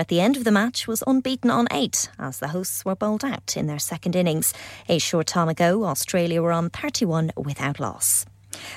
At 0.00 0.06
the 0.06 0.20
end 0.20 0.36
of 0.36 0.44
the 0.44 0.52
match 0.52 0.86
was 0.86 1.02
unbeaten 1.08 1.50
on 1.50 1.66
eight 1.72 2.08
as 2.20 2.38
the 2.38 2.48
hosts 2.48 2.84
were 2.84 2.94
bowled 2.94 3.24
out 3.24 3.56
in 3.56 3.66
their 3.66 3.80
second 3.80 4.14
innings. 4.14 4.54
A 4.88 4.98
short 5.00 5.26
time 5.26 5.48
ago, 5.48 5.84
Australia 5.86 6.40
were 6.40 6.52
on 6.52 6.70
31 6.70 7.32
without 7.36 7.80
loss. 7.80 8.24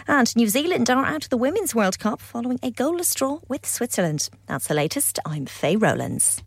And 0.08 0.36
New 0.36 0.48
Zealand 0.48 0.90
are 0.90 1.06
out 1.06 1.26
of 1.26 1.30
the 1.30 1.38
Women's 1.38 1.76
World 1.76 2.00
Cup 2.00 2.22
following 2.22 2.60
a 2.64 2.72
goalless 2.72 3.14
draw 3.16 3.38
with 3.48 3.68
Switzerland. 3.68 4.30
That's 4.48 4.66
the 4.66 4.74
latest. 4.74 5.20
I'm 5.24 5.46
Faye 5.46 5.76
Rowlands. 5.76 6.42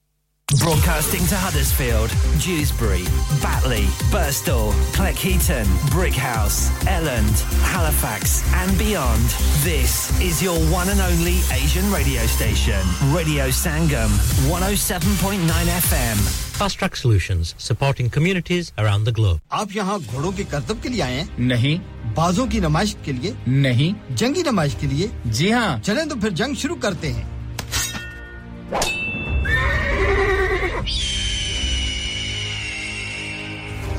Broadcasting 0.61 1.27
to 1.29 1.37
Huddersfield, 1.37 2.11
Dewsbury, 2.39 3.05
Batley, 3.43 3.85
Burstall, 4.13 4.73
Cleckheaton, 4.93 5.65
Brickhouse, 5.89 6.69
Elland, 6.87 7.33
Halifax, 7.63 8.45
and 8.55 8.79
beyond. 8.79 9.23
This 9.65 10.13
is 10.21 10.43
your 10.43 10.57
one 10.71 10.91
and 10.91 11.01
only 11.01 11.39
Asian 11.51 11.91
radio 11.91 12.27
station, 12.27 12.79
Radio 13.11 13.49
Sangam, 13.49 14.13
107.9 14.51 15.39
FM. 15.41 16.17
Fast 16.55 16.79
Track 16.79 16.95
solutions 16.97 17.55
supporting 17.57 18.11
communities 18.11 18.71
around 18.77 19.05
the 19.05 19.13
globe. 19.13 19.41
आप 19.53 19.69
यहाँ 19.77 19.99
घोड़ों 20.13 20.33
के 20.33 20.45
करतब 20.53 20.81
के 20.83 20.89
लिए 20.89 21.01
आए 21.03 21.15
हैं 21.15 21.47
नहीं 21.49 21.79
बाजों 22.17 22.47
की 22.49 22.61
नमाइश 22.61 22.97
के 23.05 23.13
लिए 23.13 23.37
नहीं 23.49 23.95
जंगी 24.17 24.43
नमाइश 24.51 24.77
के 24.81 24.87
लिए 24.93 25.11
जी 25.27 25.51
हाँ 25.51 25.79
चलें 25.87 26.09
तो 26.09 26.17
फिर 26.21 26.33
जंग 26.33 26.57
शुरू 26.57 26.75
करते 26.85 27.09
हैं 27.17 27.33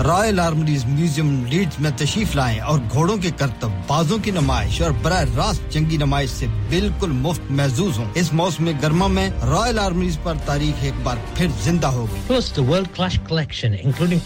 रॉयल 0.03 0.39
आर्मरीज 0.39 0.83
म्यूजियम 0.85 1.27
लीड्स 1.49 1.79
में 1.81 1.95
तशीफ 1.97 2.35
लाएं 2.35 2.59
और 2.59 2.79
घोड़ों 2.79 3.17
के 3.25 3.29
करतब 3.41 3.71
बाजों 3.89 4.17
की 4.21 4.31
नुमाइश 4.31 4.81
और 4.87 4.91
बर 5.03 5.27
रास्त 5.35 5.69
जंगी 5.73 5.97
नुमाइश 5.97 6.31
से 6.31 6.47
बिल्कुल 6.69 7.09
मुफ्त 7.27 7.47
महजूज 7.59 7.97
हों 7.97 8.07
इस 8.21 8.33
मौसम 8.39 8.71
गर्मा 8.81 9.07
में 9.17 9.29
रॉयल 9.49 9.79
आर्मरीज 9.79 10.17
पर 10.25 10.37
तारीख 10.47 10.83
एक 10.89 11.03
बार 11.03 11.23
फिर 11.37 11.51
जिंदा 11.63 11.87
होगी 11.97 12.23
Plus 12.31 12.49
the 12.57 12.65
world 12.71 12.89
clash 12.97 13.17
collection 13.29 13.77
including 13.77 14.19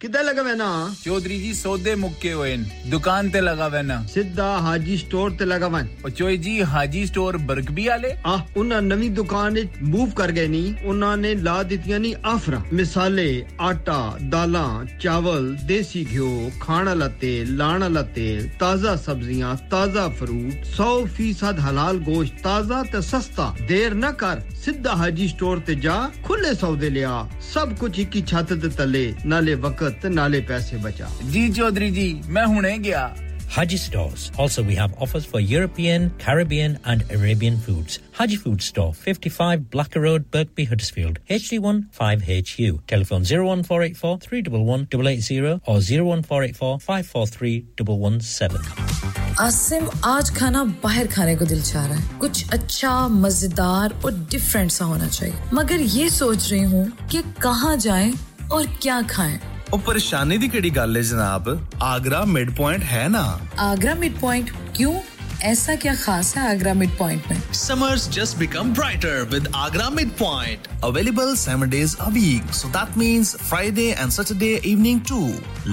किधर 0.00 0.22
लगा 0.24 0.42
ना 0.54 0.70
चौधरी 1.04 1.38
जी 1.40 1.54
सौदे 1.54 1.94
मुक्के 2.04 2.32
हुए 2.32 2.56
दुकान 2.96 3.30
ते 3.30 3.40
लगा 3.46 3.82
ना 3.92 4.02
सिद्धा 4.14 4.50
हाजी 4.66 4.98
स्टोर 5.06 5.32
ते 5.38 5.44
लगा 5.54 5.66
और 5.76 6.10
चोई 6.10 6.36
जी 6.48 6.58
हाजी 6.74 7.06
स्टोर 7.06 7.36
भी 7.52 7.86
आले 7.96 8.12
आ 8.26 8.36
नवी 8.92 9.08
दुकान 9.22 9.50
ਨੇ 9.52 9.64
ਮੂਵ 9.92 10.10
ਕਰ 10.16 10.30
ਗਏ 10.32 10.48
ਨਹੀਂ 10.48 10.72
ਉਹਨਾਂ 10.84 11.16
ਨੇ 11.16 11.34
ਲਾ 11.46 11.62
ਦਿੱਤੀਆਂ 11.72 11.98
ਨਹੀਂ 12.00 12.14
ਆਫਰਾ 12.32 12.60
ਮਿਸਾਲੇ 12.80 13.26
ਆਟਾ 13.68 13.98
ਦਾਲਾਂ 14.32 14.68
ਚਾਵਲ 15.00 15.54
ਦੇਸੀ 15.66 16.04
ਘਿਓ 16.12 16.50
ਖਾਣ 16.60 16.84
ਵਾਲਾ 16.88 17.08
ਤੇਲ 17.20 17.56
ਲਾਣ 17.56 17.80
ਵਾਲਾ 17.82 18.02
ਤੇਲ 18.14 18.48
ਤਾਜ਼ਾ 18.60 18.94
ਸਬਜ਼ੀਆਂ 19.06 19.54
ਤਾਜ਼ਾ 19.70 20.08
ਫਰੂਟ 20.18 20.70
100% 20.76 21.60
ਹਲਾਲ 21.68 21.98
ਗੋਸ਼ਤ 22.10 22.42
ਤਾਜ਼ਾ 22.44 22.82
ਤੇ 22.92 23.00
ਸਸਤਾ 23.10 23.52
ਦੇਰ 23.68 23.94
ਨਾ 24.04 24.10
ਕਰ 24.24 24.40
ਸਿੱਧਾ 24.64 24.94
ਹਾਜੀ 25.02 25.28
ਸਟੋਰ 25.28 25.60
ਤੇ 25.66 25.74
ਜਾ 25.86 25.96
ਖੁੱਲੇ 26.28 26.54
ਸੌਦੇ 26.60 26.90
ਲਿਆ 26.90 27.12
ਸਭ 27.52 27.74
ਕੁਝ 27.80 27.98
ਇੱਕ 28.00 28.16
ਹੀ 28.16 28.22
ਛੱਤ 28.32 28.52
ਦੇ 28.52 28.68
ਤਲੇ 28.78 29.04
ਨਾਲੇ 29.34 29.54
ਵਕਤ 29.68 30.06
ਨਾਲੇ 30.20 30.40
ਪੈਸੇ 30.52 30.76
ਬਚਾ 30.88 31.08
ਜੀ 31.30 31.48
ਚੌਧਰੀ 31.52 31.90
ਜੀ 31.90 32.12
ਮੈਂ 32.30 32.46
ਹੁਣੇ 32.46 32.76
ਗਿਆ 32.84 33.10
Haji 33.52 33.76
stores. 33.76 34.32
Also, 34.38 34.62
we 34.62 34.74
have 34.76 34.94
offers 34.98 35.26
for 35.26 35.38
European, 35.38 36.10
Caribbean, 36.18 36.78
and 36.86 37.04
Arabian 37.10 37.58
foods. 37.58 37.98
Haji 38.12 38.36
Food 38.36 38.62
Store, 38.62 38.94
55 38.94 39.68
Blacker 39.70 40.00
Road, 40.00 40.30
Berkby, 40.30 40.66
Huddersfield, 40.66 41.18
HD1 41.28 41.92
5HU. 41.94 42.86
Telephone 42.86 43.20
01484 43.20 44.16
311 44.20 44.88
880 44.90 45.40
or 45.42 45.58
01484 45.66 46.78
543 46.80 47.66
117. 47.78 49.12
आसिम 49.40 49.86
आज 50.04 50.30
खाना 50.38 50.62
बाहर 50.82 51.06
खाने 51.12 51.36
को 51.36 51.44
दिल 51.52 51.62
चाह 51.64 51.86
रहा 51.86 51.94
है 51.98 52.18
कुछ 52.20 52.52
अच्छा 52.52 52.90
मजेदार 53.22 53.94
और 54.04 54.12
डिफरेंट 54.30 54.70
सा 54.70 54.84
होना 54.84 55.08
चाहिए 55.08 55.34
मगर 55.58 55.80
ये 55.96 56.08
सोच 56.10 56.50
रही 56.52 56.62
हूँ 56.72 56.84
कि 57.10 57.22
कहाँ 57.42 57.76
जाएं 57.86 58.12
और 58.52 58.66
क्या 58.82 59.00
खाएं 59.12 59.38
ਉਹ 59.72 59.78
ਪਰੇਸ਼ਾਨੀ 59.86 60.36
ਦੀ 60.38 60.48
ਕਿਹੜੀ 60.48 60.70
ਗੱਲ 60.76 60.96
ਹੈ 60.96 61.02
ਜਨਾਬ 61.10 61.46
ਆਗਰਾ 61.82 62.22
ਮਿਡ 62.32 62.50
ਪੁਆਇੰਟ 62.56 62.82
ਹੈ 62.90 63.06
ਨਾ 63.08 63.24
ਆਗਰਾ 63.70 63.94
ਮਿਡ 64.02 64.18
ਪੁਆਇੰਟ 64.20 64.50
ਕਿਉਂ 64.74 64.94
ऐसा 65.50 65.74
क्या 65.82 65.94
खास 66.02 66.32
है 66.36 66.50
आगरा 66.50 66.72
मिड 66.74 66.90
पॉइंट 66.98 67.22
में 67.30 67.40
summers 67.60 68.08
just 68.16 68.36
become 68.38 68.72
brighter 68.74 69.22
with 69.32 69.48
Agra 69.62 69.88
mid 69.90 70.10
point 70.18 70.66
available 70.84 71.34
seven 71.42 71.70
days 71.70 71.96
a 72.00 72.08
week 72.16 72.52
so 72.54 72.68
that 72.76 72.96
means 72.98 73.34
Friday 73.48 73.88
and 73.98 74.10
Saturday 74.16 74.54
evening 74.72 75.00
to 75.08 75.20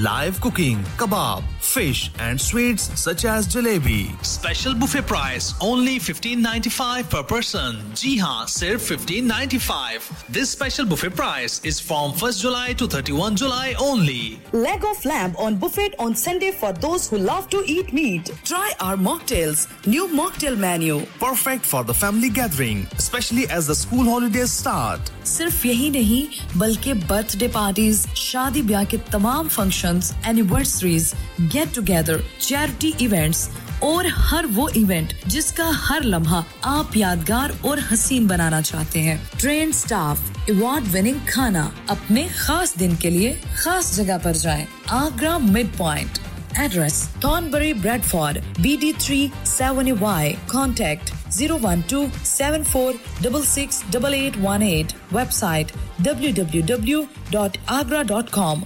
live 0.10 0.40
cooking 0.44 0.84
kebab 1.00 1.56
fish 1.70 2.00
and 2.26 2.42
sweets 2.44 2.86
such 3.00 3.24
as 3.32 3.48
jalebi. 3.56 3.98
Special 4.28 4.78
buffet 4.84 5.04
price 5.10 5.48
only 5.66 5.92
15.95 6.06 7.10
per 7.12 7.22
person. 7.32 7.76
जी 8.02 8.16
हाँ 8.22 8.46
सिर्फ 8.56 8.88
15.95. 8.92 10.08
This 10.38 10.54
special 10.58 10.90
buffet 10.94 11.14
price 11.20 11.58
is 11.74 11.82
from 11.90 12.16
1st 12.24 12.42
July 12.46 12.66
to 12.82 12.88
31 12.98 13.38
July 13.44 13.68
only. 13.90 14.22
Leg 14.68 14.90
of 14.94 15.06
lamb 15.12 15.38
on 15.48 15.60
buffet 15.66 16.00
on 16.08 16.18
Sunday 16.26 16.52
for 16.64 16.74
those 16.88 17.08
who 17.12 17.22
love 17.32 17.48
to 17.58 17.64
eat 17.76 17.96
meat. 18.00 18.34
Try 18.54 18.66
our 18.88 19.00
mocktails 19.10 19.59
meals. 19.60 19.88
New 19.88 20.06
mocktail 20.18 20.58
menu. 20.58 21.06
Perfect 21.20 21.66
for 21.66 21.84
the 21.84 21.94
family 21.94 22.30
gathering, 22.30 22.88
especially 22.98 23.50
as 23.50 23.68
the 23.68 23.76
school 23.84 24.06
holidays 24.14 24.52
start. 24.62 25.12
सिर्फ 25.28 25.66
यही 25.66 25.90
नहीं 25.92 26.26
बल्कि 26.60 26.94
birthday 27.10 27.48
parties 27.58 28.06
शादी 28.18 28.62
ब्याह 28.70 28.84
के 28.94 28.98
तमाम 29.12 29.48
functions, 29.58 30.14
anniversaries 30.28 31.12
get 31.52 31.74
together 31.76 32.24
charity 32.42 32.94
events 33.06 33.50
और 33.84 34.08
हर 34.14 34.46
वो 34.56 34.68
इवेंट 34.78 35.14
जिसका 35.34 35.70
हर 35.84 36.04
लम्हा 36.04 36.44
आप 36.68 36.98
यादगार 36.98 37.54
और 37.66 37.80
हसीन 37.92 38.28
बनाना 38.28 38.62
चाहते 38.70 39.00
हैं 39.08 39.18
ट्रेन 39.40 39.72
स्टाफ 39.82 40.50
अवार्ड 40.52 40.86
विनिंग 40.96 41.20
खाना 41.34 41.72
अपने 41.90 42.28
खास 42.40 42.78
दिन 42.78 42.96
के 43.06 43.10
लिए 43.10 43.34
खास 43.64 43.94
जगह 43.96 44.18
पर 44.24 44.36
जाएं। 44.46 44.66
Agra 45.00 45.38
mid 45.54 45.78
point 45.78 46.18
Address 46.58 47.08
Thornbury, 47.22 47.74
Bradford, 47.74 48.42
BD3 48.64 49.30
7 49.46 50.00
y 50.02 50.38
Contact 50.48 51.12
012 51.34 51.62
Website 55.12 55.74
www.agra.com. 56.02 58.66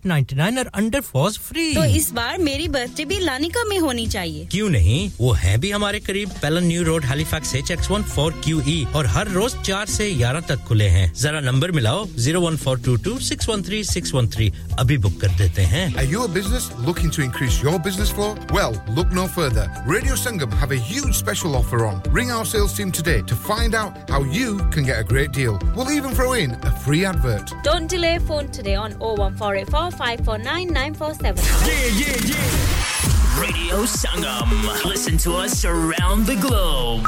eight 0.00 0.06
ninety 0.06 0.36
nine 0.36 0.58
और 0.58 0.66
अंडर 0.80 1.00
फॉज 1.14 1.36
फ्री 1.46 1.74
तो 1.74 1.82
इस 1.96 2.10
बार 2.14 2.38
मेरी 2.42 2.68
बर्थडे 2.74 3.04
भी 3.04 3.18
लानिका 3.20 3.62
में 3.68 3.78
होनी 3.78 4.06
चाहिए 4.12 4.44
क्यों 4.50 4.68
नहीं 4.70 5.10
वो 5.20 5.32
है 5.40 5.56
भी 5.60 5.70
हमारे 5.70 5.98
करीब 6.00 6.28
Pellon 6.42 6.64
New 6.64 6.82
Road 6.84 7.04
Halifax 7.04 7.54
H 7.54 7.70
X 7.70 7.90
one 7.90 8.02
four 8.14 8.32
Q 8.44 8.60
E 8.68 8.76
और 8.96 9.06
हर 9.14 9.28
रोज 9.36 9.56
चार 9.66 9.86
से 9.94 10.10
ग्यारह 10.20 10.40
तक 10.48 10.62
खुले 10.68 10.84
हैं 10.94 11.12
जरा 11.22 11.40
नंबर 11.48 11.72
मिलाओ 11.78 12.06
zero 12.26 12.40
one 12.46 12.56
four 12.62 12.78
two 12.86 12.96
two 13.08 13.18
six 13.28 13.48
one 13.48 13.62
three 13.66 13.82
six 13.90 14.14
one 14.14 14.28
three 14.36 14.50
अभी 14.80 14.98
बुक 15.06 15.20
कर 15.24 15.36
देते 15.42 15.62
हैं 15.74 15.78
Are 16.00 16.06
you 16.14 16.22
a 16.28 16.32
business 16.38 16.68
looking 16.88 17.12
to 17.18 17.22
increase 17.26 17.58
your 17.66 17.76
business 17.88 18.12
flow? 18.18 18.28
Well, 18.58 18.78
look 18.98 19.12
no 19.20 19.24
further. 19.36 19.66
Radio 19.96 20.18
Sangam 20.22 20.56
have 20.62 20.74
a 20.78 20.80
huge 20.92 21.12
special 21.20 21.58
offer 21.60 21.82
on. 21.90 22.00
Ring 22.20 22.32
our 22.38 22.48
sales 22.54 22.78
team 22.80 22.94
today 23.02 23.18
to 23.34 23.40
find 23.50 23.78
out 23.82 24.14
how 24.16 24.22
you 24.38 24.56
can 24.76 24.88
get 24.90 24.96
a 24.96 25.06
great 25.12 25.36
deal. 25.42 25.60
We'll 25.78 25.94
even 25.98 26.18
throw 26.20 26.32
in 26.46 26.56
a 26.72 26.74
free 26.88 27.04
advert. 27.14 27.54
Don't 27.70 27.94
delay 27.98 28.16
phone 28.32 28.50
today 28.60 28.76
on 28.86 28.98
01484 29.10 29.89
Five 29.90 30.20
four 30.24 30.38
nine 30.38 30.68
nine 30.72 30.94
four 30.94 31.14
seven. 31.14 31.44
Yeah, 31.44 31.74
yeah, 31.74 32.06
yeah. 32.24 33.40
Radio 33.40 33.82
Sangam. 33.84 34.84
Listen 34.84 35.18
to 35.18 35.32
us 35.34 35.64
around 35.64 36.26
the 36.26 36.36
globe. 36.36 37.02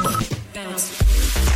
Bounce. 0.52 1.21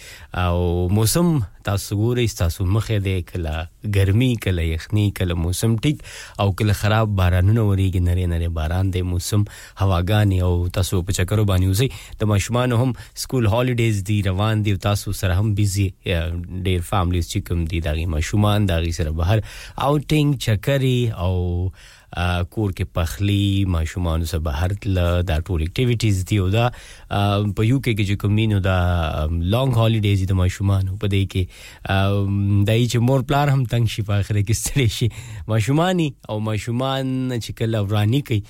او 0.46 0.88
موسم 0.98 1.30
تاسو 1.68 1.96
ګورئ 1.98 2.26
تاسو 2.40 2.64
مخې 2.64 3.06
دی 3.06 3.22
کله 3.30 3.94
ګرمي 3.98 4.28
کله 4.46 4.66
یخني 4.72 5.04
کله 5.20 5.36
موسم 5.44 5.76
ټیک 5.86 6.04
او 6.44 6.48
کله 6.60 6.72
خراب 6.82 7.16
بارانونه 7.22 7.64
وریږي 7.68 8.04
نری 8.10 8.26
نری 8.34 8.48
باران 8.60 8.90
دی 8.98 9.02
موسم 9.14 9.44
هواګانی 9.54 10.42
او 10.50 10.68
تاسو 10.80 11.02
په 11.10 11.18
چکرو 11.20 11.46
باندې 11.52 11.72
اوسئ 11.72 12.22
د 12.22 12.30
ماشومان 12.34 12.76
هم 12.82 12.92
سکول 13.24 13.50
هالیډیز 13.54 14.02
دی 14.12 14.20
روان 14.30 14.66
دی 14.68 14.76
تاسو 14.90 15.16
سره 15.24 15.40
هم 15.40 15.54
بیزی 15.62 15.88
ډیر 16.12 16.86
فاملیز 16.90 17.30
چې 17.32 17.48
کوم 17.48 17.64
دی 17.74 17.80
دغه 17.90 18.06
ماشومان 18.18 18.70
دغه 18.72 18.94
سره 19.02 19.18
بهر 19.22 19.44
اوټینګ 19.44 20.40
چکري 20.48 20.96
او 21.24 21.34
کور 22.50 22.70
کې 22.76 22.84
پخلی 22.94 23.64
ماشومان 23.74 24.24
سره 24.32 24.40
بهر 24.48 24.72
تل 24.82 24.98
دا 25.28 25.38
ټول 25.46 25.62
اکټیویټیز 25.62 26.24
دي 26.28 26.36
او 26.44 26.48
دا 26.56 26.66
په 27.56 27.62
یو 27.70 27.80
کې 27.84 28.06
چې 28.08 28.14
کوم 28.24 28.32
نینو 28.40 28.58
دا 28.66 28.78
لانګ 29.52 29.74
هالیډیز 29.80 30.22
دي 30.32 30.38
ماشومان 30.42 30.92
په 31.06 31.12
دې 31.14 31.22
کې 31.32 32.66
دای 32.70 32.84
چې 32.90 32.98
مور 33.08 33.20
پلار 33.32 33.48
هم 33.54 33.64
تنگ 33.72 33.86
شي 33.96 34.02
په 34.10 34.14
اخر 34.20 34.38
کې 34.40 34.52
ستړي 34.60 34.88
شي 34.96 35.08
ماشومانی 35.54 36.08
او 36.28 36.38
ماشومان 36.50 37.06
چې 37.42 37.52
کله 37.62 37.80
ورانی 37.90 38.20
کوي 38.30 38.40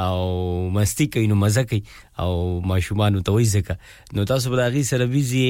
او 0.00 0.26
مستی 0.74 1.06
کوي 1.14 1.26
نو 1.30 1.34
مزه 1.38 1.62
کوي 1.70 1.80
او 2.20 2.60
ماشومان 2.70 3.20
ته 3.28 3.32
وایي 3.34 3.46
ځکه 3.52 3.76
نو 4.16 4.22
تاسو 4.30 4.46
به 4.52 4.58
هغه 4.68 4.82
سره 4.88 5.04
بيزي 5.12 5.44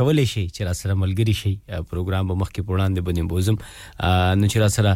کولای 0.00 0.26
شي 0.32 0.44
چې 0.48 0.60
را 0.68 0.72
سره 0.80 0.92
ملګری 1.02 1.34
شي 1.40 1.52
پروګرام 1.72 2.24
به 2.30 2.34
مخکې 2.42 2.60
وړاندې 2.62 3.00
بنیم 3.08 3.26
بوزم 3.32 3.56
نو 4.42 4.46
چې 4.52 4.56
را 4.64 4.68
سره 4.76 4.92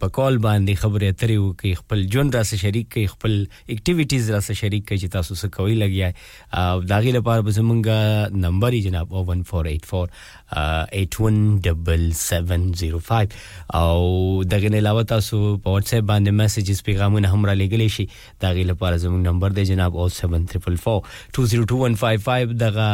په 0.00 0.08
کال 0.18 0.34
باندې 0.46 0.72
خبرې 0.84 1.06
اترې 1.12 1.38
وکي 1.44 1.70
خپل 1.82 1.98
جون 2.14 2.26
را 2.38 2.42
سره 2.50 2.58
شریک 2.64 2.86
کړي 2.98 3.04
خپل 3.14 3.32
اکټیویټیز 3.68 4.30
را 4.36 4.40
سره 4.48 4.56
شریک 4.62 4.82
کړي 4.90 4.98
چې 5.02 5.08
تاسو 5.16 5.30
سره 5.42 5.50
کوي 5.56 5.74
لګیا 5.84 6.06
او 6.54 6.84
داغه 6.92 7.10
لپاره 7.18 7.40
به 7.48 7.52
زمونږ 7.60 7.80
نمبر 8.48 8.70
یې 8.80 8.84
جناب 8.88 9.06
01484 11.86 13.26
او 13.80 14.00
دغه 14.54 14.68
علاوه 14.82 15.02
تاسو 15.16 15.36
په 15.58 15.70
واتس 15.70 15.94
اپ 15.94 16.04
باندې 16.12 16.30
میسجز 16.42 16.78
پیغامونه 16.90 17.26
هم 17.34 17.42
را 17.50 17.54
لګلی 17.62 17.86
شي 17.98 18.04
داغه 18.46 18.62
لپاره 18.62 18.98
زمونږ 18.98 19.26
نمبر 19.32 19.48
دی 19.56 19.62
جناب 19.70 19.92
او 19.96 20.08
7344202155 20.08 22.50
دغه 22.58 22.88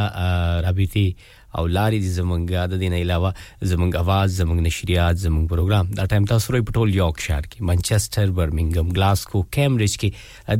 رابطي 0.67 1.09
او 1.57 1.65
لارې 1.73 1.99
د 2.05 2.07
زمنګ 2.19 2.49
د 2.73 2.75
دین 2.83 2.95
علاوه 3.01 3.31
زمنګ 3.71 3.93
आवाज 4.03 4.29
زمنګ 4.41 4.59
نشریات 4.69 5.15
زمنګ 5.27 5.45
پروګرام 5.55 5.85
دا 6.01 6.05
ټایم 6.13 6.25
تاسو 6.33 6.47
روي 6.57 6.65
پټول 6.71 6.89
یوک 6.99 7.17
شهر 7.27 7.45
کې 7.53 7.59
منچستر 7.71 8.27
برمنګم 8.39 8.87
گلاسکو 8.99 9.39
کیمبرج 9.57 9.95
کې 10.03 10.11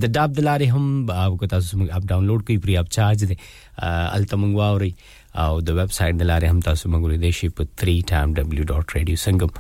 د 0.05 0.07
ډاب 0.19 0.31
د 0.39 0.41
لارې 0.49 0.67
هم 0.75 0.85
او 1.27 1.33
کو 1.43 1.47
تاسو 1.55 1.69
موږ 1.83 1.89
اپ 1.99 2.05
ډاونلوډ 2.15 2.41
کوي 2.51 2.59
پری 2.67 2.75
اپ 2.85 2.89
چارج 2.99 3.19
دي 3.33 3.37
التمنګ 3.43 4.53
واوري 4.63 4.93
او 5.45 5.51
د 5.69 5.81
ویب 5.81 5.91
سټ 5.99 6.13
د 6.21 6.23
لارې 6.31 6.49
هم 6.53 6.59
تاسو 6.71 6.85
موږ 6.93 7.03
لري 7.15 7.33
شي 7.41 7.49
په 7.59 7.63
3timew.radiosangam 7.85 9.53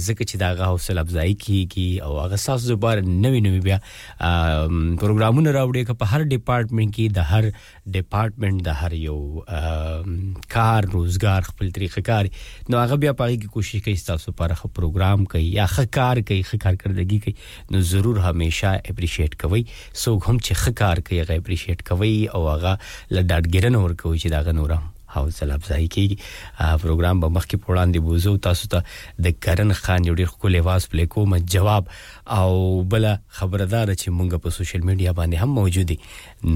ځکه 0.06 0.28
چې 0.30 0.36
دا 0.42 0.50
هغه 0.52 0.68
حوصله 0.72 1.00
افزایي 1.06 1.34
کیږي 1.34 2.02
او 2.06 2.18
هغه 2.24 2.36
تاسو 2.46 2.64
زبر 2.72 3.02
نوې 3.24 3.40
نوې 3.46 3.60
بیا 3.68 3.78
پروګرامونه 3.84 5.56
راوړي 5.58 5.84
که 5.90 5.98
په 6.02 6.12
هر 6.12 6.26
ډپارټمنټ 6.34 6.94
کې 6.98 7.16
د 7.18 7.30
هر 7.32 7.50
ډپارټمنټ 7.92 8.58
د 8.66 8.76
هر 8.82 8.92
یو 9.06 9.18
کار 10.54 10.80
روزګار 10.94 11.40
خپل 11.48 11.70
طریقې 11.78 12.02
کار 12.10 12.24
نو 12.72 12.76
هغه 12.82 12.96
بیا 13.02 13.12
پاره 13.20 13.34
کې 13.36 13.48
کوشش 13.56 13.82
کوي 13.88 13.94
تاسو 14.06 14.30
لپاره 14.32 14.54
خو 14.60 14.68
پروګرام 14.78 15.24
کوي 15.34 15.50
یا 15.58 15.66
خکار 15.74 16.20
کوي 16.30 16.40
خکار 16.52 16.74
کردګي 16.84 17.18
کوي 17.26 17.34
نو 17.76 17.80
ضرور 17.92 18.22
همیشه 18.28 18.72
اپریشیټ 18.94 19.40
کوي 19.44 19.62
سو 20.04 20.16
هم 20.26 20.38
چې 20.40 20.62
خکار 20.64 21.04
کوي 21.10 21.20
هغه 21.24 21.40
اپریشیټ 21.44 21.86
کوي 21.92 22.14
او 22.28 22.48
هغه 22.48 22.78
لډاډګرن 23.16 23.74
ورکوي 23.84 24.18
چې 24.22 24.28
دا 24.36 24.40
غنورم 24.50 24.92
حوصله 25.14 25.54
افزایي 25.58 25.88
کیږي 25.96 26.16
پروګرام 26.84 27.20
به 27.24 27.28
مخکې 27.36 27.70
وړاندې 27.70 28.08
بوزو 28.08 28.32
تاسو 28.48 28.68
ته 28.74 29.26
د 29.26 29.36
کرن 29.46 29.72
خان 29.80 30.08
یو 30.10 30.14
ډیر 30.20 30.30
خولي 30.34 30.60
واس 30.68 30.88
پلی 30.94 31.06
کوم 31.14 31.36
جواب 31.56 31.90
او 32.38 32.50
بل 32.94 33.06
خبردار 33.40 33.92
چې 33.94 34.16
مونږ 34.18 34.42
په 34.46 34.56
سوشل 34.58 34.84
میډیا 34.90 35.12
باندې 35.20 35.46
هم 35.46 35.58
موجودي 35.60 35.96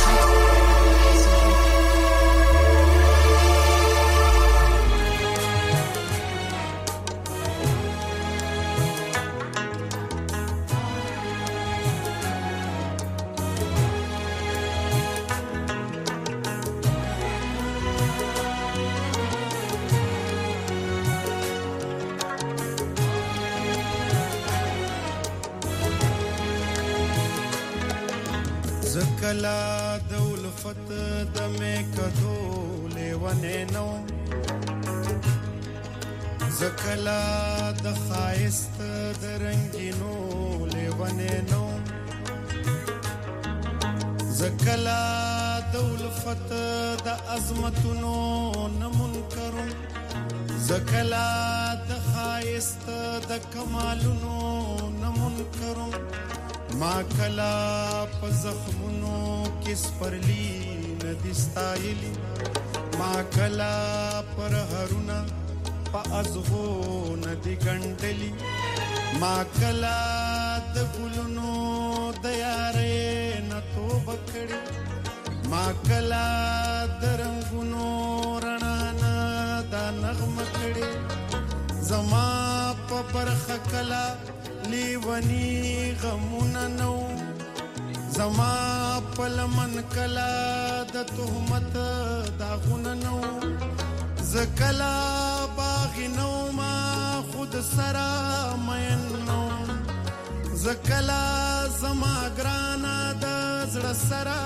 زړه 103.74 103.94
سره 104.10 104.40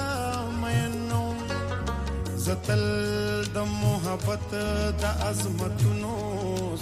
مینو 0.62 1.26
زتل 2.46 2.84
د 3.56 3.68
محبت 3.82 4.50
د 5.02 5.04
عظمتونو 5.28 6.14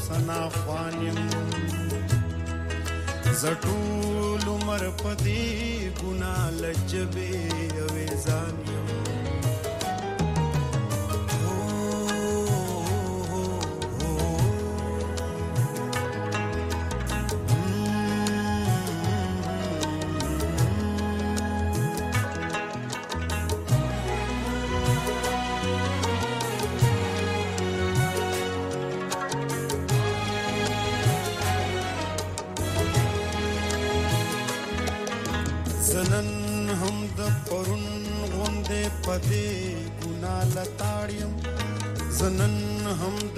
سنا 0.06 0.42
خوانم 0.58 1.20
زټول 3.42 4.44
عمر 4.56 4.84
پدی 5.02 5.48
ګنا 6.00 6.36
لجبې 6.62 7.42
او 7.82 7.92
ځانیم 8.26 8.79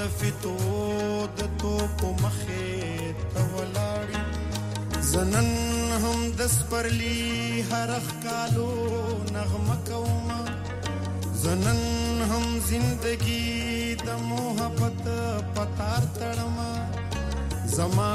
د 0.02 0.06
فتو 0.20 0.56
د 1.40 1.40
توپو 1.62 2.08
مخې 2.22 3.26
ته 3.34 3.42
ولاړې 3.56 4.22
زنن 5.12 5.50
هم 6.04 6.20
د 6.40 6.48
سپرلی 6.58 7.22
هرخ 7.72 8.06
کالو 8.26 8.70
نغمه 9.36 9.76
کوم 9.90 10.30
زنن 11.44 11.82
هم 12.32 12.46
زندگی 12.70 13.48
د 14.06 14.10
محبت 14.30 15.02
پتار 15.58 16.04
تړم 16.18 16.58
زما 17.76 18.10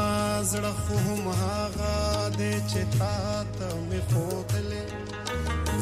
زړه 0.51 0.75
خو 0.83 0.95
هم 1.07 1.23
هغه 1.43 1.97
د 2.39 2.43
چتا 2.73 3.13
ته 3.61 3.69
می 3.93 4.01
خوتلې 4.09 4.87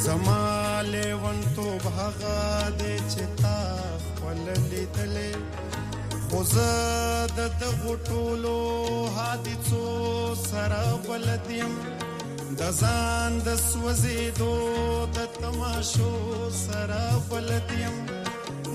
زما 0.08 0.36
لیوان 0.92 1.38
تو 1.56 1.66
هغه 1.96 2.36
د 2.84 2.92
چتا 3.12 3.58
ولې 4.22 4.82
تلې 4.98 5.32
خو 6.34 6.42
زه 6.54 6.70
د 7.38 7.42
دغو 7.62 7.92
ټولو 8.08 8.54
حادثو 9.16 9.82
سره 10.48 10.82
بلد 11.06 11.46
یم 11.60 11.74
د 12.60 12.62
ځان 12.80 13.30
د 13.48 13.54
سوځېدو 13.70 14.54
د 15.18 15.28
تماشو 15.36 16.08
سره 16.64 17.04
بلد 17.30 17.68
یم 17.82 17.96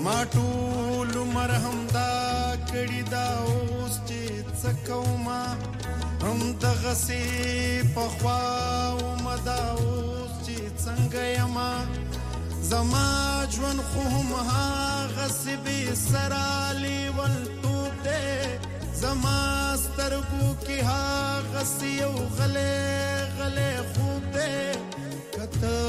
ما 0.06 0.16
ټول 0.36 1.10
مرهم 1.36 1.78
دا 1.98 2.12
کړی 2.72 3.02
دا 3.16 3.26
اوس 3.48 3.94
چې 4.08 4.22
څه 4.60 4.70
کوم 4.86 5.26
هم 6.28 6.38
د 6.64 6.80
غسي 6.82 7.26
په 7.98 8.04
خوا 8.16 8.40
او 8.94 9.14
مدا 9.26 9.60
اوس 9.78 10.32
چې 10.44 10.56
څنګه 10.84 11.22
یما 11.38 11.70
زما 12.62 13.46
ژوند 13.50 13.80
خو 13.80 14.00
هم 14.00 14.30
هغه 14.50 15.28
سی 15.28 15.56
به 15.64 15.94
سرا 15.94 16.72
لیول 16.80 17.34
ټوټه 17.62 18.20
زما 19.02 19.40
سترګو 19.84 20.48
کې 20.66 20.76
هغه 20.90 21.62
سی 21.78 21.86
یو 22.02 22.12
غلې 22.36 22.82
غلې 23.38 23.72
خوب 23.90 24.22
ده 24.34 24.50
کته 25.34 25.80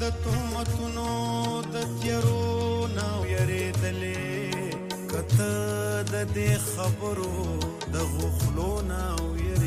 د 0.00 0.02
تهمتونو 0.22 1.14
د 1.74 1.76
تیرو 2.00 2.88
ناو 2.96 3.20
یریدلې 3.34 4.74
کته 5.12 5.50
د 6.14 6.16
دې 6.34 6.50
خبرو 6.70 7.44
د 7.94 7.96
غخلو 8.16 8.72
ناو 8.94 9.24
یریدلې 9.36 9.57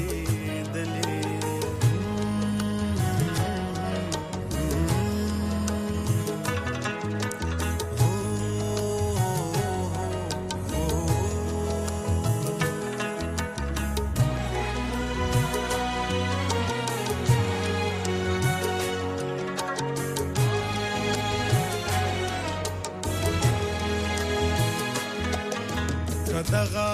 دغه 26.62 26.90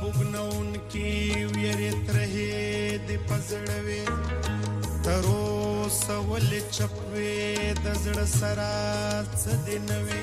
بوګنون 0.00 0.66
کې 0.90 1.10
ویری 1.54 1.90
ترې 2.06 2.50
د 3.06 3.08
پزړوي 3.26 4.04
ترو 5.04 5.46
سوال 6.04 6.50
چپوي 6.76 7.40
د 7.84 7.88
زړه 8.02 8.26
سره 8.40 8.72
څه 9.40 9.52
دینوي 9.66 10.22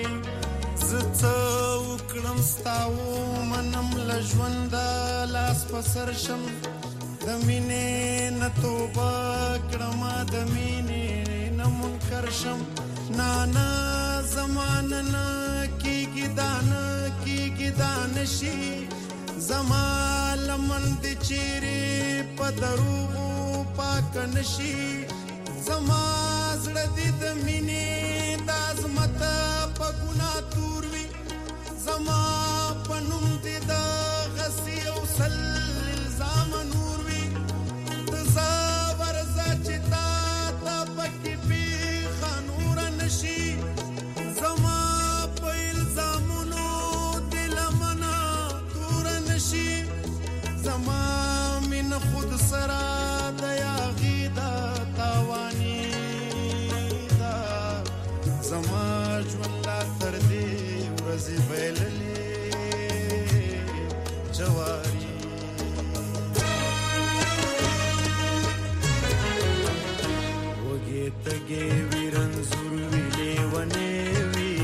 زڅه 0.91 1.35
وکړم 1.87 2.37
ستاو 2.53 2.95
منم 3.51 3.87
لژوند 4.09 4.73
لاس 5.33 5.59
په 5.71 5.79
سر 5.91 6.09
شم 6.23 6.43
د 7.25 7.27
مینې 7.45 7.97
نه 8.39 8.47
توبه 8.61 9.07
کړم 9.71 10.01
د 10.31 10.35
مینې 10.53 11.09
نه 11.57 11.67
منکر 11.79 12.25
شم 12.39 12.59
نانا 13.17 13.65
زمانه 14.35 15.01
نه 15.13 15.25
کیږي 15.81 16.27
دانه 16.37 16.85
کیږي 17.23 17.69
دانه 17.79 18.25
شي 18.35 18.59
زمال 19.49 20.41
من 20.67 20.83
د 21.01 21.05
چیرې 21.27 21.89
په 22.35 22.47
دروغو 22.63 23.31
پاک 23.81 24.11
نشي 24.37 24.79
زما 25.67 26.03
زړه 26.63 26.83
دې 26.95 27.07
د 27.21 27.23
مینې 27.45 27.91
د 28.47 28.49
عظمت 28.67 29.21
په 29.79 29.87
ګناه 29.99 30.37
تور 30.53 30.83
وي 30.91 31.05
زما 31.85 32.21
په 32.87 32.95
نوم 33.09 33.25
دې 33.45 33.57
د 33.69 33.71
غسی 34.35 34.77
او 34.91 34.99
سل 35.15 35.35
الزام 35.97 36.51
نور 36.73 36.97
وي 37.07 37.25
ته 38.11 38.19
زابر 38.35 39.15
زچتا 39.35 40.07
ته 40.63 40.75
پکې 40.95 41.33
پی 41.47 41.65
خنور 42.19 42.77
نشي 42.99 43.41
زما 44.39 44.79
په 45.41 45.49
الزامونو 45.73 46.69
دل 47.33 47.57
منا 47.79 48.19
تور 48.75 49.05
نشي 49.31 49.69
زما 50.67 51.03
من 51.73 51.89
خود 52.07 52.29
سره 52.51 52.96
سترګې 71.47 71.91
وي 71.91 72.05
رنځور 72.15 72.75
وي 72.91 73.03
لیونې 73.17 73.95
وي 74.31 74.55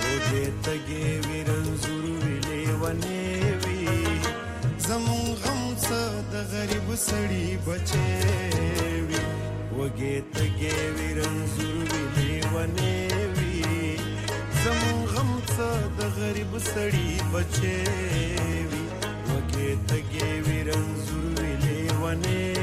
روزې 0.00 0.44
تګې 0.64 1.06
وي 1.24 1.38
رنځور 1.48 2.04
وي 2.24 2.36
لیونې 2.48 3.26
وي 3.62 3.82
زمون 4.86 5.24
غم 5.44 5.60
څه 5.84 6.00
د 6.32 6.34
غریب 6.50 6.88
سړي 7.06 7.46
بچې 7.64 8.14
وي 9.06 9.24
وګې 9.78 10.14
تګې 10.34 10.76
وي 10.94 11.08
رنځور 11.18 11.88
وي 11.92 12.04
لیونې 12.16 12.98
وي 13.34 13.56
زمون 14.64 14.98
غم 15.14 15.30
څه 15.50 15.70
د 15.96 15.98
غریب 16.18 16.52
سړي 16.72 17.08
بچې 17.32 17.80
وي 18.70 18.84
وګې 19.28 19.68
تګې 19.88 20.28
وي 20.46 20.58
رنځور 20.68 21.34
وي 21.38 21.52
لیونې 21.64 22.55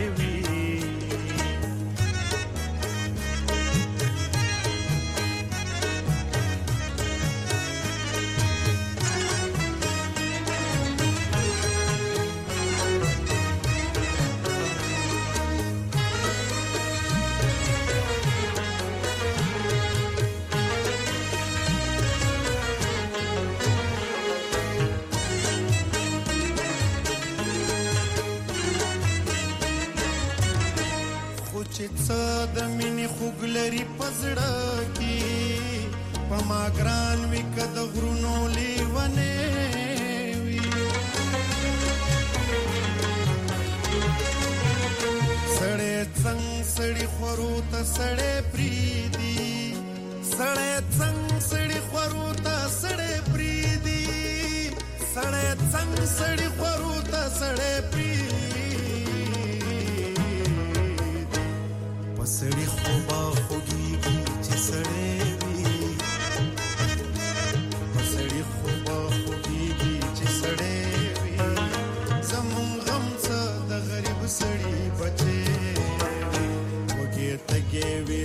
چې 31.86 31.90
څه 32.06 32.22
د 32.56 32.58
مینې 32.78 33.08
خوګ 33.16 33.38
لري 33.56 33.84
پزړه 33.96 34.56
کې 34.98 35.24
په 36.30 36.38
ما 36.50 36.64
ګران 36.78 37.20
وی 37.32 37.42
کد 37.56 37.76
غرونو 37.92 38.36
لیونه 38.56 39.32
سړې 45.56 45.96
څنګ 46.22 46.44
سړې 46.76 47.06
خورو 47.16 47.54
ته 47.70 47.80
سړې 47.98 48.34
پریدي 48.52 49.38
سړې 50.36 50.74
څنګ 50.98 51.20
سړې 51.50 51.80
خورو 51.90 52.28
ته 52.44 52.56
سړې 52.82 53.14
پریدي 53.32 54.06
سړې 55.14 55.50
څنګ 55.72 55.92
سړې 56.18 56.48
خورو 56.58 56.96
ته 57.12 57.22
سړې 57.40 57.74
پریدي 57.92 58.53
سړی 62.44 62.66
خو 62.76 62.90
با 63.08 63.20
خوږیږي 63.46 64.18
چې 64.48 64.56
سړی 64.68 65.12
وي 65.42 65.70
سړی 68.14 68.42
خو 68.54 68.68
با 68.86 68.98
خوږیږي 69.20 69.94
چې 70.18 70.26
سړی 70.40 70.82
وي 71.20 71.36
زمون 72.30 72.70
غم 72.88 73.06
څه 73.26 73.40
د 73.70 73.72
غریب 73.88 74.22
سړی 74.40 74.78
بچي 74.98 75.42
وګي 76.98 77.30
تګي 77.50 77.90
وي 78.08 78.23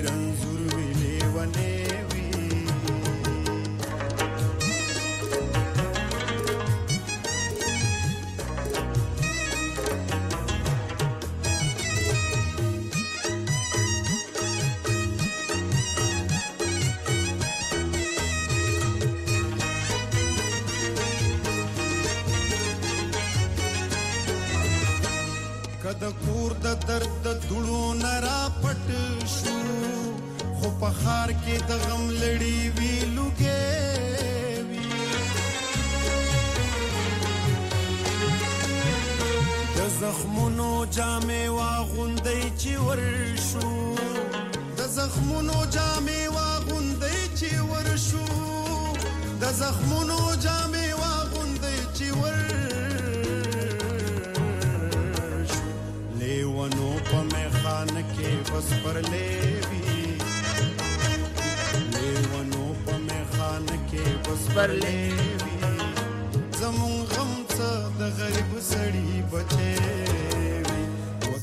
دړو 27.49 27.83
نرا 28.03 28.41
پټ 28.63 28.89
شو 29.37 29.59
خو 30.59 30.69
په 30.81 30.91
خار 31.01 31.29
کې 31.43 31.57
د 31.69 31.71
غم 31.85 32.03
لړې 32.23 32.59
ویلو 32.77 33.27
کې 33.43 33.67
زخمونو 40.05 40.71
جامې 40.97 41.45
واغوندې 41.57 42.41
چې 42.61 42.73
ورشو 42.87 43.73
د 44.79 44.91
زخمونو 44.97 45.57
جامې 45.75 46.23
واغوندې 46.37 47.17
چې 47.39 47.51
ورشو 47.71 48.27
د 49.43 49.57
زخمونو 49.63 50.21
جامې 50.47 50.78
ورس 58.59 58.71
پر 58.85 58.99
لیوی 59.11 60.17
لیوانو 61.93 62.67
پا 62.85 62.97
میں 63.07 63.25
خان 63.37 63.67
کے 63.91 64.05
بس 64.27 64.55
پر 64.55 64.69
لیوی 64.83 65.38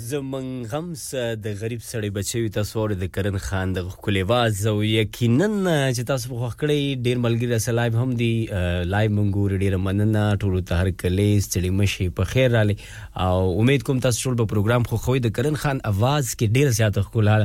زمنګ 0.09 0.49
هم 0.73 0.87
سه 1.03 1.21
د 1.43 1.53
غریب 1.59 1.81
سړی 1.85 2.09
بچوي 2.15 2.49
تاسو 2.57 2.79
ور 2.81 2.91
د 3.03 3.07
کرن 3.15 3.37
خان 3.45 3.71
د 3.75 3.87
خولي 3.93 4.21
واز 4.31 4.61
او 4.71 4.73
یقینا 4.87 5.47
چې 5.51 6.07
تاسو 6.09 6.31
په 6.33 6.49
خکړې 6.49 6.99
ډیر 7.07 7.21
ملګری 7.25 7.59
سره 7.65 7.75
لایو 7.77 8.01
هم 8.03 8.11
دی 8.19 8.27
لایو 8.95 9.13
منګور 9.19 9.55
ډیر 9.65 9.77
مننه 9.87 10.23
ټول 10.43 10.59
ته 10.71 10.81
هر 10.83 10.91
کله 11.05 11.27
ستړي 11.45 11.71
مشي 11.81 12.09
په 12.21 12.31
خیر 12.35 12.51
رالي 12.59 12.77
او 13.27 13.39
امید 13.65 13.87
کوم 13.89 14.03
تاسو 14.07 14.21
ټول 14.25 14.37
په 14.43 14.51
پروګرام 14.55 14.87
خو 14.91 15.01
خوې 15.05 15.25
د 15.27 15.35
کرن 15.39 15.59
خان 15.65 15.81
आवाज 15.95 16.31
کې 16.39 16.55
ډیر 16.59 16.79
زیات 16.79 17.03
خولا 17.11 17.41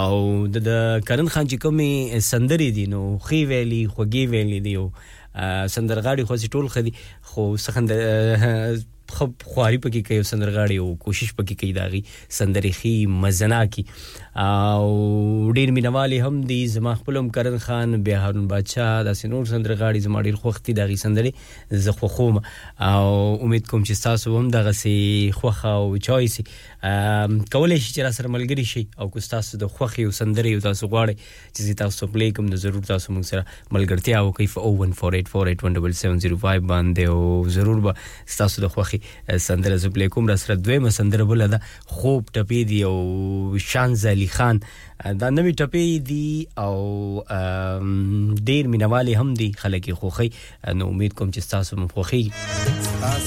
او 0.00 0.14
د 0.58 0.70
کرن 1.10 1.34
خان 1.36 1.50
چې 1.52 1.60
کومي 1.66 2.24
سندري 2.32 2.70
دي 2.80 2.86
نو 2.96 3.04
خي 3.30 3.44
ویلي 3.54 3.82
خوږي 3.92 4.24
ویلي 4.34 4.62
دی 4.68 4.76
سندرغاړي 5.76 6.32
خو 6.32 6.58
ټول 6.58 6.70
خدي 6.76 6.96
خو 7.32 7.50
سخند 7.68 8.82
خب 9.16 9.30
خواري 9.50 9.78
پکې 9.84 10.00
کوي 10.08 10.22
سندرغاړي 10.30 10.76
او 10.82 10.88
کوشش 11.06 11.30
پکې 11.38 11.54
کوي 11.60 11.72
داغي 11.78 12.00
سندريخي 12.38 12.94
مزنا 13.24 13.60
کی 13.74 13.82
او 14.36 15.52
ډیر 15.54 15.70
مینوال 15.70 16.10
هم 16.12 16.40
دي 16.46 16.66
زما 16.66 16.94
خپلم 16.94 17.30
کرن 17.34 17.58
خان 17.64 18.02
بیا 18.02 18.20
هارون 18.24 18.46
بادشاہ 18.52 19.02
د 19.08 19.12
سنور 19.18 19.44
سندرغاړي 19.50 19.98
زما 20.06 20.18
ډیر 20.26 20.36
خوختي 20.44 20.72
د 20.78 20.80
غي 20.88 20.96
سندري 21.02 21.32
ز 21.84 21.86
خوخوم 22.00 22.34
او 22.38 22.44
امید 22.44 23.64
کوم 23.68 23.80
چې 23.84 24.02
تاسو 24.04 24.26
هم 24.38 24.46
دغه 24.56 24.72
سي 24.78 24.94
خوخه 25.36 25.70
او 25.82 25.86
چويسي 26.06 26.42
کولای 26.46 27.78
شي 27.84 27.90
چې 27.90 28.00
را 28.06 28.10
سره 28.18 28.26
ملګری 28.36 28.66
شي 28.72 28.82
او 28.98 29.06
کو 29.12 29.18
تاسو 29.34 29.52
د 29.64 29.66
خوخي 29.76 30.02
او 30.08 30.12
سندري 30.18 30.52
او 30.54 30.60
تاسو 30.66 30.82
غواړي 30.88 31.14
چې 31.54 31.78
تاسو 31.84 32.00
پلی 32.18 32.28
کوم 32.40 32.50
نو 32.54 32.60
ضرور 32.64 32.82
تاسو 32.90 33.06
موږ 33.12 33.24
سره 33.30 33.42
ملګرتیا 33.78 34.16
او 34.24 34.28
کیف 34.40 34.58
01484817705 34.62 34.64
باندې 36.72 37.04
او 37.12 37.20
ضرور 37.60 37.78
به 37.86 37.94
تاسو 38.42 38.56
د 38.66 38.74
خوخي 38.74 38.98
سندره 39.36 39.76
زپلی 39.86 40.08
کوم 40.18 40.28
را 40.34 40.38
سره 40.46 40.56
دویمه 40.64 40.90
سندره 41.00 41.24
بوله 41.32 41.46
ده 41.56 41.60
خوب 41.86 42.28
ټپی 42.38 42.62
دی 42.74 42.82
او 42.92 42.98
شان 43.70 43.90
زلی 44.04 44.23
علي 44.24 44.26
خان 44.32 44.60
دا 45.20 45.28
نوې 45.30 45.52
ټپې 45.60 45.98
دي 46.08 46.46
او 46.58 47.24
ډېر 48.48 48.64
مینوالي 48.72 49.14
هم 49.20 49.28
دي 49.40 49.48
خلک 49.62 49.82
یې 49.88 49.94
خوخي 50.00 50.28
نو 50.80 50.84
امید 50.94 51.12
کوم 51.18 51.28
چې 51.34 51.40
تاسو 51.50 51.76
هم 51.76 51.88
خوخي 51.94 52.22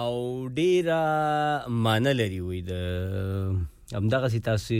او 0.00 0.14
ډیره 0.56 1.06
مان 1.84 2.04
لري 2.20 2.40
وې 2.46 2.58
د 2.70 2.72
همدغه 3.94 4.28
سي 4.28 4.38
تاسو 4.40 4.74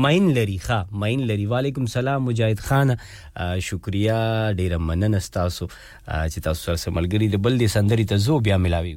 ماين 0.00 0.34
لري 0.34 0.58
ښا 0.66 0.86
ماين 0.92 1.26
لري 1.26 1.46
وعليكم 1.46 1.86
سلام 1.86 2.24
مجاهد 2.24 2.58
خان 2.66 2.88
شکریا 3.68 4.18
ډیر 4.58 4.78
مننه 4.78 5.20
تاسو 5.38 5.64
چې 6.32 6.38
تاسو 6.46 6.60
سره 6.84 6.94
ملګری 6.98 7.26
د 7.32 7.36
بل 7.46 7.54
دي 7.62 7.66
سندري 7.76 8.04
ته 8.12 8.16
زو 8.26 8.38
بیا 8.48 8.56
ملاوي 8.66 8.94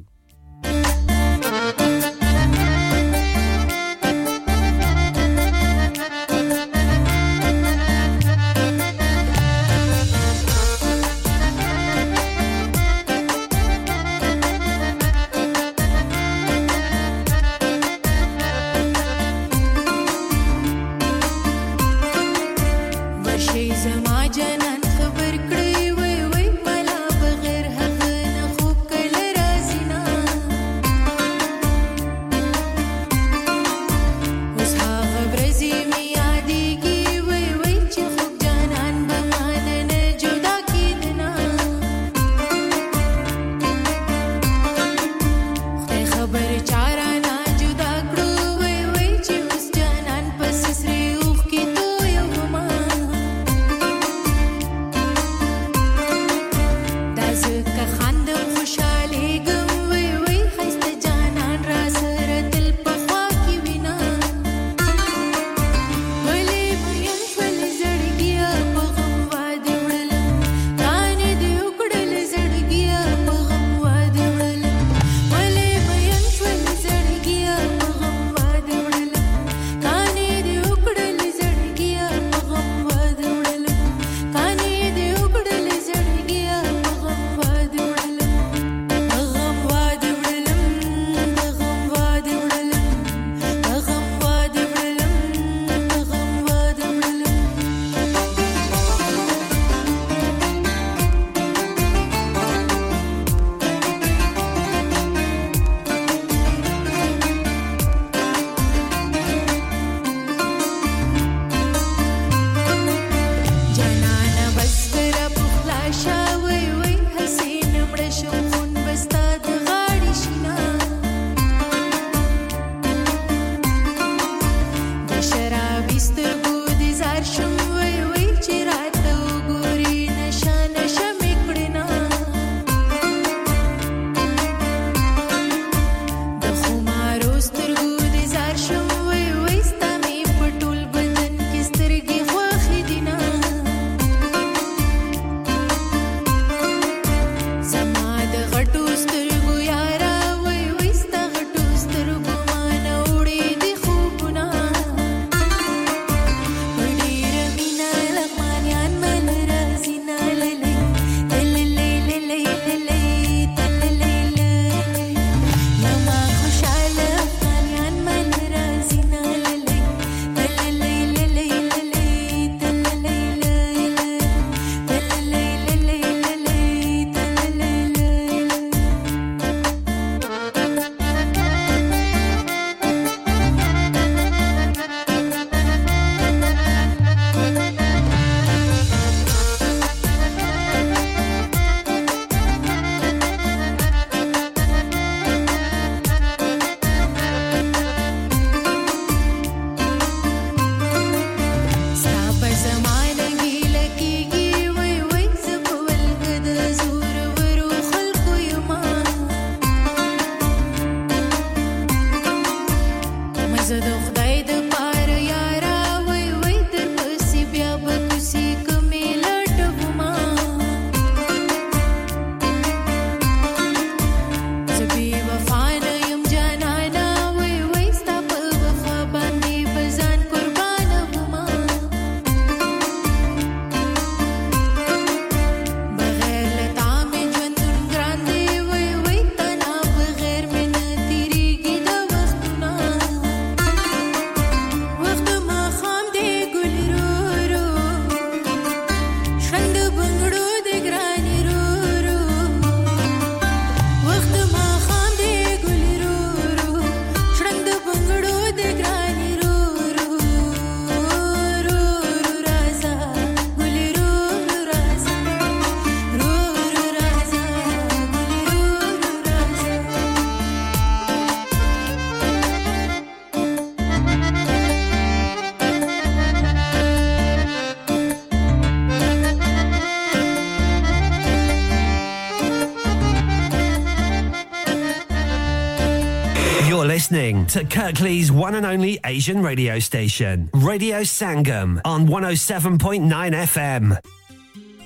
listening 287.10 287.44
to 287.46 287.64
Kirkley's 287.64 288.30
one 288.30 288.54
and 288.54 288.64
only 288.64 288.98
Asian 289.04 289.42
radio 289.42 289.78
station, 289.80 290.48
Radio 290.54 291.00
Sangam, 291.02 291.80
on 291.84 292.06
107.9 292.06 293.08
FM. 293.34 293.96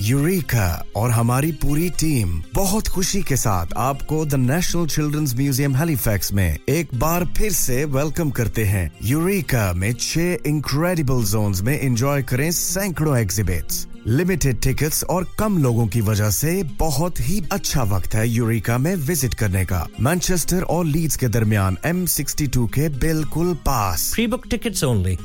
यूरेका 0.03 0.83
और 0.97 1.11
हमारी 1.11 1.51
पूरी 1.65 1.89
team 2.01 2.29
बहुत 2.55 2.89
खुशी 2.95 3.23
के 3.29 3.37
साथ 3.37 3.73
आपको 3.77 4.25
the 4.27 4.35
National 4.49 4.87
Children's 4.95 5.35
Museum 5.37 5.77
Halifax 5.77 6.33
में 6.41 6.59
एक 6.69 6.95
बार 7.05 7.25
फिर 7.37 7.53
से 7.53 7.85
वेलकम 7.99 8.31
करते 8.41 8.65
हैं 8.75 8.91
यूरेका 9.13 9.73
में 9.83 9.93
छह 10.01 10.49
इनक्रेडिबल 10.53 11.23
जोन्स 11.33 11.63
में 11.71 11.79
एंजॉय 11.81 12.23
करें 12.33 12.51
सैकड़ों 12.59 13.17
एग्जिबिट्स 13.19 13.84
लिमिटेड 14.07 14.61
टिकट्स 14.62 15.03
और 15.11 15.27
कम 15.38 15.57
लोगों 15.62 15.87
की 15.93 16.01
वजह 16.09 16.31
से 16.31 16.62
बहुत 16.81 17.21
ही 17.29 17.43
अच्छा 17.53 17.83
वक्त 17.93 18.14
है 18.14 18.27
यूरिका 18.29 18.77
में 18.79 18.95
विजिट 19.09 19.35
करने 19.43 19.64
का 19.73 19.87
मैनचेस्टर 20.09 20.62
और 20.77 20.85
लीड्स 20.87 21.17
के 21.17 21.29
दरमियान 21.37 21.77
एम 21.87 22.05
सिक्सटी 22.17 22.47
टू 22.57 22.67
के 22.75 22.88
बिल्कुल 23.09 23.55
पास 23.69 24.11
pre 24.14 24.27
book 24.35 24.47
tickets 24.51 24.85
only 24.85 25.17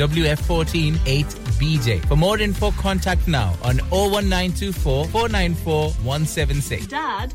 WF14 0.00 0.94
bj 1.60 2.04
For 2.08 2.16
more 2.16 2.38
info, 2.38 2.70
contact 2.72 3.28
now 3.28 3.48
on 3.62 3.76
01924 3.90 5.04
494 5.08 5.88
176. 5.90 6.86
Dad. 6.86 7.34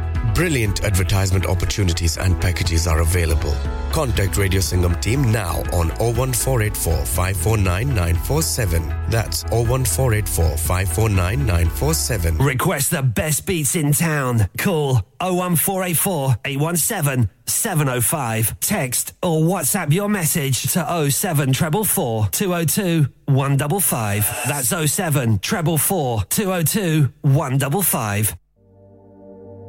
Brilliant 0.35 0.83
advertisement 0.85 1.45
opportunities 1.45 2.17
and 2.17 2.39
packages 2.39 2.87
are 2.87 3.01
available. 3.01 3.53
Contact 3.91 4.37
Radio 4.37 4.61
Singham 4.61 4.99
team 5.01 5.31
now 5.31 5.57
on 5.73 5.89
01484 5.99 7.05
549947. 7.05 8.87
That's 9.09 9.43
01484 9.45 10.57
549947. 10.57 12.37
Request 12.37 12.91
the 12.91 13.03
best 13.03 13.45
beats 13.45 13.75
in 13.75 13.91
town. 13.91 14.47
Call 14.57 14.93
01484 15.19 16.35
817 16.45 17.29
705. 17.45 18.59
Text 18.61 19.13
or 19.21 19.41
WhatsApp 19.41 19.91
your 19.91 20.07
message 20.07 20.63
to 20.73 21.09
07444 21.11 22.27
202 22.31 23.07
155. 23.25 24.45
That's 24.47 24.67
07444 24.69 26.23
202 26.29 27.13
155. 27.21 28.37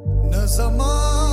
न 0.05 0.45
समा 0.55 1.32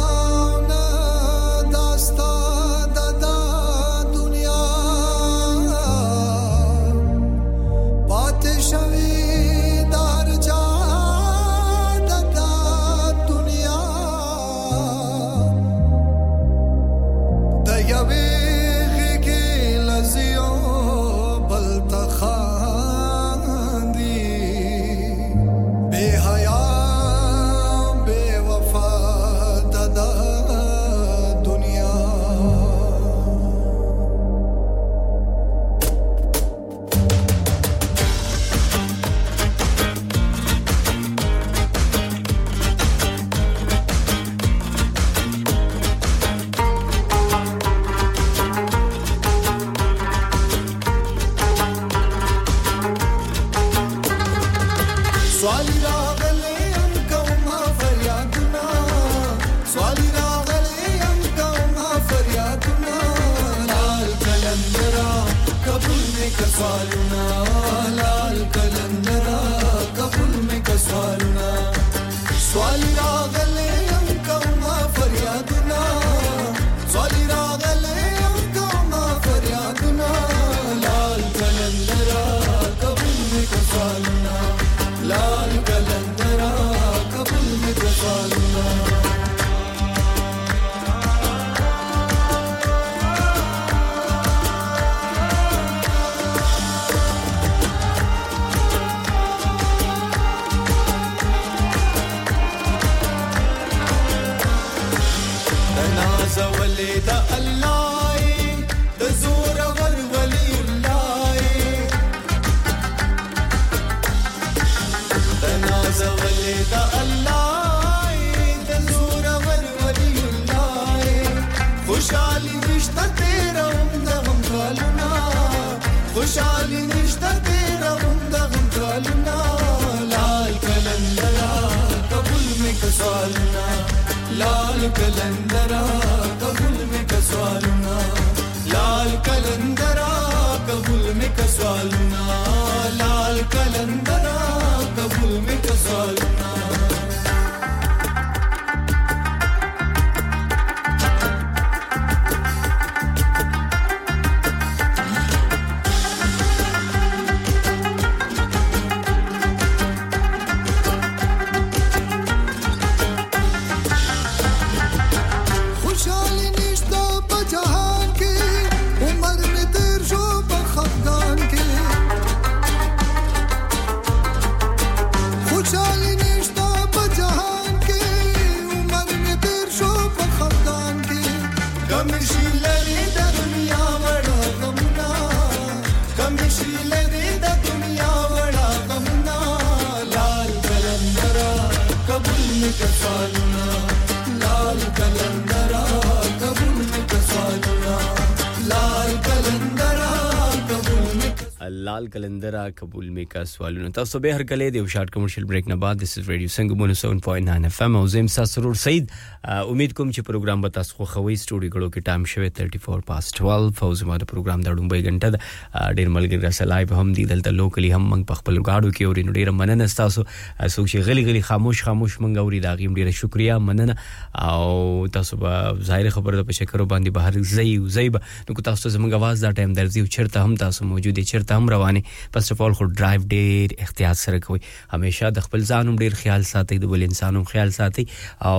سوال 202.00 202.10
کلندرا 202.12 202.62
قبول 202.80 203.08
مې 203.08 203.24
کا 203.32 203.40
سوالونه 203.50 203.88
تاسو 203.96 204.18
به 204.26 204.34
هر 204.36 204.42
کله 204.50 204.66
د 204.74 204.76
یو 204.78 204.84
شارټ 204.92 205.10
کمرشل 205.14 205.44
بریک 205.48 205.66
نه 205.70 205.76
بعد 205.80 205.98
دیس 206.02 206.12
از 206.20 206.28
رادیو 206.32 206.50
سنگمون 206.52 206.92
7.9 207.00 207.56
اف 207.70 207.80
ام 207.86 207.96
او 208.00 208.04
زم 208.12 208.28
سرور 208.52 208.78
سید 208.82 209.10
امید 209.54 209.94
کوم 209.98 210.12
چې 210.12 210.28
پروګرام 210.28 210.62
به 210.66 210.74
تاسو 210.76 210.94
خو 211.00 211.08
خوي 211.14 211.36
سټوډیو 211.40 211.74
غړو 211.74 211.88
کې 211.88 212.06
ټایم 212.06 212.24
شوه 212.34 212.48
34 212.60 213.04
پاس 213.10 213.28
12 213.38 213.50
او 213.56 213.90
زموږ 214.02 214.22
د 214.22 214.30
پروګرام 214.32 214.62
د 214.68 214.76
ډومبې 214.76 215.08
غنټه 215.08 215.34
د 215.34 215.92
ډیر 215.98 216.12
ملګری 216.14 216.40
را 216.46 216.52
سلایب 216.60 216.94
هم 217.00 217.04
دی 217.18 217.26
دلته 217.34 217.54
لوکلی 217.58 217.90
هم 217.96 218.00
موږ 218.14 218.24
په 218.32 218.40
خپل 218.40 218.62
غاړو 218.62 218.96
کې 219.00 219.12
اوري 219.12 219.26
ډیر 219.42 219.52
مننه 219.58 219.90
تاسو 220.00 220.24
څوک 220.30 220.88
چې 220.88 221.06
غلی 221.10 221.26
غلی 221.30 221.44
خاموش 221.50 221.84
خاموش 221.90 222.18
موږ 222.24 222.44
اوري 222.44 222.62
دا 222.68 222.74
غیم 222.84 222.96
ډیره 223.00 223.18
شکریا 223.20 223.58
مننه 223.66 223.98
او 224.46 225.06
تاسو 225.18 225.40
به 225.44 225.60
ظاهر 225.92 226.10
خبره 226.18 226.48
په 226.54 226.60
شکر 226.62 226.86
باندې 226.96 227.20
بهر 227.20 227.46
زئی 227.54 227.78
زئی 228.00 228.16
نو 228.16 228.66
تاسو 228.72 228.96
زموږ 228.96 229.20
आवाज 229.22 229.44
دا 229.46 229.54
ټایم 229.60 229.78
درځي 229.82 230.06
او 230.08 230.12
چرته 230.18 230.48
هم 230.48 230.58
تاسو 230.66 230.90
موجوده 230.96 231.28
چرته 231.34 231.54
هم 231.62 231.70
روان 231.76 231.89
روانې 231.90 232.32
پس 232.32 232.52
اف 232.52 232.60
اول 232.60 232.72
خو 232.72 232.84
ډرایو 232.84 233.20
ډیر 233.32 233.72
احتیاط 233.78 234.16
سره 234.22 234.40
کوي 234.46 234.58
همیشه 234.92 235.30
د 235.38 235.46
خپل 235.46 235.64
ځانوم 235.70 235.98
ډیر 236.04 236.14
خیال 236.22 236.42
ساتي 236.50 236.78
د 236.84 236.92
بل 236.94 237.02
انسانوم 237.08 237.44
خیال 237.52 237.72
ساتي 237.78 238.04
او 238.50 238.58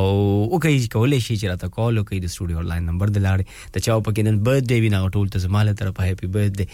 او 0.51 0.59
کوي 0.65 0.87
کولای 0.95 1.19
شي 1.21 1.37
چې 1.37 1.47
راته 1.47 1.67
کال 1.77 1.97
وکړي 1.97 2.19
د 2.19 2.33
سټوډیو 2.33 2.59
آنلاین 2.63 2.85
نمبر 2.91 3.13
د 3.17 3.25
لاړې 3.27 3.71
ته 3.77 3.85
چا 3.87 3.99
په 4.07 4.11
کې 4.17 4.27
نن 4.27 4.43
برث 4.47 4.67
ډے 4.73 4.79
وینا 4.87 5.01
ټول 5.19 5.29
ته 5.35 5.39
زماله 5.45 5.71
طرف 5.83 5.99
هپی 6.07 6.27
برث 6.37 6.51
ډے 6.59 6.65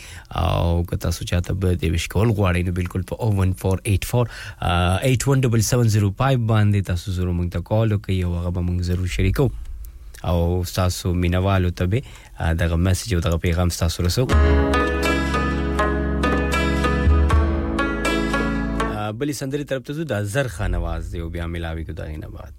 او 0.46 0.84
که 0.91 1.02
تاسو 1.08 1.30
چاته 1.34 1.54
برث 1.65 1.80
ډے 1.84 1.91
وش 1.98 2.08
کول 2.15 2.28
غواړئ 2.32 2.67
نو 2.70 2.76
بالکل 2.82 3.08
په 3.13 3.32
01484 3.38 4.36
8177005 5.13 6.12
باندې 6.26 6.91
تاسو 6.91 7.17
ضرور 7.22 7.34
موږ 7.41 7.54
ته 7.58 7.70
کال 7.72 7.98
وکړئ 7.98 8.28
او 8.28 8.36
هغه 8.39 8.56
به 8.60 8.67
موږ 8.70 8.82
ضرور 8.91 9.08
شریکو 9.20 9.50
او 10.34 10.38
تاسو 10.78 11.12
مینوالو 11.26 11.70
ته 11.82 11.86
به 11.86 12.54
دغه 12.63 12.76
میسج 12.89 13.15
او 13.17 13.22
دغه 13.30 13.38
پیغام 13.48 13.70
تاسو 13.80 14.04
رسو 14.10 14.87
بلې 19.19 19.34
سندرې 19.41 19.65
طرف 19.71 19.82
ته 19.89 19.93
ځو 19.97 20.03
دا 20.13 20.19
زر 20.34 20.47
خانواز 20.58 21.01
دی 21.12 21.19
او 21.23 21.27
بیا 21.36 21.45
ملاوي 21.56 21.84
کو 21.88 21.93
دا 21.99 22.06
نه 22.23 22.30
بعد 22.38 22.56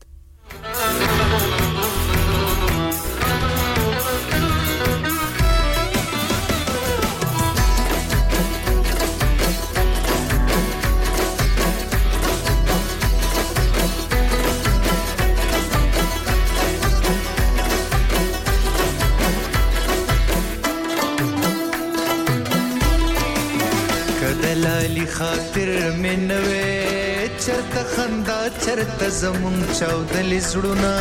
جلالی 24.58 25.06
خاطر 25.06 25.70
مې 26.02 26.26
نوې 26.28 27.34
چرته 27.44 27.82
خندا 27.92 28.38
چرته 28.64 29.08
زمون 29.18 29.56
چاودلې 29.78 30.40
زړونه 30.50 30.92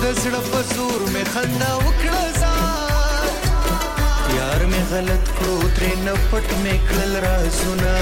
د 0.00 0.04
زړه 0.22 0.40
په 0.52 0.60
زور 0.74 1.00
مې 1.12 1.24
خندا 1.34 1.70
وکړه 1.86 2.22
یار 4.38 4.60
مې 4.70 4.82
غلط 4.94 5.24
کړو 5.36 5.56
ترې 5.76 5.94
نه 6.06 6.12
پټ 6.30 6.48
مې 6.62 6.76
کړل 6.88 7.12
رازونه 7.28 7.92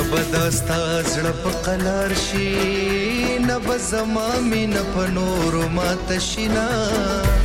نبداستا 0.00 0.80
زړه 1.12 1.32
په 1.44 1.50
قلار 1.64 2.12
شي 2.18 3.38
نب 3.48 3.66
زما 3.86 4.28
مين 4.50 4.74
په 4.94 5.02
نور 5.16 5.54
مات 5.78 6.12
شینا 6.28 6.66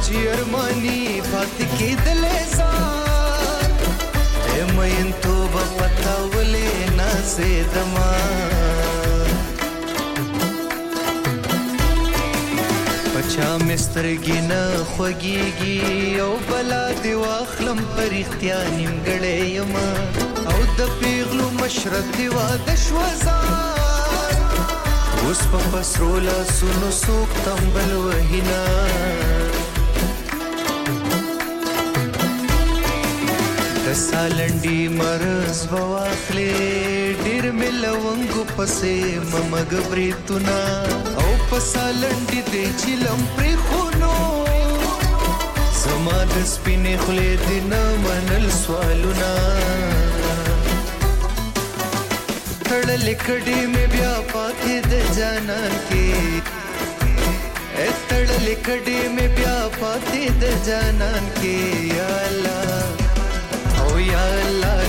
چیرمانی 0.06 1.00
فات 1.32 1.58
کې 1.62 2.06
دل 2.06 2.24
زار 2.52 3.72
اے 4.20 4.62
مین 4.78 5.10
توبه 5.26 5.64
پتاولې 5.80 6.94
نه 7.00 7.10
سي 7.34 7.52
دما 7.74 8.12
پچا 11.50 13.58
مسترګي 13.68 14.40
نه 14.50 14.64
خوګيږي 14.94 16.00
او 16.28 16.32
بلا 16.54 16.86
دی 17.04 17.14
واخلم 17.26 17.80
پر 18.00 18.12
اختیار 18.24 18.68
نیمګړې 18.78 19.38
یما 19.58 19.88
او 20.46 20.60
د 20.78 20.88
پیغلو 21.00 21.50
مشرب 21.60 22.06
دی 22.18 22.28
واده 22.28 22.74
شو 22.86 23.02
زار 23.22 24.60
اوس 25.24 25.42
په 25.54 25.60
پسرو 25.74 26.20
لاسونو 26.26 26.90
څوک 27.04 27.30
تمبل 27.46 27.90
وهینا 28.04 28.60
د 33.86 33.88
سالنډي 34.08 34.82
مرز 35.00 35.60
بواخلې 35.74 36.72
ډیر 37.26 37.44
ملونګو 37.60 38.44
پسې 38.58 38.96
ممګ 39.34 39.70
بریتونا 39.92 40.62
او 41.22 41.30
په 41.50 41.58
سالنډي 41.74 42.42
دې 42.52 42.66
چلم 42.82 43.20
پری 43.36 43.56
خونو 43.66 44.16
زما 45.84 46.20
د 46.34 46.36
سپینې 46.54 46.96
خلې 47.04 47.32
دینه 47.48 47.84
منل 48.10 48.46
سوالونه 48.64 49.34
تړلې 52.76 53.16
کډې 53.26 53.60
بیا 53.94 54.14
پاتې 54.32 54.76
د 54.92 54.94
جانا 55.18 55.60
کې 55.88 56.10
تړلې 58.08 58.56
کډې 58.66 59.00
مې 59.16 59.28
بیا 59.36 59.58
پاتې 59.80 60.24
د 60.42 60.44
جانان 60.68 61.24
کې 61.40 61.60
یا 61.98 62.12
الله 62.28 62.80
او 63.82 63.92
یا 64.12 64.26
الله 64.44 64.85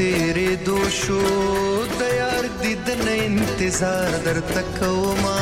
تیرې 0.00 0.52
دو 0.66 0.76
شو 0.98 1.18
د 1.96 2.02
یار 2.18 2.44
دیدن 2.60 3.02
انتظار 3.14 4.10
در 4.26 4.38
تکوما 4.52 5.40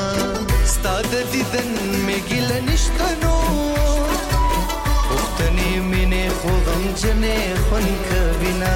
ستاد 0.73 1.11
دیدن 1.33 1.69
می 2.07 2.17
ګل 2.31 2.51
نشتنو 2.71 3.37
وختنی 5.13 5.73
مینه 5.91 6.25
خو 6.41 6.51
غم 6.71 6.83
جنې 7.01 7.41
خون 7.65 7.87
کبینا 8.09 8.75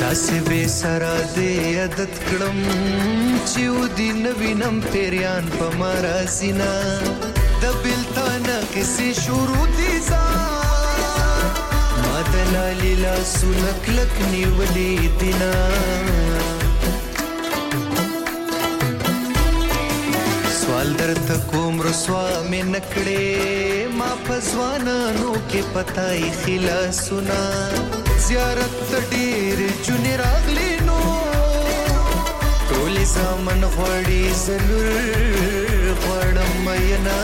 داسې 0.00 0.38
به 0.48 0.60
سره 0.80 1.14
دې 1.34 1.52
عادت 1.80 2.14
کړم 2.28 2.58
چې 3.50 3.62
و 3.76 3.78
دې 3.96 4.10
نوینم 4.26 4.76
پیریان 4.92 5.44
په 5.58 5.66
مراسینا 5.84 6.72
د 7.62 7.64
بلتانه 7.82 8.58
کې 8.72 9.04
شروع 9.26 9.66
دي 9.80 9.92
ځان 10.08 10.33
دلالي 12.34 12.94
لاسونه 13.02 13.72
کلک 13.86 14.14
نیولي 14.32 15.08
دینا 15.20 15.50
سوال 20.60 20.88
درته 21.00 21.36
کوم 21.50 21.74
رسوا 21.88 22.26
مې 22.50 22.62
نکړې 22.70 23.96
ما 23.98 24.08
فزوانانو 24.28 25.32
کې 25.34 25.74
پتاي 25.74 26.22
خلا 26.40 26.78
سنا 27.00 27.40
زیارت 28.28 28.78
ډېر 28.94 29.68
چون 29.84 30.10
راغلي 30.24 30.72
نو 30.86 30.98
ټول 32.70 32.94
زمن 33.16 33.62
غړي 33.76 34.22
زلور 34.46 35.84
غړم 36.06 36.52
مینا 36.70 37.20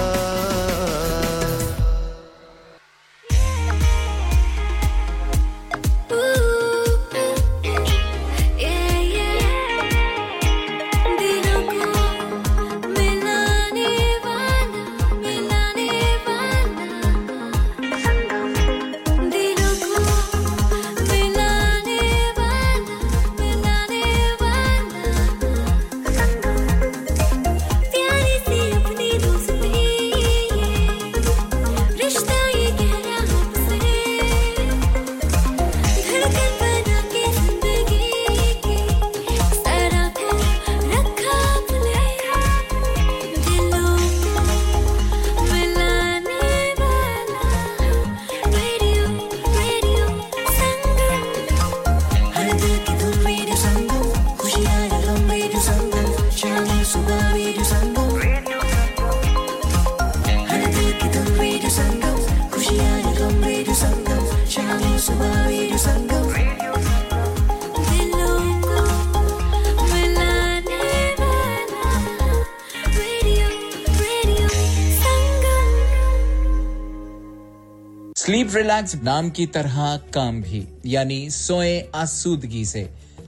रिलैक्स 78.78 78.96
नाम 79.04 79.30
की 79.38 79.46
तरह 79.54 79.78
काम 80.14 80.42
भी 80.42 80.60
यानी 80.86 81.20
सोए 81.36 81.72
आसूदगी 82.02 82.64
से 82.72 82.84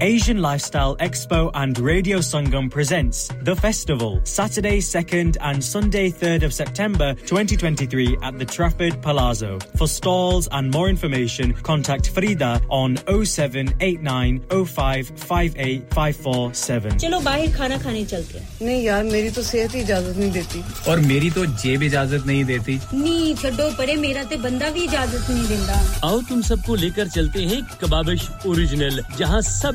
Asian 0.00 0.40
Lifestyle 0.40 0.96
Expo 0.98 1.50
and 1.54 1.76
Radio 1.80 2.18
Sangam 2.18 2.68
presents 2.70 3.28
The 3.42 3.56
Festival, 3.56 4.20
Saturday 4.24 4.78
2nd 4.78 5.36
and 5.40 5.64
Sunday 5.64 6.08
3rd 6.10 6.44
of 6.44 6.54
September 6.54 7.12
2023 7.14 8.16
at 8.22 8.38
the 8.38 8.44
Trafford 8.46 9.02
Palazzo. 9.02 9.58
For 9.76 9.88
stalls 9.88 10.46
and 10.52 10.70
more 10.70 10.88
information, 10.88 11.52
contact 11.54 12.10
Frida 12.10 12.60
on 12.68 12.96
0789 13.10 14.40
0558547. 14.46 16.98
चलो 17.00 17.20
बाहर 17.26 17.50
खाना 17.56 17.78
खाने 17.82 18.04
चलते 18.12 18.38
हैं। 18.38 18.48
नहीं 18.62 18.82
यार 18.84 19.02
मेरी 19.10 19.30
तो 19.34 19.42
सेहत 19.42 19.74
ही 19.74 19.80
इजाजत 19.80 20.16
नहीं 20.16 20.30
देती 20.32 20.62
और 20.90 21.00
मेरी 21.10 21.30
तो 21.40 21.46
जेब 21.66 21.82
इजाजत 21.90 22.22
नहीं 22.26 22.44
देती 22.54 22.78
नहीं 22.94 23.34
छोड़ो 23.42 23.68
परे 23.80 23.94
मेरा 24.06 24.22
तो 24.30 24.36
बंदा 24.46 24.70
भी 24.78 24.82
इजाजत 24.84 25.30
नहीं 25.30 25.46
देता 25.48 25.80
आओ 26.08 26.20
तुम 26.30 26.38
सबको 26.52 26.72
लेकर 26.86 27.06
चलते 27.18 27.40
हैं 27.50 27.60
कबाबिश 27.82 28.22
ओरिजिनल 28.46 28.94
जहां 29.18 29.40
सब 29.52 29.74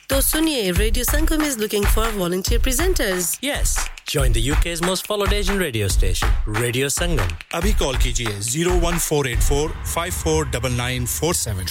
So 0.11 0.17
सुनिए 0.19 0.73
Radio 0.77 1.03
Sangam 1.09 1.41
is 1.41 1.53
looking 1.57 1.85
for 1.85 2.05
volunteer 2.21 2.59
presenters. 2.59 3.37
Yes, 3.41 3.77
Join 4.07 4.33
the 4.33 4.51
UK's 4.51 4.81
most 4.81 5.07
followed 5.07 5.31
Asian 5.31 5.57
radio 5.57 5.87
station, 5.87 6.27
Radio 6.61 6.87
Sangam. 6.97 7.29
अभी 7.59 7.71
कॉल 7.81 7.97
कीजिए 8.05 8.41
01484549947. 8.49 8.53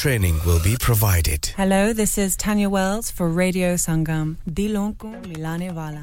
Training 0.04 0.34
will 0.46 0.62
be 0.70 0.74
provided. 0.86 1.40
Hello, 1.58 1.92
this 1.92 2.16
is 2.16 2.34
Tanya 2.36 2.68
Wells 2.70 3.10
for 3.10 3.28
Radio 3.42 3.74
Sangam. 3.86 4.36
Dilon 4.54 4.94
ko 5.04 5.08
milane 5.28 5.70
wala. 5.82 6.02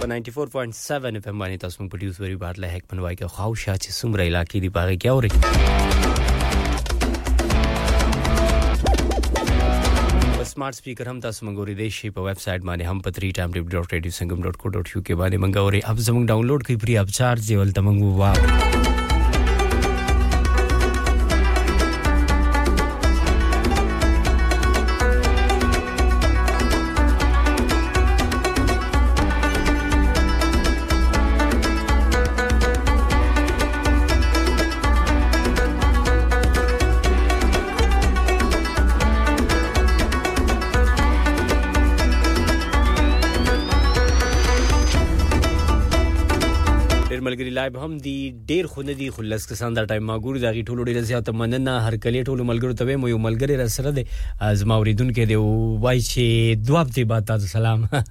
په 0.00 0.06
94.7 0.12 1.18
اف 1.18 1.26
ام 1.26 1.36
باندې 1.40 1.60
تاسو 1.64 1.74
موږ 1.82 1.92
پټیوس 1.92 2.20
وری 2.22 2.36
بار 2.46 2.58
له 2.58 2.66
هک 2.66 2.86
پنوای 2.88 3.16
کې 3.20 3.36
خو 3.36 3.52
شاته 3.66 3.90
سمره 4.00 4.24
علاقې 4.24 4.58
دی 4.58 4.68
باغ 4.68 4.92
کې 4.92 5.08
اوري 5.16 6.26
سمارټ 10.58 10.74
سپیکر 10.76 11.08
هم 11.08 11.18
تاسو 11.24 11.44
مونږ 11.46 11.56
اورېدای 11.64 11.90
شئ 11.96 12.08
په 12.16 12.20
ویب 12.24 12.38
سټ 12.44 12.60
باندې 12.68 12.84
هم 12.90 12.98
په 13.04 13.10
3times.radiosangam.co.uk 13.18 15.08
باندې 15.20 15.36
مونږ 15.42 15.54
اوري 15.62 15.80
اپ 15.90 15.96
زمونږ 16.10 16.24
ډاونلوډ 16.34 16.60
کوي 16.68 16.78
فری 16.84 16.94
اپ 17.06 17.10
چارج 17.18 17.42
یې 17.50 17.56
ولته 17.64 17.80
مونږ 17.90 17.98
واو 18.22 18.96
لایب 47.58 47.76
هم 47.84 47.96
دی 48.02 48.14
ډیر 48.48 48.66
خو 48.72 48.82
نه 48.82 48.94
دی 48.98 49.06
خلص 49.14 49.46
کسان 49.52 49.74
دا 49.76 49.82
ټایم 49.92 50.04
ما 50.08 50.16
ګوري 50.26 50.40
دا 50.42 50.50
غي 50.56 50.60
ټولو 50.72 50.84
ډیر 50.88 50.98
زیات 51.10 51.28
مننه 51.38 51.72
هر 51.86 51.94
کلی 52.04 52.20
ټولو 52.28 52.44
ملګرو 52.50 52.76
ته 52.80 52.84
مې 52.90 53.12
یو 53.12 53.18
ملګری 53.24 53.56
را 53.60 53.66
سره 53.76 53.90
دی 53.98 54.04
زما 54.60 54.76
اوریدونکو 54.82 55.24
دی 55.30 55.38
وای 55.44 56.02
چې 56.08 56.60
دواب 56.68 56.92
دی 56.98 57.04
باتا 57.14 57.38
سلام 57.54 57.82
او 57.94 58.04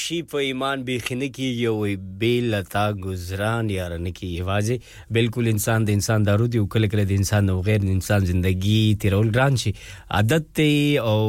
شي 0.10 0.18
په 0.32 0.42
ایمان 0.44 0.84
بیخنه 0.90 1.28
کیږي 1.38 1.66
او 1.70 2.06
بے 2.22 2.30
لتا 2.52 2.84
گزران 3.02 3.68
یار 3.74 3.92
نه 4.06 4.12
کیږي 4.20 4.46
واځي 4.48 4.78
بالکل 5.18 5.50
انسان 5.52 5.86
د 5.90 5.98
انسان 5.98 6.24
دارو 6.30 6.48
دی 6.56 6.62
او 6.62 6.66
کله 6.76 6.90
کله 6.94 7.04
د 7.12 7.18
انسان 7.24 7.46
نو 7.50 7.58
غیر 7.68 7.84
د 7.84 7.92
انسان 7.96 8.26
ژوندۍ 8.30 8.80
تیرول 9.04 9.30
ګران 9.36 9.60
شي 9.64 9.74
عادت 10.22 10.48
دی 10.62 10.74
او 11.12 11.20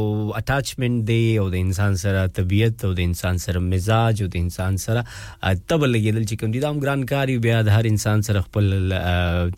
اٹیچمنت 0.40 1.06
دی 1.10 1.18
او 1.42 1.46
د 1.56 1.62
انسان 1.66 1.98
سره 2.04 2.24
طبیعت 2.40 2.84
او 2.90 2.94
د 3.02 3.06
انسان 3.10 3.42
سره 3.46 3.62
مزاج 3.68 4.24
او 4.24 4.30
د 4.36 4.42
انسان 4.44 4.82
سره 4.86 5.04
تب 5.10 5.86
لګیدل 5.90 6.24
چې 6.24 6.44
کوم 6.44 6.56
دي 6.56 6.64
دا 6.66 6.72
هم 6.72 6.80
ګران 6.86 7.06
کاری 7.14 7.38
بیا 7.48 7.60
د 7.70 7.76
هر 7.80 7.92
انسان 7.92 8.26
سره 8.30 8.46
خپل 8.48 8.74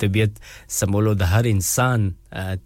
طبیعت 0.06 0.44
سمولو 0.82 1.16
د 1.24 1.30
هر 1.36 1.50
انسان 1.56 2.10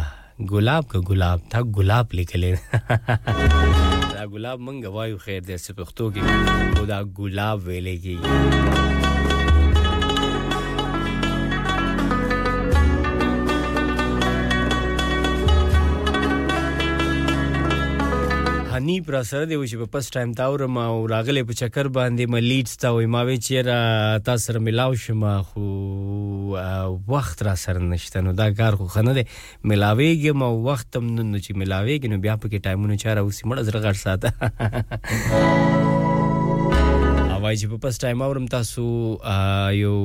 ګلاب 0.53 0.85
کا 0.93 0.99
ګلاب 1.09 1.39
تا 1.55 1.59
ګلاب 1.79 2.07
لیکلې 2.19 2.53
دا 4.15 4.23
ګلاب 4.35 4.59
منګ 4.67 4.81
وایو 4.99 5.19
خیر 5.25 5.41
دې 5.49 5.57
سپختو 5.67 6.05
کې 6.15 6.23
دا 6.93 6.99
ګلاب 7.19 7.57
ویلې 7.67 7.97
کې 8.05 8.17
مهرباني 18.87 19.03
پر 19.07 19.23
سره 19.29 19.47
دی 19.51 19.57
چې 19.59 19.79
په 19.83 19.87
پس 19.95 20.05
ټایم 20.15 20.31
تا 20.41 20.47
ور 20.55 20.63
ما 20.75 20.83
راغله 21.13 21.43
په 21.49 21.55
چکر 21.61 21.87
باندې 21.95 22.31
ملیټس 22.35 22.73
تا 22.83 22.89
وې 22.97 23.07
ما 23.15 23.21
وی 23.29 23.37
چې 23.39 23.55
را 23.69 23.79
تاسو 24.27 24.43
سره 24.51 24.59
ملاو 24.67 24.93
شم 25.05 25.23
خو 25.51 25.63
وخت 27.15 27.39
را 27.49 27.55
سره 27.63 27.81
نشته 27.95 28.19
نو 28.27 28.33
دا 28.43 28.47
کار 28.61 28.73
خو 28.83 28.87
خنه 28.97 29.13
دی 29.19 29.25
ملاويږي 29.71 30.33
ما 30.43 30.49
وخت 30.69 30.89
هم 30.99 31.07
نن 31.07 31.33
چې 31.39 31.51
ملاويږي 31.63 32.07
نو 32.13 32.17
بیا 32.27 32.35
په 32.45 32.49
کې 32.53 32.59
ټایمونه 32.69 32.95
چاره 33.05 33.19
اوسې 33.23 33.43
مړ 33.49 33.59
زر 33.71 33.77
غړ 33.87 33.97
ساته 34.03 34.29
وای 37.47 37.57
چې 37.63 37.67
په 37.73 37.77
پس 37.87 37.95
ټایم 38.05 38.19
اورم 38.29 38.47
تاسو 38.57 38.85
یو 39.83 39.97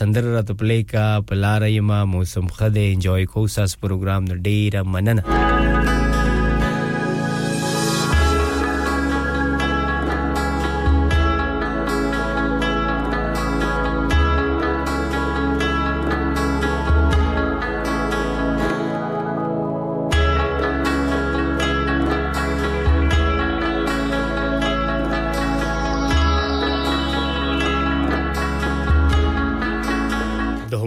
سندر 0.00 0.24
را 0.38 0.42
ته 0.50 0.58
پلی 0.64 0.82
کا 0.94 1.06
پلارې 1.30 1.82
ما 1.92 2.00
موسم 2.16 2.46
خده 2.58 2.84
انجوای 2.96 3.26
کو 3.36 3.46
ساس 3.58 3.72
پروګرام 3.86 4.22
نو 4.32 4.36
ډیره 4.48 4.80
مننه 4.96 6.02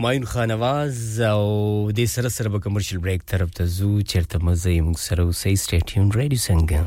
همایون 0.09 0.25
خان 0.25 0.51
आवाज 0.57 1.21
او 1.33 1.91
د 1.91 2.05
سره 2.05 2.29
سره 2.29 2.49
به 2.49 2.59
کمرشل 2.59 2.97
بریک 2.97 3.21
طرف 3.25 3.49
ته 3.51 3.65
زو 3.65 4.01
چیرته 4.01 4.39
مزه 4.45 4.69
یې 4.77 4.81
موږ 4.87 4.97
سره 4.97 5.23
اوسې 5.23 5.55
سټیټیون 5.55 6.11
ریډیو 6.11 6.39
څنګه 6.49 6.77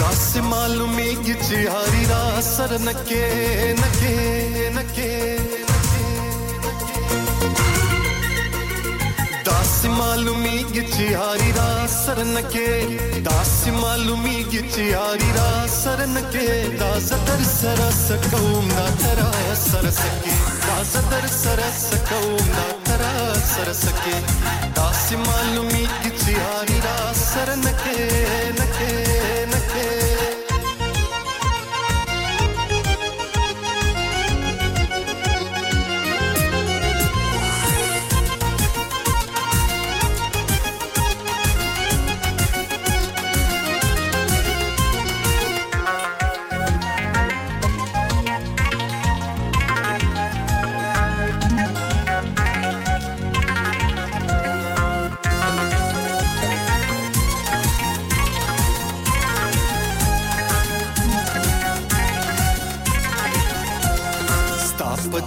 تاس 0.00 0.36
معلومه 0.52 1.10
کی 1.24 1.34
چې 1.46 1.58
هاري 1.76 2.02
را 2.10 2.40
سر 2.52 2.72
نکې 2.86 3.74
نکې 3.80 4.70
نکې 4.78 5.59
दास 9.50 9.72
मालूमी 9.98 10.56
गिची 10.74 11.06
हारी 11.20 11.50
रा 11.58 11.66
सरन 11.92 12.34
के 12.54 12.66
दास 13.28 13.54
मालूमी 13.80 14.34
गिची 14.52 14.84
हारी 14.92 15.30
रा 15.38 15.46
सरन 15.76 16.14
के 16.34 16.46
दास 16.82 17.08
दर 17.28 17.42
सरस 17.50 18.02
कहूं 18.30 18.62
ना 18.70 18.84
तरा 19.02 19.28
सरस 19.64 20.00
के 20.22 20.34
दास 20.68 20.96
दर 21.12 21.26
सरस 21.40 21.82
कहूं 22.10 22.38
ना 22.54 22.64
तरा 22.88 23.12
सरस 23.52 23.84
के 24.04 24.16
दास 24.80 25.06
मालूमी 25.26 25.84
गिची 26.04 26.34
हारी 26.44 26.78
रा 26.88 26.98
सरन 27.28 27.70
के 27.84 27.98
न 28.58 28.74
के 28.76 29.09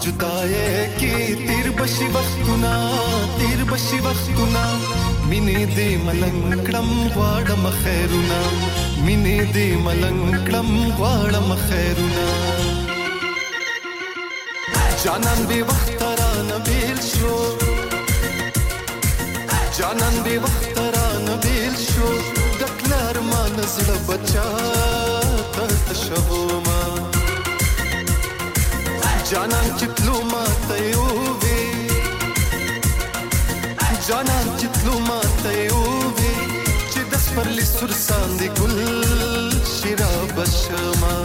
जुदाए 0.01 0.97
की 0.99 1.09
तिर 1.47 1.67
बशी 1.79 2.07
वस्तुना 2.13 2.73
तिर 3.37 3.59
बशी 3.71 3.99
वस्तुना 4.05 4.63
मिनी 5.29 5.65
दे 5.77 5.87
मलंग 6.05 6.41
नकडम 6.53 6.89
वाड 7.17 7.49
मखैरुना 7.65 8.39
मिनी 9.05 9.35
दे 9.55 9.65
मलंग 9.85 10.21
नकडम 10.33 10.69
वाड 11.01 11.33
मखैरुना 11.51 12.25
جانان 15.05 15.39
بی 15.49 15.59
وخت 15.69 16.01
را 16.19 16.29
نبیل 16.49 16.99
شو 17.13 17.35
جانان 19.79 20.15
بی 20.25 20.37
وخت 20.43 20.77
را 20.95 21.07
نبیل 21.27 21.75
شو 21.87 22.07
دکلار 22.59 23.15
ما 23.29 23.43
نزړه 23.57 23.95
بچا 24.07 24.47
تر 25.53 25.69
تشهو 25.87 26.39
ما 26.65 26.72
جانانची 29.33 29.87
plumat 29.97 30.67
iubi 30.93 31.57
جانانची 34.07 34.67
plumat 34.77 35.45
iubi 35.67 36.31
Ce 36.93 37.01
desfărli 37.11 37.65
sursan 37.77 38.29
de 38.39 38.47
gul 38.57 39.49
și 39.75 39.89
rabășăma 39.99 41.15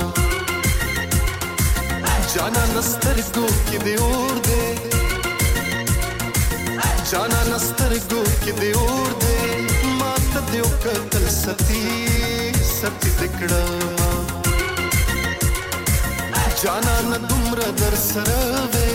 جانان 2.38 2.74
سترګو 2.90 3.46
کې 3.68 3.78
دی 3.84 3.94
اور 4.02 4.34
دی 4.46 4.64
جانان 7.10 7.50
سترګو 7.68 8.22
کې 8.44 8.52
دی 8.60 8.70
اور 8.78 9.10
دی 9.22 9.38
ماته 10.00 10.40
دی 10.50 10.58
او 10.64 10.70
کتل 10.82 11.24
ستی 11.42 11.82
ستی 12.78 13.08
دکړه 13.20 13.66
جانان 16.64 17.10
دومره 17.28 17.68
در 17.80 17.96
سره 17.96 18.54
وې 18.72 18.92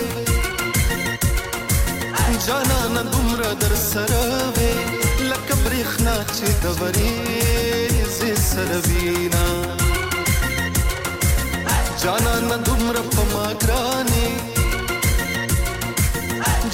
جانان 2.46 2.94
دومره 3.12 3.50
در 3.60 3.74
سره 3.76 4.24
وې 4.56 4.72
لکه 5.30 5.54
برېښنا 5.64 6.16
چې 6.36 6.46
د 6.62 6.64
ورېځې 6.80 8.32
سره 8.48 8.76
وینا 8.88 9.46
جانان 12.02 12.46
دومره 12.68 13.02
په 13.16 13.22
ما 13.32 13.46
ګرانې 13.62 14.28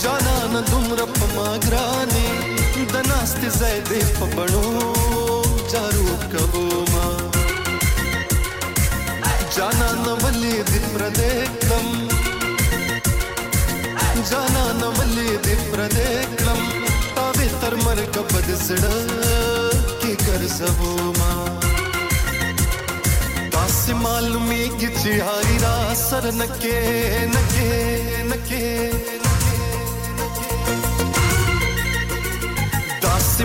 جانان 0.02 0.52
دومره 0.72 1.06
په 1.18 1.24
ما 1.36 1.48
ګرانې 1.66 2.30
د 2.94 2.94
ناستې 3.10 3.48
ځای 3.58 3.76
دې 3.88 4.02
په 4.16 4.24
بڼو 4.34 4.66
جارو 5.72 6.10
کوو 6.32 6.66
ما 6.94 7.10
ಜಾನನವಲ್ಲಿದೆ 9.60 10.78
ಪ್ರದೇಕ್ಲಂ 10.92 11.88
ಜಾನನವಲ್ಲಿದೆ 14.30 15.54
ಪ್ರದೇಕ್ಲಂ 15.72 16.60
ತಾವೆ 17.16 17.46
ತರ್ಮರ 17.62 18.00
ಕಪದ 18.14 18.50
ಸಿಡ 18.64 18.86
ಕಿ 20.02 20.12
ಕರ್ 20.24 20.46
ಸಬೋ 20.56 20.90
ಮಾ 21.18 21.30
ತಾಸಿ 23.54 23.96
ಮಾಲುಮಿ 24.04 24.62
ಗಿಚಿ 24.82 25.14
ಹಾರಿ 25.26 25.56
ರಾ 25.64 25.74
ಸರ 26.08 26.24
ನಕೆ 26.42 26.76
ನಕೆ 27.34 27.70
ನಕೆ 28.30 28.64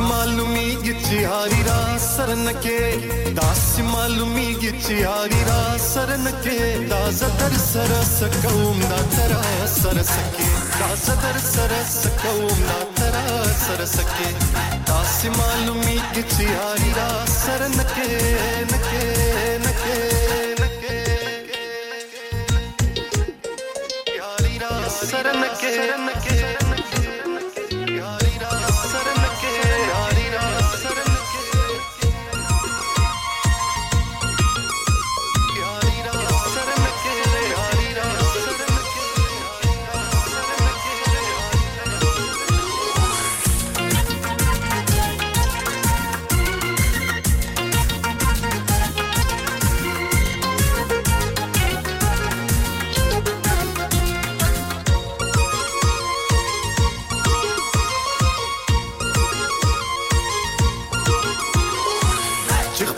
मालूमी 0.02 0.66
गिच्ची 0.84 1.24
हारी 1.24 1.62
रा 1.68 1.76
सरन 2.06 2.48
के 2.64 2.76
दास 3.38 3.62
मालूमी 3.91 4.46
गिच्ची 4.62 4.96
हारी 5.02 5.41
रा 5.48 5.60
सरन 5.86 6.26
के 6.43 6.58
दाजतर 6.89 7.56
सरस 7.64 8.18
कौम 8.46 8.78
ना 8.84 9.00
तरा 9.16 9.41
सर 9.76 10.02
सके 10.12 10.48
दर 11.24 11.38
सरस 11.48 11.96
कौम 12.24 12.60
ना 12.70 12.80
तरा 13.00 13.43
सर 13.66 13.86
सके 13.96 14.32
दास 14.91 15.22
मालूमी 15.38 15.98
गिच्ची 16.16 16.46
हारी 16.46 16.91
रा 16.98 17.10
सरन 17.36 17.78
के 17.93 18.08
नके 18.72 19.46
नके 19.68 20.00
नके 20.64 20.98
हारी 24.22 24.89
सरन 24.89 25.43
के 26.28 26.45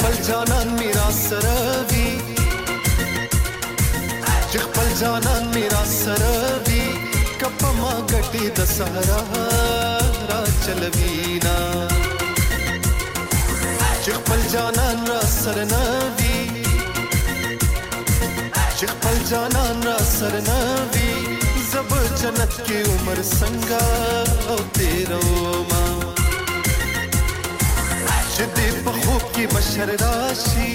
خپل 0.08 0.16
جانان 0.28 0.68
میرا 0.80 1.04
سره 1.30 1.58
وی 1.92 2.08
چې 4.52 4.58
خپل 4.66 4.88
جانان 5.02 5.44
میرا 5.56 5.82
سره 5.86 6.54
وی 6.68 6.82
کپ 7.42 7.60
ما 7.80 7.92
غټي 8.12 8.46
د 8.60 8.62
سهارا 8.76 9.22
را 10.30 10.42
چلوینا 10.64 11.60
چې 14.04 14.12
خپل 14.20 14.40
جانان 14.54 14.98
را 15.10 15.22
سره 15.42 15.64
نوی 15.74 16.40
چې 18.78 18.86
خپل 18.94 19.16
جانان 19.34 19.76
را 19.90 19.98
سره 20.18 20.42
نوی 20.50 21.12
زب 21.72 21.90
جنت 22.20 22.54
کې 22.66 22.80
عمر 22.94 23.20
څنګه 23.40 23.86
او 24.56 24.62
تیرو 24.80 25.26
ما 25.70 25.87
چې 28.38 28.48
دې 28.58 28.70
په 28.86 28.92
خوب 29.04 29.24
کې 29.34 29.46
بشر 29.54 29.90
راشي 30.04 30.74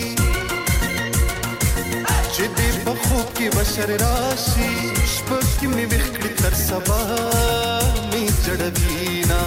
چې 2.34 2.44
دې 2.56 2.68
په 2.86 2.92
خوب 3.02 3.26
کې 3.36 3.46
بشر 3.56 3.88
راشي 4.04 4.70
شپه 5.12 5.36
کې 5.58 5.66
مې 5.74 5.84
وخړې 5.92 6.30
تر 6.40 6.54
سبا 6.68 7.02
مې 8.10 8.24
جړوي 8.44 9.04
نه 9.30 9.42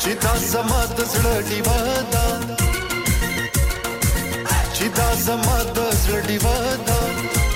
چې 0.00 0.12
دا 0.24 0.34
زما 0.52 0.80
د 0.96 0.98
زړه 1.12 1.36
ډیوا 1.48 1.82
ده 2.12 2.28
چې 4.74 4.86
دا 5.00 5.08
زما 5.26 5.56
د 5.76 5.78
زړه 6.02 6.20
ډیوا 6.28 6.58
ده 6.86 7.00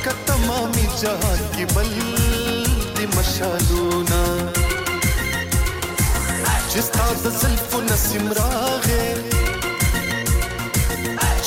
کته 0.05 0.35
ما 0.47 0.59
مې 0.73 0.87
جهان 1.01 1.41
کې 1.55 1.65
بل 1.75 1.89
دې 2.97 3.07
مشالونه 3.17 4.23
Ci 6.79 6.85
sta 6.85 7.07
da 7.25 7.31
zelfu 7.31 7.79
nasim 7.89 8.33
raghe 8.37 9.03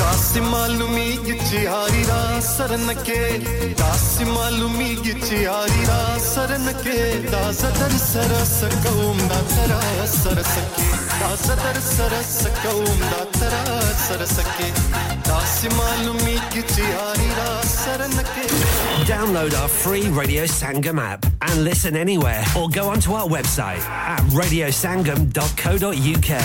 ದಾಸಿ 0.00 0.40
ಮಾಲುಮೀಗಿಚ್ಚಿ 0.52 1.60
ಹರಿದ 1.72 2.12
ಸರನಕ್ಕೆ 2.52 3.18
ದಾಸಿ 3.80 4.26
ಮಾಲುಮೀಗಿಚ್ಚಿ 4.34 5.38
ಹರಿದ 5.54 5.94
ಸರನಕ್ಕೆ 6.32 6.96
ದಾಸದರ್ 7.34 7.98
ಸರಸ 8.10 8.60
ಕೌಂ 8.84 9.18
ದಾತರ 9.32 9.72
ಸರಸಕ್ಕೆ 10.22 10.86
ದಾಸದರ್ 11.22 11.82
ಸರಸ 11.96 12.44
ಕೌಂ 12.64 13.00
ದಾತರ 13.12 13.54
ಸರಸಕ್ಕೆ 14.06 14.68
Download 19.08 19.52
our 19.60 19.68
free 19.68 20.08
Radio 20.08 20.44
Sangam 20.44 20.98
app 20.98 21.26
and 21.42 21.64
listen 21.64 21.94
anywhere 21.96 22.42
or 22.56 22.70
go 22.70 22.88
onto 22.88 23.12
our 23.12 23.26
website 23.28 23.80
at 23.84 24.20
radiosangam.co.uk. 24.30 26.40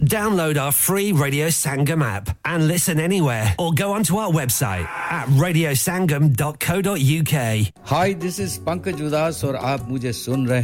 Download 0.00 0.60
our 0.60 0.72
free 0.72 1.12
Radio 1.12 1.46
Sangam 1.46 2.02
app 2.04 2.36
and 2.44 2.66
listen 2.66 2.98
anywhere 2.98 3.54
or 3.58 3.72
go 3.72 3.92
onto 3.92 4.16
our 4.16 4.30
website 4.32 4.82
at 4.84 5.28
radiosangam.co.uk. 5.28 7.86
Hi, 7.86 8.12
this 8.14 8.40
is 8.40 8.58
Pankaj 8.58 8.96
Udas 8.96 9.44
and 9.44 9.54
you're 9.88 10.00
listening 10.00 10.46
to 10.46 10.54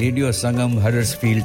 Radio 0.00 0.28
Sangam 0.30 0.44
Sangam 0.44 0.78
हडर्सफील्ड 0.82 1.44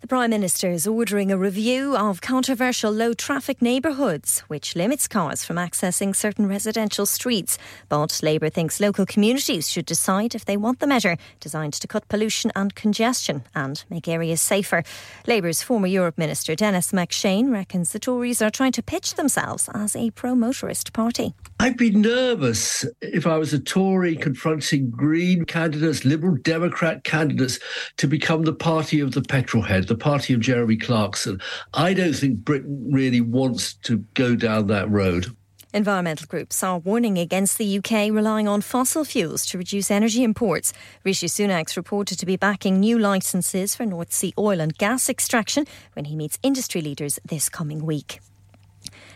The 0.00 0.06
Prime 0.08 0.30
Minister 0.30 0.70
is 0.70 0.86
ordering 0.86 1.30
a 1.30 1.36
review 1.36 1.94
of 1.94 2.22
controversial 2.22 2.90
low 2.90 3.12
traffic 3.12 3.60
neighbourhoods, 3.60 4.38
which 4.48 4.74
limits 4.74 5.06
cars 5.06 5.44
from 5.44 5.56
accessing 5.56 6.16
certain 6.16 6.48
residential 6.48 7.04
streets. 7.04 7.58
But 7.90 8.20
Labour 8.22 8.48
thinks 8.48 8.80
local 8.80 9.04
communities 9.04 9.68
should 9.68 9.84
decide 9.84 10.34
if 10.34 10.46
they 10.46 10.56
want 10.56 10.78
the 10.80 10.86
measure, 10.86 11.18
designed 11.38 11.74
to 11.74 11.86
cut 11.86 12.08
pollution 12.08 12.50
and 12.56 12.74
congestion 12.74 13.44
and 13.54 13.84
make 13.90 14.08
areas 14.08 14.40
safer. 14.40 14.84
Labour's 15.26 15.62
former 15.62 15.86
Europe 15.86 16.16
Minister 16.16 16.54
Dennis 16.54 16.92
McShane 16.92 17.52
reckons 17.52 17.92
the 17.92 17.98
Tories 17.98 18.40
are 18.40 18.50
trying 18.50 18.72
to 18.72 18.82
pitch 18.82 19.14
themselves 19.16 19.68
as 19.74 19.94
a 19.94 20.08
pro 20.12 20.34
motorist 20.34 20.94
party. 20.94 21.34
I'd 21.60 21.76
be 21.76 21.90
nervous 21.90 22.86
if 23.02 23.26
I 23.26 23.36
was 23.36 23.52
a 23.52 23.58
Tory 23.58 24.16
confronting 24.16 24.88
Green 24.90 25.44
candidates, 25.44 26.06
Liberal 26.06 26.38
Democrat 26.38 27.04
candidates 27.04 27.58
to 27.98 28.08
become 28.08 28.44
the 28.44 28.54
party 28.54 28.98
of 28.98 29.12
the 29.12 29.20
petrol 29.20 29.62
head, 29.62 29.86
the 29.86 29.94
party 29.94 30.32
of 30.32 30.40
Jeremy 30.40 30.78
Clarkson. 30.78 31.38
I 31.74 31.92
don't 31.92 32.14
think 32.14 32.38
Britain 32.38 32.86
really 32.90 33.20
wants 33.20 33.74
to 33.82 33.98
go 34.14 34.34
down 34.36 34.68
that 34.68 34.88
road. 34.88 35.36
Environmental 35.74 36.26
groups 36.26 36.62
are 36.62 36.78
warning 36.78 37.18
against 37.18 37.58
the 37.58 37.76
UK 37.78 38.10
relying 38.10 38.48
on 38.48 38.62
fossil 38.62 39.04
fuels 39.04 39.44
to 39.44 39.58
reduce 39.58 39.90
energy 39.90 40.24
imports. 40.24 40.72
Rishi 41.04 41.26
Sunak's 41.26 41.76
reported 41.76 42.18
to 42.20 42.24
be 42.24 42.38
backing 42.38 42.80
new 42.80 42.98
licences 42.98 43.76
for 43.76 43.84
North 43.84 44.14
Sea 44.14 44.32
oil 44.38 44.62
and 44.62 44.78
gas 44.78 45.10
extraction 45.10 45.66
when 45.92 46.06
he 46.06 46.16
meets 46.16 46.38
industry 46.42 46.80
leaders 46.80 47.18
this 47.22 47.50
coming 47.50 47.84
week. 47.84 48.18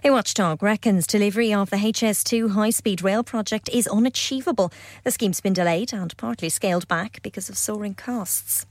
A 0.07 0.11
watchdog 0.11 0.62
reckons 0.62 1.07
delivery 1.07 1.55
of 1.55 1.70
the 1.70 1.78
HS2 1.78 2.50
high 2.50 2.68
speed 2.68 3.00
rail 3.02 3.24
project 3.24 3.70
is 3.70 3.86
unachievable. 3.88 4.70
The 5.02 5.11
scheme's 5.11 5.40
been 5.40 5.55
delayed 5.55 5.94
and 5.94 6.14
partly 6.18 6.50
scaled 6.50 6.86
back 6.88 7.20
because 7.22 7.48
of 7.48 7.57
soaring 7.57 7.94
costs. 7.94 8.66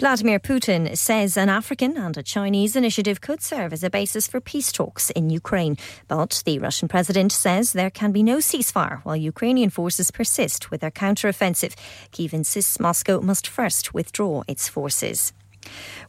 Vladimir 0.00 0.40
Putin 0.40 0.96
says 0.98 1.36
an 1.36 1.48
African 1.48 1.96
and 1.96 2.16
a 2.16 2.24
Chinese 2.24 2.74
initiative 2.74 3.20
could 3.20 3.40
serve 3.40 3.72
as 3.72 3.84
a 3.84 3.88
basis 3.90 4.26
for 4.26 4.40
peace 4.40 4.72
talks 4.72 5.10
in 5.10 5.30
Ukraine. 5.30 5.76
But 6.08 6.42
the 6.44 6.58
Russian 6.58 6.88
president 6.88 7.30
says 7.30 7.72
there 7.72 7.88
can 7.90 8.10
be 8.10 8.24
no 8.24 8.38
ceasefire 8.38 9.00
while 9.04 9.14
Ukrainian 9.14 9.70
forces 9.70 10.10
persist 10.10 10.72
with 10.72 10.80
their 10.80 10.90
counteroffensive. 10.90 11.76
Kiev 12.10 12.34
insists 12.34 12.80
Moscow 12.80 13.20
must 13.20 13.46
first 13.46 13.94
withdraw 13.94 14.42
its 14.48 14.68
forces. 14.68 15.32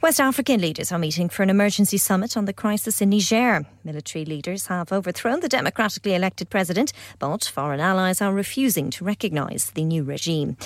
West 0.05 0.21
African 0.21 0.61
leaders 0.61 0.91
are 0.91 0.99
meeting 0.99 1.29
for 1.29 1.41
an 1.41 1.49
emergency 1.49 1.97
summit 1.97 2.37
on 2.37 2.45
the 2.45 2.53
crisis 2.53 3.01
in 3.01 3.09
Niger. 3.09 3.65
Military 3.83 4.23
leaders 4.23 4.67
have 4.67 4.91
overthrown 4.91 5.39
the 5.39 5.49
democratically 5.49 6.13
elected 6.13 6.47
president, 6.51 6.93
but 7.17 7.45
foreign 7.45 7.79
allies 7.79 8.21
are 8.21 8.31
refusing 8.31 8.91
to 8.91 9.03
recognise 9.03 9.71
the 9.73 9.83
new 9.83 10.03
regime. 10.03 10.57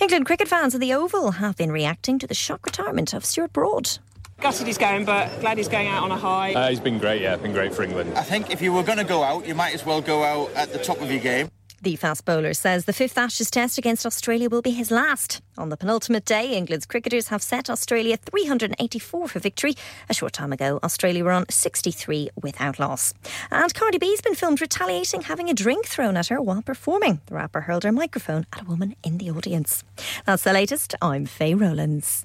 England 0.00 0.26
cricket 0.26 0.48
fans 0.48 0.74
at 0.74 0.80
the 0.80 0.92
Oval 0.92 1.30
have 1.38 1.56
been 1.56 1.70
reacting 1.70 2.18
to 2.18 2.26
the 2.26 2.34
shock 2.34 2.66
retirement 2.66 3.12
of 3.14 3.24
Stuart 3.24 3.52
Broad. 3.52 4.00
Gutted 4.40 4.66
he's 4.66 4.76
going, 4.78 5.04
but 5.04 5.28
glad 5.38 5.58
he's 5.58 5.68
going 5.68 5.86
out 5.86 6.02
on 6.02 6.10
a 6.10 6.16
high. 6.18 6.52
Uh, 6.52 6.68
he's 6.68 6.80
been 6.80 6.98
great, 6.98 7.22
yeah, 7.22 7.36
been 7.36 7.52
great 7.52 7.72
for 7.72 7.84
England. 7.84 8.14
I 8.18 8.22
think 8.24 8.50
if 8.50 8.60
you 8.60 8.72
were 8.72 8.82
going 8.82 8.98
to 8.98 9.04
go 9.04 9.22
out, 9.22 9.46
you 9.46 9.54
might 9.54 9.76
as 9.76 9.86
well 9.86 10.00
go 10.02 10.24
out 10.24 10.52
at 10.54 10.72
the 10.72 10.78
top 10.80 11.00
of 11.00 11.08
your 11.08 11.20
game. 11.20 11.48
The 11.80 11.94
fast 11.94 12.24
bowler 12.24 12.54
says 12.54 12.86
the 12.86 12.92
fifth 12.92 13.16
Ashes 13.16 13.52
test 13.52 13.78
against 13.78 14.04
Australia 14.04 14.48
will 14.48 14.62
be 14.62 14.72
his 14.72 14.90
last. 14.90 15.40
On 15.56 15.68
the 15.68 15.76
penultimate 15.76 16.24
day, 16.24 16.56
England's 16.56 16.86
cricketers 16.86 17.28
have 17.28 17.40
set 17.40 17.70
Australia 17.70 18.16
384 18.16 19.28
for 19.28 19.38
victory. 19.38 19.74
A 20.08 20.14
short 20.14 20.32
time 20.32 20.52
ago, 20.52 20.80
Australia 20.82 21.22
were 21.22 21.30
on 21.30 21.44
63 21.48 22.30
without 22.42 22.80
loss. 22.80 23.14
And 23.52 23.72
Cardi 23.74 23.98
B's 23.98 24.20
been 24.20 24.34
filmed 24.34 24.60
retaliating 24.60 25.20
having 25.22 25.48
a 25.48 25.54
drink 25.54 25.86
thrown 25.86 26.16
at 26.16 26.26
her 26.28 26.42
while 26.42 26.62
performing. 26.62 27.20
The 27.26 27.36
rapper 27.36 27.60
hurled 27.62 27.84
her 27.84 27.92
microphone 27.92 28.46
at 28.52 28.62
a 28.62 28.64
woman 28.64 28.96
in 29.04 29.18
the 29.18 29.30
audience. 29.30 29.84
That's 30.26 30.42
the 30.42 30.52
latest. 30.52 30.96
I'm 31.00 31.26
Faye 31.26 31.54
Rowlands. 31.54 32.24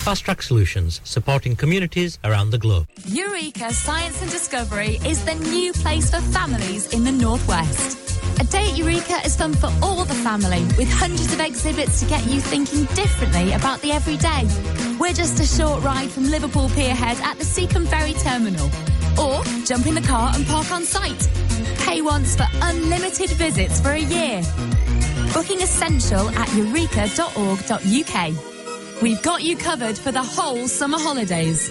Fast 0.00 0.24
Track 0.24 0.40
Solutions, 0.40 1.02
supporting 1.04 1.54
communities 1.54 2.18
around 2.24 2.48
the 2.50 2.56
globe. 2.58 2.86
Eureka 3.04 3.70
Science 3.72 4.22
and 4.22 4.30
Discovery 4.30 4.98
is 5.04 5.22
the 5.26 5.34
new 5.50 5.74
place 5.74 6.10
for 6.10 6.22
families 6.36 6.94
in 6.94 7.04
the 7.04 7.12
Northwest. 7.12 8.18
A 8.40 8.44
day 8.44 8.70
at 8.70 8.78
Eureka 8.78 9.18
is 9.26 9.36
fun 9.36 9.52
for 9.52 9.68
all 9.82 10.02
the 10.06 10.14
family, 10.14 10.62
with 10.78 10.90
hundreds 10.90 11.30
of 11.34 11.40
exhibits 11.40 12.00
to 12.00 12.06
get 12.06 12.24
you 12.26 12.40
thinking 12.40 12.84
differently 12.96 13.52
about 13.52 13.82
the 13.82 13.92
everyday. 13.92 14.44
We're 14.98 15.12
just 15.12 15.38
a 15.38 15.44
short 15.44 15.82
ride 15.82 16.08
from 16.10 16.30
Liverpool 16.30 16.70
Pierhead 16.70 17.20
at 17.20 17.36
the 17.38 17.44
Seacombe 17.44 17.84
Ferry 17.86 18.14
Terminal. 18.14 18.70
Or 19.20 19.44
jump 19.66 19.86
in 19.86 19.94
the 19.94 20.00
car 20.08 20.32
and 20.34 20.46
park 20.46 20.70
on 20.72 20.84
site. 20.84 21.28
Pay 21.86 22.00
once 22.00 22.34
for 22.36 22.46
unlimited 22.62 23.30
visits 23.32 23.82
for 23.82 23.90
a 23.90 23.98
year. 23.98 24.42
Booking 25.34 25.60
essential 25.62 26.30
at 26.30 26.48
eureka.org.uk. 26.54 28.49
We've 29.02 29.22
got 29.22 29.42
you 29.42 29.56
covered 29.56 29.96
for 29.96 30.12
the 30.12 30.22
whole 30.22 30.68
summer 30.68 30.98
holidays. 30.98 31.70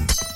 husband. 0.00 0.35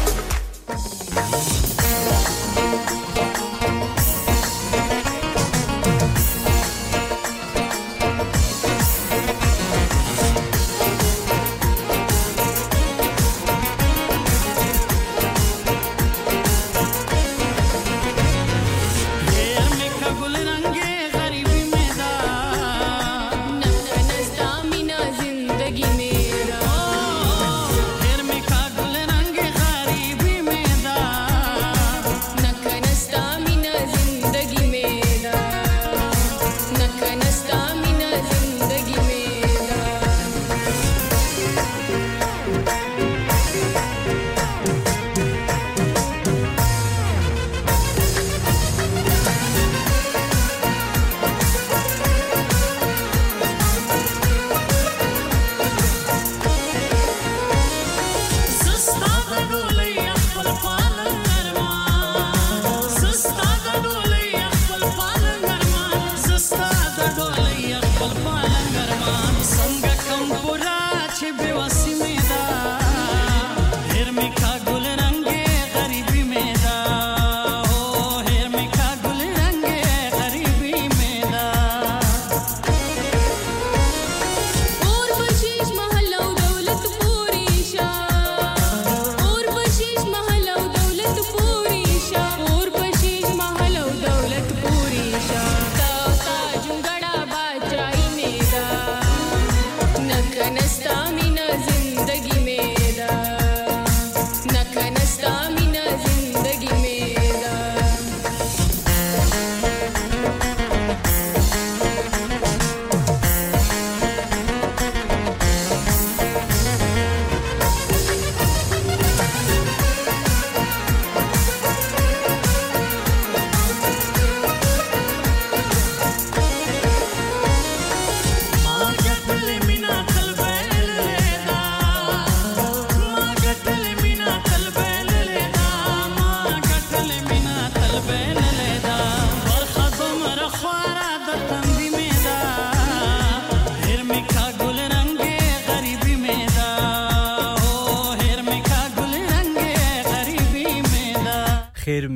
Thank 0.00 1.82
you. 1.82 1.87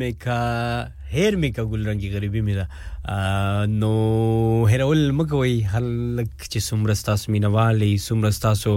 مې 0.03 0.11
کا 0.25 0.43
هیر 1.15 1.35
مې 1.41 1.51
کا 1.57 1.63
ګلرنګي 1.71 2.09
غریبي 2.17 2.41
مې 2.47 2.55
دا 2.61 2.67
نو 3.81 3.91
هیرول 4.73 5.03
مکوي 5.21 5.57
هلک 5.77 6.35
چې 6.53 6.59
سمره 6.69 6.97
تاسو 7.09 7.33
مینوالي 7.37 7.93
سمره 8.09 8.31
تاسو 8.47 8.73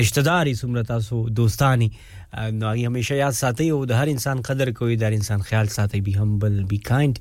رشتہ 0.00 0.20
داری 0.28 0.54
سمره 0.62 0.82
تاسو 0.92 1.16
دوستانی 1.40 1.88
نو 1.96 2.74
هغه 2.74 2.92
همیشه 2.92 3.18
یاد 3.22 3.38
ساتي 3.40 3.68
او 3.78 3.80
د 3.94 4.00
هر 4.04 4.12
انسان 4.16 4.42
قدر 4.50 4.72
کوي 4.82 4.96
د 5.02 5.08
هر 5.10 5.18
انسان 5.22 5.46
خیال 5.50 5.72
ساتي 5.78 6.00
به 6.08 6.22
هم 6.22 6.38
بل 6.44 6.62
بي 6.74 6.78
کایند 6.92 7.20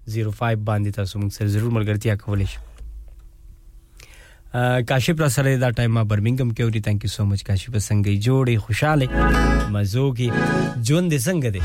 باندې 0.70 0.98
تاسو 1.02 1.24
مونږ 1.24 1.40
سره 1.40 1.58
ضرور 1.58 1.78
ملګرتیا 1.82 2.20
کولی 2.26 2.50
شئ 2.56 2.67
کاشف 4.88 5.20
را 5.22 5.30
سره 5.30 5.58
دا 5.64 5.70
ټایم 5.78 5.92
ما 5.98 6.04
برمنګم 6.12 6.50
کې 6.56 6.62
اوري 6.64 6.82
ثانک 6.88 7.00
یو 7.06 7.12
سو 7.16 7.22
مچ 7.30 7.42
کاشف 7.50 7.72
څنګه 7.90 8.12
جوړي 8.26 8.56
خوشاله 8.64 9.08
مزو 9.74 10.08
کې 10.18 10.28
جون 10.88 11.04
دې 11.14 11.20
څنګه 11.28 11.50
دې 11.56 11.62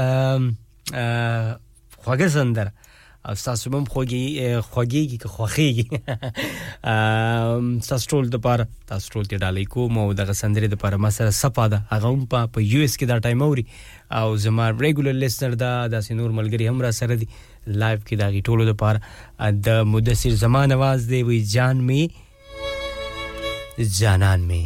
خواږه 0.94 2.34
سندره 2.38 2.85
او 3.28 3.34
تاسو 3.44 3.70
هم 3.74 3.84
خوږی 3.92 4.24
خوږیږي 4.60 5.18
که 5.22 5.28
خوخیږي 5.28 5.86
ام 6.92 7.64
تاسو 7.88 8.06
ټول 8.12 8.28
د 8.34 8.42
پاره 8.46 8.66
تاسو 8.90 9.06
ټول 9.14 9.24
ته 9.30 9.40
ډالې 9.42 9.66
کوم 9.74 9.98
او 10.02 10.08
دغه 10.20 10.32
سندرې 10.42 10.68
د 10.74 10.78
پاره 10.84 10.96
ما 11.04 11.10
سره 11.16 11.30
سپا 11.40 11.64
ده 11.72 11.80
هغه 11.94 12.12
هم 12.12 12.22
په 12.54 12.60
یو 12.72 12.84
اس 12.84 12.94
کې 12.98 13.06
دا 13.10 13.18
ټایم 13.26 13.42
اوري 13.48 13.64
او 14.20 14.28
زما 14.44 14.64
ریګولر 14.70 15.18
لیسنر 15.24 15.54
دا 15.64 15.72
د 15.94 16.00
سينور 16.08 16.30
ملګری 16.38 16.68
هم 16.72 16.80
را 16.86 16.90
سره 17.00 17.14
دي 17.22 17.28
لایو 17.66 18.06
کې 18.06 18.16
دا 18.22 18.28
غي 18.36 18.42
ټولو 18.50 18.68
د 18.72 18.78
پاره 18.84 19.54
د 19.68 19.82
مدثر 19.94 20.38
زمان 20.44 20.78
आवाज 20.78 21.08
دی 21.10 21.22
وی 21.30 21.40
جان 21.56 21.84
می 21.90 22.02
جانان 24.00 24.40
می 24.50 24.62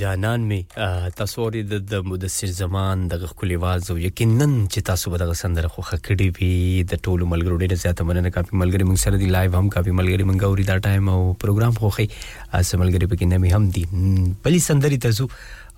جانان 0.00 0.40
می 0.50 0.60
تاسو 1.18 1.42
ورې 1.44 1.60
د 1.92 2.00
مدثر 2.12 2.52
زمان 2.60 3.02
د 3.12 3.24
خپل 3.32 3.52
आवाज 3.56 3.90
او 3.92 3.96
یقینا 4.04 4.46
چې 4.72 4.86
تاسو 4.88 5.10
به 5.14 5.20
د 5.26 5.34
سندره 5.40 5.68
خو 5.74 5.84
خکړی 5.90 6.26
وي 6.38 6.54
د 6.92 7.02
ټولو 7.06 7.28
ملګرو 7.32 7.60
ډیره 7.62 7.78
زیاته 7.84 8.06
مننه 8.08 8.32
کافي 8.36 8.56
ملګری 8.62 8.88
موږ 8.88 8.98
سره 9.04 9.20
دی 9.22 9.28
لایو 9.36 9.56
هم 9.58 9.68
کافي 9.74 9.94
ملګری 9.98 10.24
موږ 10.30 10.50
اوري 10.50 10.66
دا 10.70 10.76
ټایم 10.86 11.06
او 11.16 11.20
پروګرام 11.42 11.78
خوخي 11.82 12.06
اسه 12.60 12.80
ملګری 12.84 13.08
پکې 13.12 13.28
نه 13.32 13.58
هم 13.58 13.70
دی 13.76 13.84
بلې 14.44 14.62
سندري 14.68 14.98
تاسو 15.06 15.28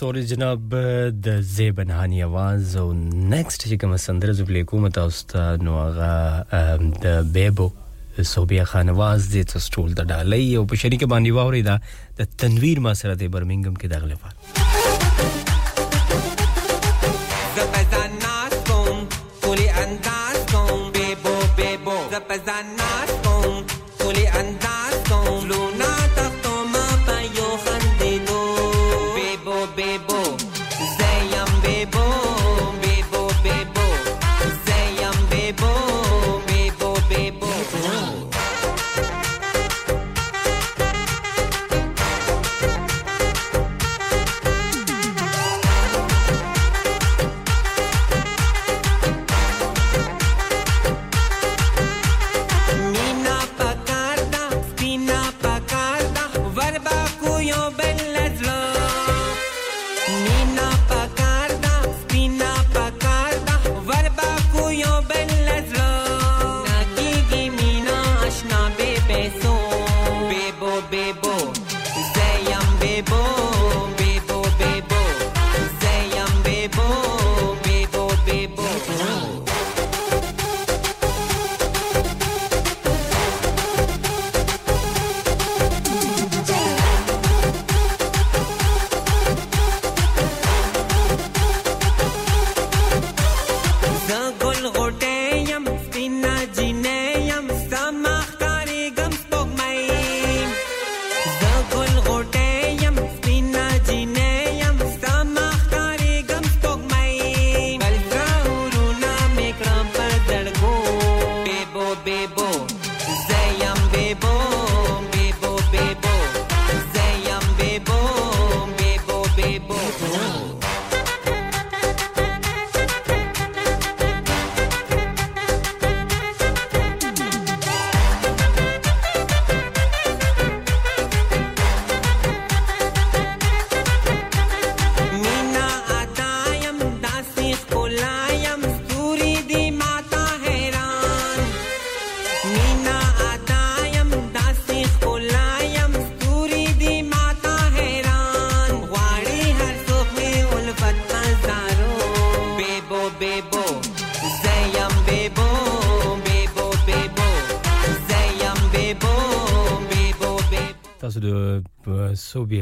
سوري 0.00 0.22
جناب 0.32 0.62
د 1.24 1.28
زیبن 1.56 1.88
هاني 1.96 2.20
आवाज 2.28 2.66
او 2.82 2.84
نیکسټ 3.32 3.60
چې 3.68 3.76
کوم 3.82 3.92
سندره 4.06 4.32
زبلې 4.40 4.62
کوم 4.70 4.82
تاسو 4.98 5.26
ته 5.32 5.60
نو 5.66 5.74
هغه 5.80 6.64
د 7.04 7.28
بیبو 7.36 7.66
صوبیا 8.34 8.64
خان 8.72 8.86
आवाज 8.96 9.20
دې 9.32 9.42
تاسو 9.54 9.66
ټول 9.78 9.88
د 10.02 10.10
ډالۍ 10.12 10.44
او 10.56 10.62
په 10.74 10.80
شریکه 10.86 11.10
باندې 11.12 11.36
واوري 11.38 11.62
دا 11.70 11.76
د 12.18 12.30
تنویر 12.44 12.80
ما 12.86 12.94
سره 13.04 13.20
د 13.22 13.32
برمنګم 13.34 13.74
کې 13.80 13.96
دغه 13.96 14.29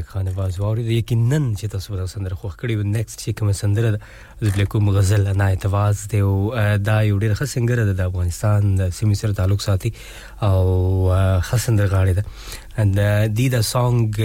خان 0.08 0.28
आवाज 0.32 0.54
واورید 0.60 0.88
یقینا 0.90 1.38
چې 1.60 1.66
تاسو 1.72 1.94
به 1.96 2.04
سندره 2.10 2.36
خوښ 2.42 2.52
کړی 2.60 2.74
و 2.76 2.82
نیکست 2.92 3.22
چې 3.22 3.30
کوم 3.38 3.52
سندره 3.52 4.00
زبلیکوم 4.42 4.86
غزل 4.94 5.26
نه 5.40 5.44
اتواز 5.56 6.04
دی 6.12 6.18
او 6.28 6.30
دا 6.84 6.94
یو 7.04 7.18
ډیر 7.18 7.34
ښه 7.34 7.44
سنگر 7.54 7.76
د 7.88 8.00
افغانستان 8.04 8.64
د 8.78 8.82
سیمې 8.98 9.14
سره 9.22 9.32
تعلق 9.40 9.60
ساتي 9.64 9.90
او 10.48 10.62
ښه 11.48 11.56
سندره 11.66 11.88
غاړي 11.88 12.14
ده 12.16 12.24
اند 12.84 12.96
دې 13.38 13.46
دا 13.56 13.60
سانګ 13.72 14.16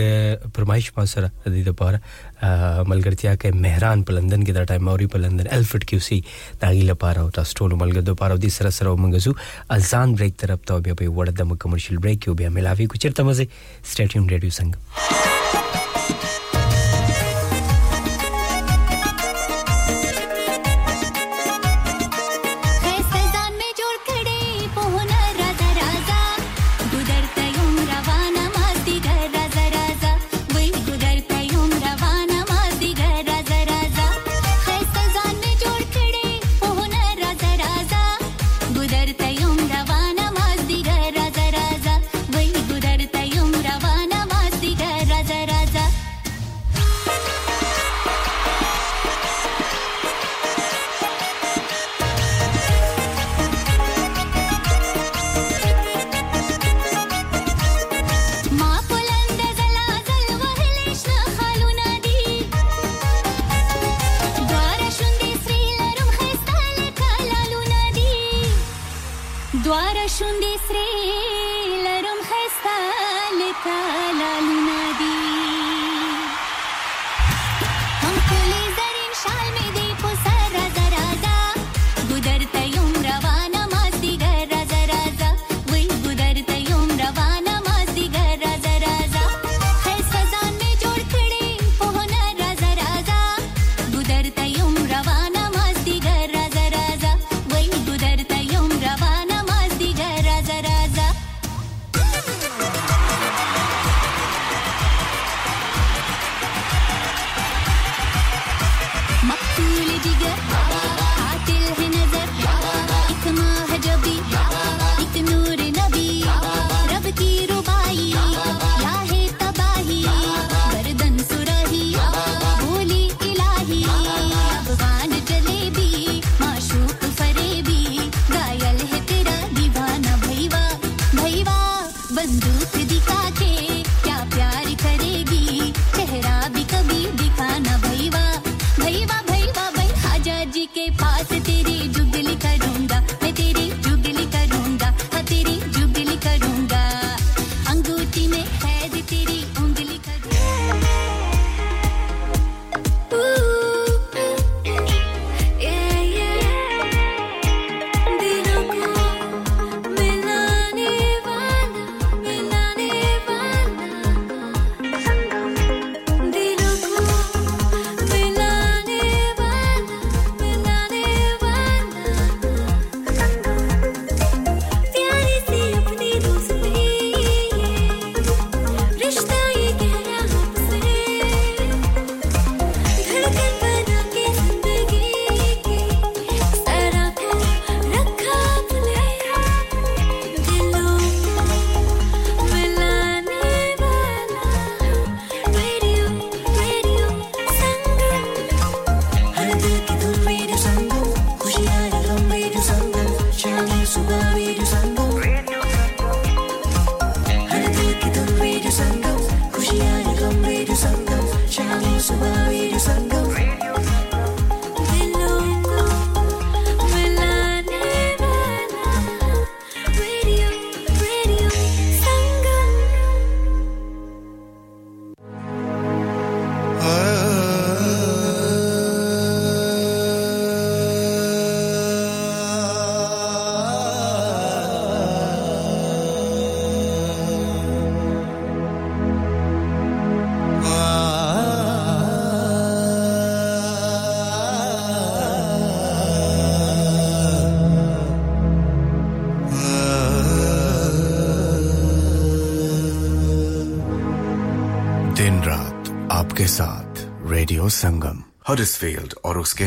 پرمایش 0.59 0.89
ما 1.01 1.05
سره 1.15 1.31
دې 1.45 1.63
د 1.67 1.75
پاره 1.83 1.99
ملګرتیا 2.05 3.35
کې 3.41 3.61
مهران 3.67 4.03
په 4.03 4.17
لندن 4.21 4.43
کې 4.47 4.51
دا 4.61 4.65
ټایم 4.71 4.89
اوري 4.93 5.07
په 5.17 5.23
لندن 5.25 5.47
الفټ 5.59 5.85
کیو 5.93 5.99
سی 6.09 6.21
داغي 6.65 6.87
لپاره 6.93 7.27
او 7.27 7.29
تاسو 7.41 7.53
ټول 7.59 7.77
ملګر 7.85 8.07
د 8.13 8.19
پاره 8.23 8.39
دې 8.41 8.57
سره 8.61 8.69
سره 8.79 8.95
مونږ 9.03 9.27
زو 9.27 9.75
اذان 9.79 10.15
بریک 10.21 10.39
طرف 10.47 10.63
ته 10.71 10.79
بیا 10.87 10.95
په 11.03 11.13
وړ 11.13 11.37
د 11.43 11.61
کمرشل 11.67 11.97
بریک 12.09 12.27
یو 12.33 12.39
بیا 12.45 12.55
ملاوي 12.61 12.85
کو 12.93 13.05
چیرته 13.05 13.29
مزه 13.33 13.47
سټیټیوم 13.53 14.35
ریډیو 14.35 14.59
څنګه 14.61 15.31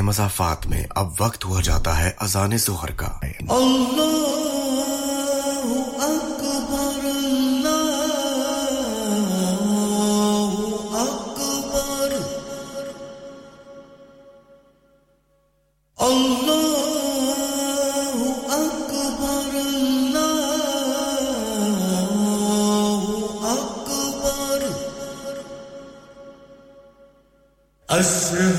मजाफात 0.07 0.67
में 0.71 0.83
अब 1.01 1.17
वक्त 1.21 1.45
हुआ 1.45 1.61
जाता 1.69 1.93
है 2.01 2.11
अजान 2.29 2.57
जोहर 2.69 2.93
का 3.03 3.13
أسرع 28.01 28.56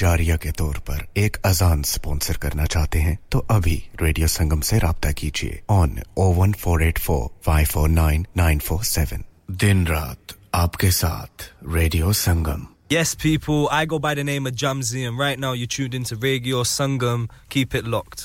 जारिया 0.00 0.36
के 0.42 0.50
तौर 0.58 0.78
पर 0.88 1.06
एक 1.20 1.36
अजान 1.46 1.82
स्पॉन्सर 1.90 2.36
करना 2.42 2.64
चाहते 2.74 2.98
हैं 3.06 3.16
तो 3.32 3.38
अभी 3.56 3.76
रेडियो 4.02 4.26
संगम 4.34 4.60
से 4.68 4.78
रबता 4.84 5.12
कीजिए 5.20 5.60
ऑन 5.70 6.00
ओ 6.18 6.30
one 6.40 6.52
four 6.64 6.82
eight 6.84 6.98
four 7.06 7.28
five 7.46 7.66
four 7.74 7.88
nine 7.88 8.26
nine 8.36 8.58
four 8.68 8.82
seven 8.92 9.24
दिन 9.64 9.86
रात 9.86 10.34
आपके 10.64 10.90
साथ 11.04 11.50
रेडियो 11.78 12.12
संगम 12.26 12.66
Yes, 12.92 13.10
people, 13.20 13.60
I 13.74 13.84
go 13.90 13.98
by 14.06 14.10
the 14.16 14.24
name 14.30 14.48
of 14.48 14.56
Jamzi, 14.62 15.02
and 15.10 15.20
right 15.24 15.38
now 15.44 15.52
you're 15.58 15.68
tuned 15.74 15.94
into 15.98 16.16
Radio 16.24 16.58
Sangam. 16.72 17.22
Keep 17.54 17.76
it 17.80 17.86
locked. 17.94 18.24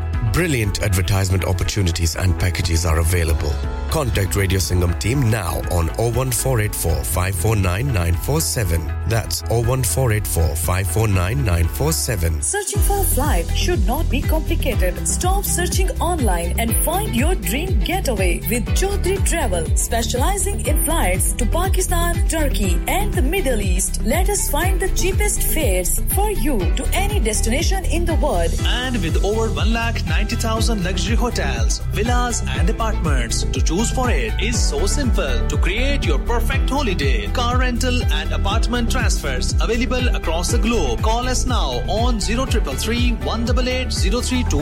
Brilliant 0.33 0.81
advertisement 0.81 1.43
opportunities 1.43 2.15
and 2.15 2.39
packages 2.39 2.85
are 2.85 2.99
available. 2.99 3.51
Contact 3.89 4.37
Radio 4.37 4.59
Singham 4.59 4.97
team 4.97 5.29
now 5.29 5.55
on 5.69 5.87
01484 5.99 7.03
549947. 7.03 8.85
That's 9.09 9.41
01484 9.49 10.55
549947. 10.55 12.41
Searching 12.41 12.79
for 12.79 13.01
a 13.01 13.03
flight 13.03 13.45
should 13.57 13.85
not 13.85 14.09
be 14.09 14.21
complicated. 14.21 15.05
Stop 15.05 15.43
searching 15.43 15.89
online 15.99 16.57
and 16.57 16.73
find 16.77 17.13
your 17.13 17.35
dream 17.35 17.81
getaway 17.81 18.37
with 18.49 18.63
Chaudhry 18.67 19.27
Travel, 19.27 19.65
specializing 19.75 20.65
in 20.65 20.81
flights 20.85 21.33
to 21.33 21.45
Pakistan, 21.45 22.25
Turkey, 22.29 22.79
and 22.87 23.13
the 23.13 23.21
Middle 23.21 23.59
East. 23.59 24.01
Let 24.05 24.29
us 24.29 24.49
find 24.49 24.79
the 24.79 24.87
cheapest 24.91 25.43
fares 25.43 25.99
for 26.15 26.31
you 26.31 26.57
to 26.75 26.87
any 26.93 27.19
destination 27.19 27.83
in 27.83 28.05
the 28.05 28.15
world. 28.15 28.51
And 28.63 28.95
with 29.03 29.25
over 29.25 29.51
1 29.53 29.73
lakh 29.73 30.01
90,000 30.11 30.83
luxury 30.83 31.15
hotels, 31.15 31.79
villas, 31.95 32.43
and 32.57 32.69
apartments 32.69 33.43
to 33.53 33.61
choose 33.63 33.89
for 33.91 34.09
it 34.09 34.33
is 34.43 34.57
so 34.61 34.85
simple. 34.85 35.35
To 35.47 35.57
create 35.57 36.05
your 36.05 36.19
perfect 36.31 36.69
holiday, 36.69 37.27
car 37.27 37.57
rental 37.57 38.03
and 38.19 38.33
apartment 38.33 38.91
transfers 38.91 39.53
available 39.65 40.05
across 40.13 40.51
the 40.51 40.57
globe. 40.57 40.99
Call 41.01 41.29
us 41.29 41.45
now 41.45 41.69
on 41.99 42.19
0333 42.19 43.11
188 43.27 44.53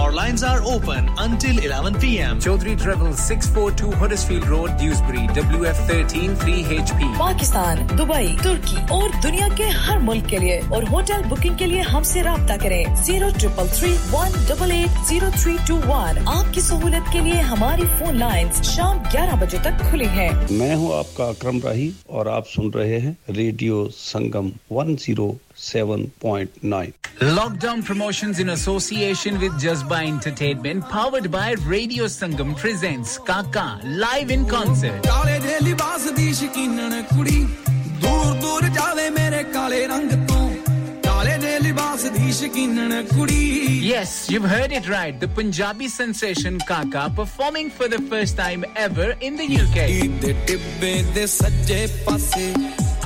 Our 0.00 0.12
lines 0.12 0.42
are 0.42 0.60
open 0.64 1.08
until 1.16 1.56
11 1.66 1.94
p.m. 2.00 2.40
Chaudhry 2.40 2.74
Travel 2.80 3.12
642 3.12 3.92
Huddersfield 4.00 4.48
Road, 4.48 4.76
Dewsbury, 4.78 5.28
WF13 5.40 6.34
3HP. 6.42 6.80
hp 6.88 7.16
Pakistan, 7.22 7.86
Dubai, 8.00 8.26
Turkey, 8.42 8.80
or 8.98 9.06
दुनिया 9.22 9.48
के 9.62 9.68
हर 9.86 9.98
मुल्क 10.10 10.26
के 10.34 10.38
लिए 10.44 10.60
और 10.74 10.84
hotel 10.94 11.22
booking 11.34 11.56
के 11.62 11.66
लिए 11.66 11.82
हमसे 11.94 12.22
रब्ता 12.30 12.56
करें 12.66 12.84
जीरो 13.04 13.28
one 14.18 14.30
double 14.48 14.72
eight 14.72 14.87
1-800-316-0321 14.94 16.28
आपकी 16.28 16.60
सहूलत 16.60 17.04
के 17.12 17.20
लिए 17.24 17.40
हमारी 17.50 17.84
फोन 17.98 18.16
लाइंस 18.18 18.60
शाम 18.70 18.96
11 19.12 19.36
बजे 19.42 19.58
तक 19.66 19.82
खुली 19.90 20.06
हैं 20.16 20.28
मैं 20.58 20.74
हूं 20.76 20.88
आपका 20.98 21.24
अक्रम 21.28 21.58
राही 21.64 21.88
और 22.18 22.24
आप 22.36 22.44
सुन 22.56 22.66
रहे 22.76 22.98
हैं 23.06 23.14
radio 23.40 23.76
Sangam 23.98 24.46
107.9 24.72 26.80
lockdown 27.22 27.78
promotions 27.90 28.34
in 28.40 28.48
association 28.50 29.34
with 29.44 29.52
Jazba 29.66 29.98
entertainment 30.16 30.80
powered 30.94 31.26
by 31.38 31.50
radio 31.68 32.04
Sangam 32.18 32.50
प्रेजेंट्स 32.64 33.12
काका 33.30 33.66
लाइव 34.04 34.24
इन 34.38 34.42
कॉन्सर्ट 34.56 35.00
काले 35.06 35.38
दे 35.48 35.54
लिबास 35.68 36.02
दी 36.20 36.28
शकीनन 36.42 36.92
कुड़ी 37.14 37.40
दूर 38.04 38.28
दूर 38.44 38.62
जावे 38.80 39.06
मेरे 39.20 39.42
काले 39.56 39.82
रंग 39.94 40.10
तो 40.28 40.37
Yes, 43.92 44.28
you've 44.28 44.42
heard 44.42 44.72
it 44.72 44.88
right. 44.88 45.18
The 45.18 45.28
Punjabi 45.28 45.86
sensation 45.86 46.58
Kaka 46.66 47.12
performing 47.14 47.70
for 47.70 47.86
the 47.86 48.00
first 48.02 48.36
time 48.36 48.64
ever 48.74 49.14
in 49.20 49.36
the 49.36 49.44
UK. 49.44 50.02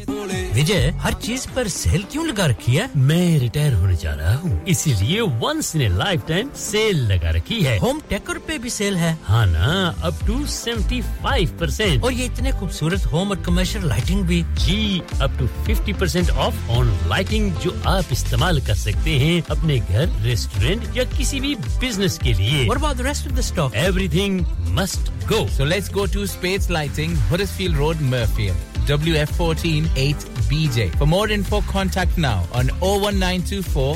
विजय 0.58 0.84
हर 1.00 1.14
चीज 1.26 1.42
पर 1.56 1.66
सेल 1.74 2.04
क्यों 2.12 2.22
लगा 2.28 2.46
रखी 2.52 2.76
है 2.76 2.84
मैं 3.08 3.26
रिटायर 3.40 3.74
होने 3.82 3.96
जा 3.98 4.14
रहा 4.14 4.32
हूँ 4.38 4.54
इसीलिए 4.70 5.20
once 5.44 5.68
in 5.76 5.82
life 5.98 6.22
time 6.28 6.48
sale 6.62 6.98
लगा 7.12 7.30
रखी 7.36 7.58
है 7.64 7.74
होम 7.80 8.00
टेकर 8.10 8.38
पे 8.48 8.58
भी 8.64 8.70
सेल 8.78 8.96
है 8.98 9.12
हाँ 9.24 9.44
ना 9.52 9.76
up 10.08 10.18
to 10.28 10.38
seventy 10.56 11.02
five 11.24 11.52
percent 11.60 12.04
और 12.04 12.14
ये 12.14 12.26
इतने 12.26 12.52
खूबसूरत 12.60 13.06
होम 13.14 13.30
और 13.32 13.38
कमर्शियल 13.44 13.86
लाइटिंग 13.90 14.24
भी 14.28 14.40
जी 14.66 14.80
up 15.22 15.36
to 15.40 15.46
fifty 15.68 15.94
percent 16.02 16.30
off 16.30 16.70
on 16.78 16.88
lighting 17.10 17.46
जो 17.66 17.72
आप 17.96 18.06
इस्तेमाल 18.12 18.62
कर 18.68 18.76
सकते 18.86 19.12
हैं 19.26 19.36
अपने 19.58 19.78
घर 19.80 20.09
Restaurant 20.10 20.28
रेस्टोरेंट 20.28 20.98
या 20.98 21.04
किसी 21.18 21.40
भी 21.40 21.54
बिजनेस 21.80 22.18
के 22.26 22.66
What 22.68 22.78
about 22.78 22.98
the 22.98 23.04
rest 23.06 23.26
of 23.26 23.36
the 23.36 23.44
stuff? 23.44 23.72
Everything 23.74 24.46
must 24.80 25.12
go. 25.28 25.46
So 25.48 25.64
let's 25.64 25.88
go 25.88 26.06
to 26.08 26.26
Space 26.28 26.70
Lighting, 26.70 27.16
Field 27.58 27.78
Road, 27.78 27.96
Murfield. 27.98 28.58
WF14 28.88 29.86
8BJ. 29.86 30.96
For 30.98 31.06
more 31.06 31.30
info, 31.30 31.62
contact 31.62 32.18
now 32.18 32.44
on 32.54 32.68
01924 32.82 33.96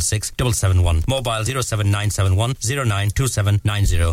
07971 0.00 1.04
Mobile 1.08 1.44
07971 1.44 2.54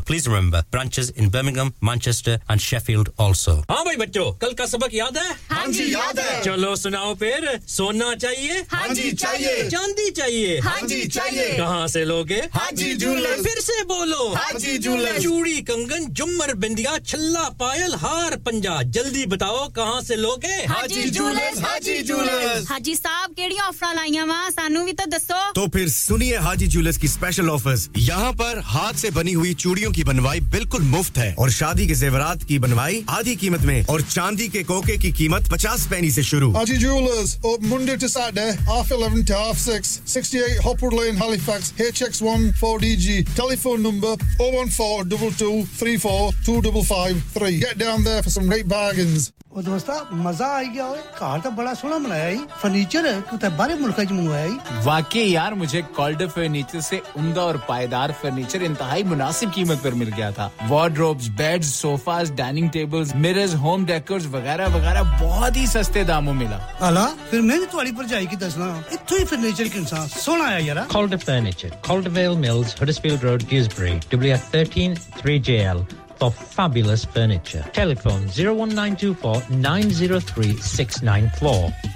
Please 0.02 0.28
remember, 0.28 0.64
branches 0.72 1.10
in 1.12 1.30
Birmingham, 1.30 1.74
Manchester 1.82 2.38
and 2.50 2.60
Sheffield 2.60 3.10
also. 3.18 3.64
हाँ 3.70 3.84
भाई 3.86 3.96
बच्चों 3.98 4.32
कल 4.42 4.54
का 4.60 4.66
सबक 4.66 4.90
याद 4.94 5.18
है 5.18 5.32
हाँ 5.52 5.66
जी 5.72 5.86
याद 5.94 6.20
है 6.20 6.42
चलो 6.44 6.76
सुनाओ 6.76 7.14
फिर 7.22 7.48
सोना 7.68 8.14
चाहिए 8.24 8.60
हाँ 8.72 8.88
जी 8.94 9.12
चाहिए 9.24 9.68
चांदी 9.70 10.10
चाहिए 10.20 10.58
हाँ 10.68 10.78
जी 10.88 11.02
चाहिए 11.18 11.48
कहाँ 11.58 11.88
से 11.94 12.04
लोगे 12.06 12.40
हाँ 12.54 12.70
जी 12.80 12.94
जूलर्स 13.04 13.44
फिर 13.46 13.58
से 13.62 13.84
बोलो 13.94 14.24
हाँ 14.36 14.52
जी 14.60 14.78
जूलर्स 14.86 15.24
चूड़ी 15.24 15.58
कंगन 15.70 16.04
जुमर 16.20 16.50
बिंदिया 16.66 16.94
छल्ला 17.06 17.46
पायल 17.60 17.92
हार 18.04 18.34
पंजा 18.46 18.76
जल्दी 18.98 19.24
बताओ 19.36 19.62
कहाँ 19.78 20.00
से 20.10 20.16
लोगे 20.16 20.58
हाजी 20.74 21.04
जूलर्स 21.20 21.58
हाजी 21.64 21.96
जूलर्स 22.12 22.62
हाजी 22.72 22.94
साहब 22.96 23.30
केड़ी 23.40 23.58
ऑफर 23.68 23.92
लाइया 23.96 24.24
वा 24.34 24.40
सानू 24.58 24.80
भी 24.86 24.94
तो 25.02 25.06
दसो 25.16 25.40
तो 25.60 25.68
फिर 25.68 25.88
सुनिए 25.90 26.36
हाजी 26.44 26.68
ज्वेलर्स 26.74 26.98
की 26.98 27.08
स्पेशल 27.08 27.50
ऑफर्स 27.50 27.90
यहाँ 27.98 28.32
पर 28.42 28.60
हाथ 28.66 28.98
से 29.00 29.10
बनी 29.12 29.32
हुई 29.34 29.54
चूड़ियों 29.62 29.92
की 29.94 30.04
बनवाई 30.10 30.40
बिल्कुल 30.52 30.82
मुफ्त 30.92 31.18
है 31.18 31.34
और 31.40 31.50
शादी 31.52 31.88
के 31.88 31.96
जेवरात 32.02 32.44
की 32.50 32.60
बनवाई 32.66 33.04
आधी 33.18 33.36
कीमत 33.42 33.62
में 33.70 33.86
और 33.92 34.02
चांदी 34.02 34.48
के 34.54 34.62
कोके 34.70 34.98
की 34.98 35.12
कीमत 35.18 35.52
पचास 35.54 35.86
पैनी 35.92 36.12
से 36.18 36.24
शुरू 36.30 36.52
Haji 36.54 36.74
jewellers 36.84 37.38
Monday 37.72 37.96
to 38.04 38.08
Saturday 38.08 38.50
half 38.72 38.92
eleven 38.98 39.24
to 39.32 39.36
half 39.44 39.58
six 39.66 39.90
sixty 40.14 40.38
eight 40.44 40.84
lane 41.02 41.18
Halifax 41.24 41.74
H 41.88 42.02
X 42.04 42.24
telephone 43.42 43.82
number 43.88 44.24
oh 44.46 44.64
get 47.50 47.78
down 47.84 48.04
there 48.04 48.22
for 48.22 48.32
some 48.34 48.50
great 48.50 48.66
bargains 48.78 49.32
ओ 49.58 49.62
दोस्ता 49.64 49.94
मजा 50.14 50.46
आ 50.56 50.62
गया 50.62 50.86
ओए 50.88 50.98
घर 51.20 51.40
तो 51.44 51.52
बड़ा 51.60 51.74
सोना 51.74 51.98
बनाया 52.00 52.28
ही 52.28 52.38
फर्नीचर 52.62 53.10
कुत्ते 53.30 53.50
बारे 53.62 53.76
मुल्क 53.76 54.00
च 54.02 54.12
मंगवाया 54.12 54.82
वाकई 54.86 55.24
यार 55.30 55.49
यार 55.50 55.58
मुझे 55.58 55.82
कॉल्ड 55.98 56.22
फर्नीचर 56.30 56.82
से 56.88 57.02
उमदा 57.18 57.42
और 57.42 57.58
पायदार 57.68 58.12
फर्नीचर 58.22 58.64
इंतहाई 58.64 59.04
मुनासिब 59.14 59.52
कीमत 59.52 59.80
पर 59.84 59.94
मिल 60.02 60.10
गया 60.10 60.32
था 60.32 60.52
wardrobes 60.70 61.28
bed 61.40 61.64
sofas 61.70 62.32
dining 62.42 62.70
tables 62.76 63.16
mirrors 63.24 63.56
home 63.64 63.86
decors 63.86 64.26
वगैरह 64.38 64.68
वगैरह 64.78 65.04
बहुत 65.22 65.58
ही 65.58 65.66
सस्ते 65.74 66.04
दामों 66.12 66.34
मिला 66.44 66.58
अला 66.90 67.06
फिर 67.32 67.42
मैं 67.50 67.60
भी 67.60 67.66
थोड़ी 67.74 67.92
भरजाई 68.02 68.28
की 68.30 68.36
दसना 68.46 68.68
इतो 68.94 69.18
ही 69.18 69.26
फर्नीचर 69.32 69.68
के 69.74 69.80
इंसान 69.80 70.08
सोना 70.20 70.46
आया 70.48 70.58
यार 70.68 70.86
called 70.94 71.18
furniture 71.26 71.76
called 71.88 72.08
well 72.20 72.38
mills 72.48 72.76
Huddersfield 72.82 73.24
Road 73.30 73.44
Dewsbury 73.54 73.88
WF133JL 74.18 75.84
for 76.20 76.28
fabulous 76.56 77.04
furniture. 77.18 77.62
Telephone 77.80 78.26
01924 78.40 79.62
903 79.62 80.60
694. 80.74 81.96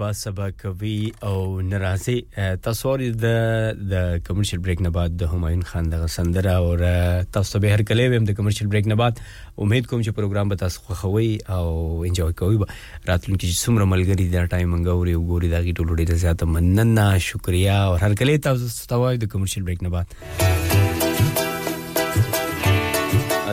به 0.07 0.13
سبقوي 0.13 1.13
او 1.23 1.61
ناراضي 1.61 2.19
تاسو 2.67 2.91
د 2.99 3.73
د 3.93 3.95
کمرشل 4.27 4.59
بریک 4.67 4.83
نه 4.87 4.91
بعد 4.97 5.17
د 5.23 5.33
همایون 5.33 5.63
خان 5.71 5.89
دغه 5.95 6.07
سندره 6.17 6.53
او 6.53 6.77
تاسو 7.37 7.59
به 7.65 7.71
هر 7.75 7.83
کله 7.91 8.07
ویم 8.15 8.25
د 8.31 8.39
کمرشل 8.39 8.67
بریک 8.75 8.87
نه 8.93 8.97
بعد 9.03 9.21
امید 9.59 9.87
کوم 9.87 10.03
چې 10.07 10.17
پروګرام 10.19 10.49
به 10.55 10.63
تاسو 10.63 10.81
خوښوي 10.81 11.51
او 11.57 11.67
انجوای 12.05 12.33
کوئ 12.33 12.57
راتلونکي 13.07 13.53
چې 13.53 13.57
څومره 13.67 13.85
ملګری 13.95 14.29
د 14.35 14.51
ټایم 14.57 14.75
غوړي 14.87 15.13
او 15.19 15.27
ګوري 15.35 15.51
دغه 15.55 15.73
ټولو 15.81 15.99
ډیره 16.01 16.15
زیاته 16.27 16.47
مننه 16.57 17.07
شکریا 17.31 17.79
او 17.87 17.95
هر 18.09 18.15
کله 18.23 18.37
تاسو 18.51 18.69
ستوای 18.81 19.17
د 19.25 19.33
کمرشل 19.37 19.63
بریک 19.71 19.83
نه 19.89 19.97
بعد 19.97 20.46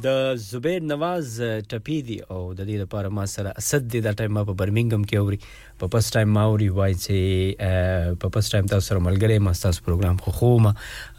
د 0.05 0.13
زبیر 0.45 0.81
نواز 0.91 1.27
ټپی 1.69 1.95
دی 2.07 2.15
او 2.33 2.39
د 2.57 2.65
دې 2.69 2.75
لپاره 2.81 3.09
ما 3.17 3.23
سره 3.33 3.51
اسد 3.61 3.85
دی 3.93 4.01
دا 4.07 4.11
ټایم 4.19 4.33
ما 4.37 4.41
په 4.49 4.55
برمنګم 4.61 5.05
کې 5.11 5.21
اوري 5.21 5.37
په 5.83 5.89
پس 5.95 6.09
ټایم 6.15 6.33
ما 6.37 6.43
اوري 6.49 6.67
وای 6.79 6.97
چې 7.03 8.17
په 8.23 8.31
پس 8.35 8.49
ټایم 8.53 8.69
تاسو 8.73 8.85
سره 8.89 9.03
ملګری 9.07 9.37
ما 9.47 9.53
تاسو 9.63 9.85
پروګرام 9.87 10.19
خو 10.25 10.33
خو 10.39 10.51
ما 10.65 10.73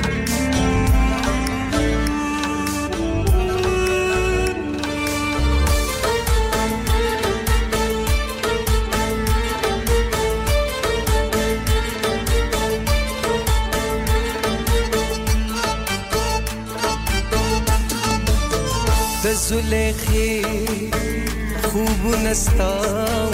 زلیخی 19.49 20.41
خوب 21.63 22.15
نستاو 22.25 23.33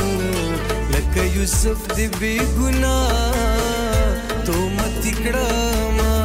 لکه 0.92 1.22
یوسف 1.38 1.80
دی 1.96 2.08
بی 2.20 2.34
گنا 2.60 3.00
تو 4.46 4.52
متی 4.78 5.12
کڑاما 5.20 6.16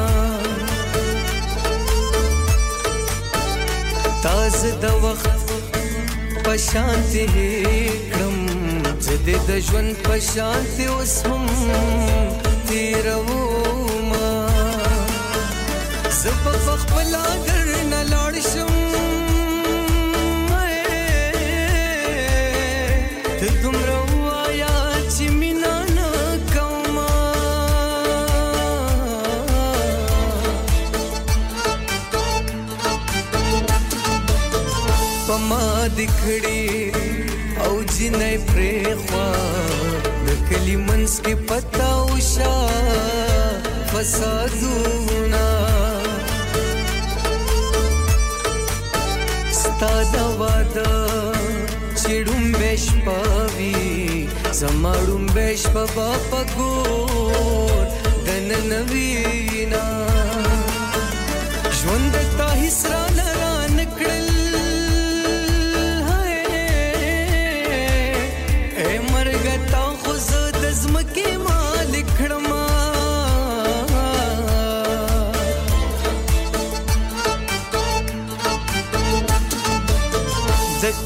تاز 4.25 4.59
د 4.83 5.05
وخت 5.05 5.49
پشانتی 6.45 7.27
کړم 8.13 8.37
زد 9.07 9.27
د 9.49 9.61
ژوند 9.67 9.91
پشانتی 10.07 10.85
اوس 10.93 11.15
هم 11.27 11.45
تیرو 12.69 13.21
ما 14.11 14.33
زب 16.23 16.43
خپل 16.67 17.09
اگر 17.31 17.67
نه 17.93 18.01
لاړ 18.13 18.35
شم 18.53 18.74
واده 35.95 36.09
کړي 36.21 36.65
او 37.65 37.73
جنې 37.95 38.35
پرې 38.49 38.75
خوا 39.03 39.33
د 40.25 40.29
کلی 40.49 40.75
منس 40.87 41.13
کې 41.25 41.35
پتا 41.49 41.91
وشا 42.11 42.57
فسادونه 43.91 45.47
ستاد 49.61 50.15
واده 50.41 50.93
چړم 52.01 52.45
بش 52.61 52.85
پوي 53.05 53.85
زمړم 54.59 55.25
بش 55.39 55.63
بابا 55.79 56.11
پګور 56.31 57.85
دن 58.27 58.49
نوینا 58.75 59.87
ژوند 61.79 62.15
ته 62.37 62.49
هیڅ 62.61 62.83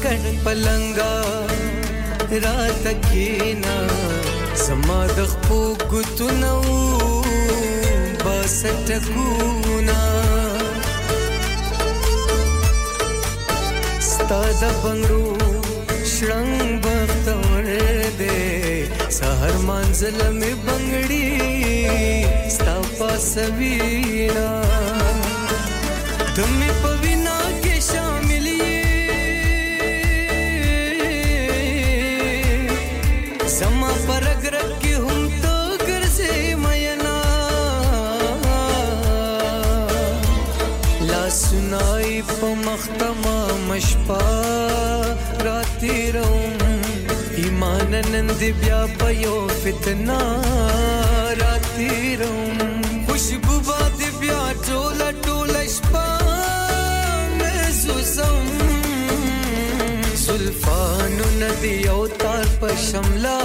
کړ 0.03 0.23
پلنګا 0.43 1.13
را 2.43 2.57
تکینا 2.83 3.77
زما 4.65 4.99
د 5.17 5.27
خپو 5.31 5.59
ګوتو 5.91 6.27
نو 6.41 6.55
بسټکونا 8.23 9.97
ستاد 14.09 14.61
بنگرو 14.81 15.25
شړنګ 16.13 16.59
بختور 16.83 17.65
دې 18.19 18.39
سحر 19.19 19.53
منزل 19.69 20.17
مې 20.37 20.53
بنگړي 20.65 21.29
ستا 22.57 22.75
پاسوینا 22.99 24.49
دمه 26.35 26.78
دی 42.19 42.25
په 42.39 42.49
مختما 42.67 43.37
مشپا 43.69 44.21
راتې 45.45 45.97
روم 46.15 46.81
ایمان 47.41 47.91
نن 48.11 48.27
دی 48.39 48.49
بیا 48.61 48.81
په 49.01 49.07
یو 49.25 49.37
فتنه 49.63 50.21
راتې 51.41 51.95
روم 52.21 52.57
خوشبو 53.05 53.55
باندې 53.67 54.09
بیا 54.23 54.41
ټول 54.67 54.99
ټول 55.27 55.51
شپه 55.75 56.07
محسوسم 57.43 58.43
زلفانو 60.25 61.27
ندی 61.43 61.77
او 61.93 61.99
تار 62.25 62.45
په 62.65 62.69
شملا 62.89 63.39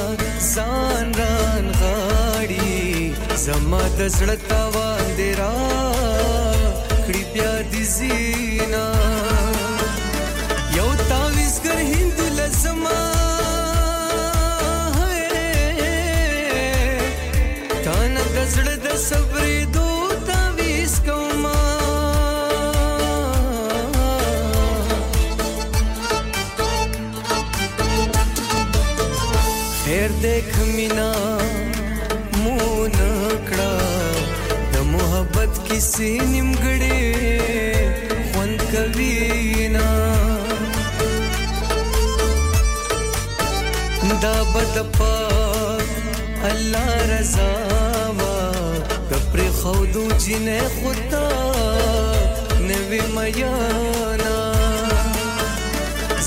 ځان 0.53 1.05
ران 1.19 1.65
غاړي 1.81 2.85
زما 3.45 3.83
د 3.97 3.99
زړه 4.17 4.37
تاوان 4.49 5.05
دی 5.17 5.29
را 5.41 5.57
کړی 7.05 7.21
بیا 7.33 7.53
دي 7.73 7.83
زی 7.95 8.19
دزړه 18.39 18.75
د 18.87 18.89
صبرې 19.07 19.57
دو 19.75 19.89
تعویز 20.29 20.93
کوم 21.07 21.43
خیر 29.81 30.09
دې 30.23 30.37
خمینا 30.51 31.11
مون 32.43 32.93
کړه 33.49 33.77
د 34.71 34.75
محبت 34.91 35.51
کیسې 35.67 36.11
نیمګړې 36.33 37.03
خوند 38.29 38.59
کوي 38.73 39.19
نه 39.75 39.89
دا 44.27 44.35
بد 44.53 44.75
پا 44.99 45.11
الله 46.51 46.93
رضا 47.11 47.51
خودو 49.73 50.07
جنه 50.07 50.61
خودتا 50.81 51.25
نوی 52.67 53.01
میانا 53.15 54.37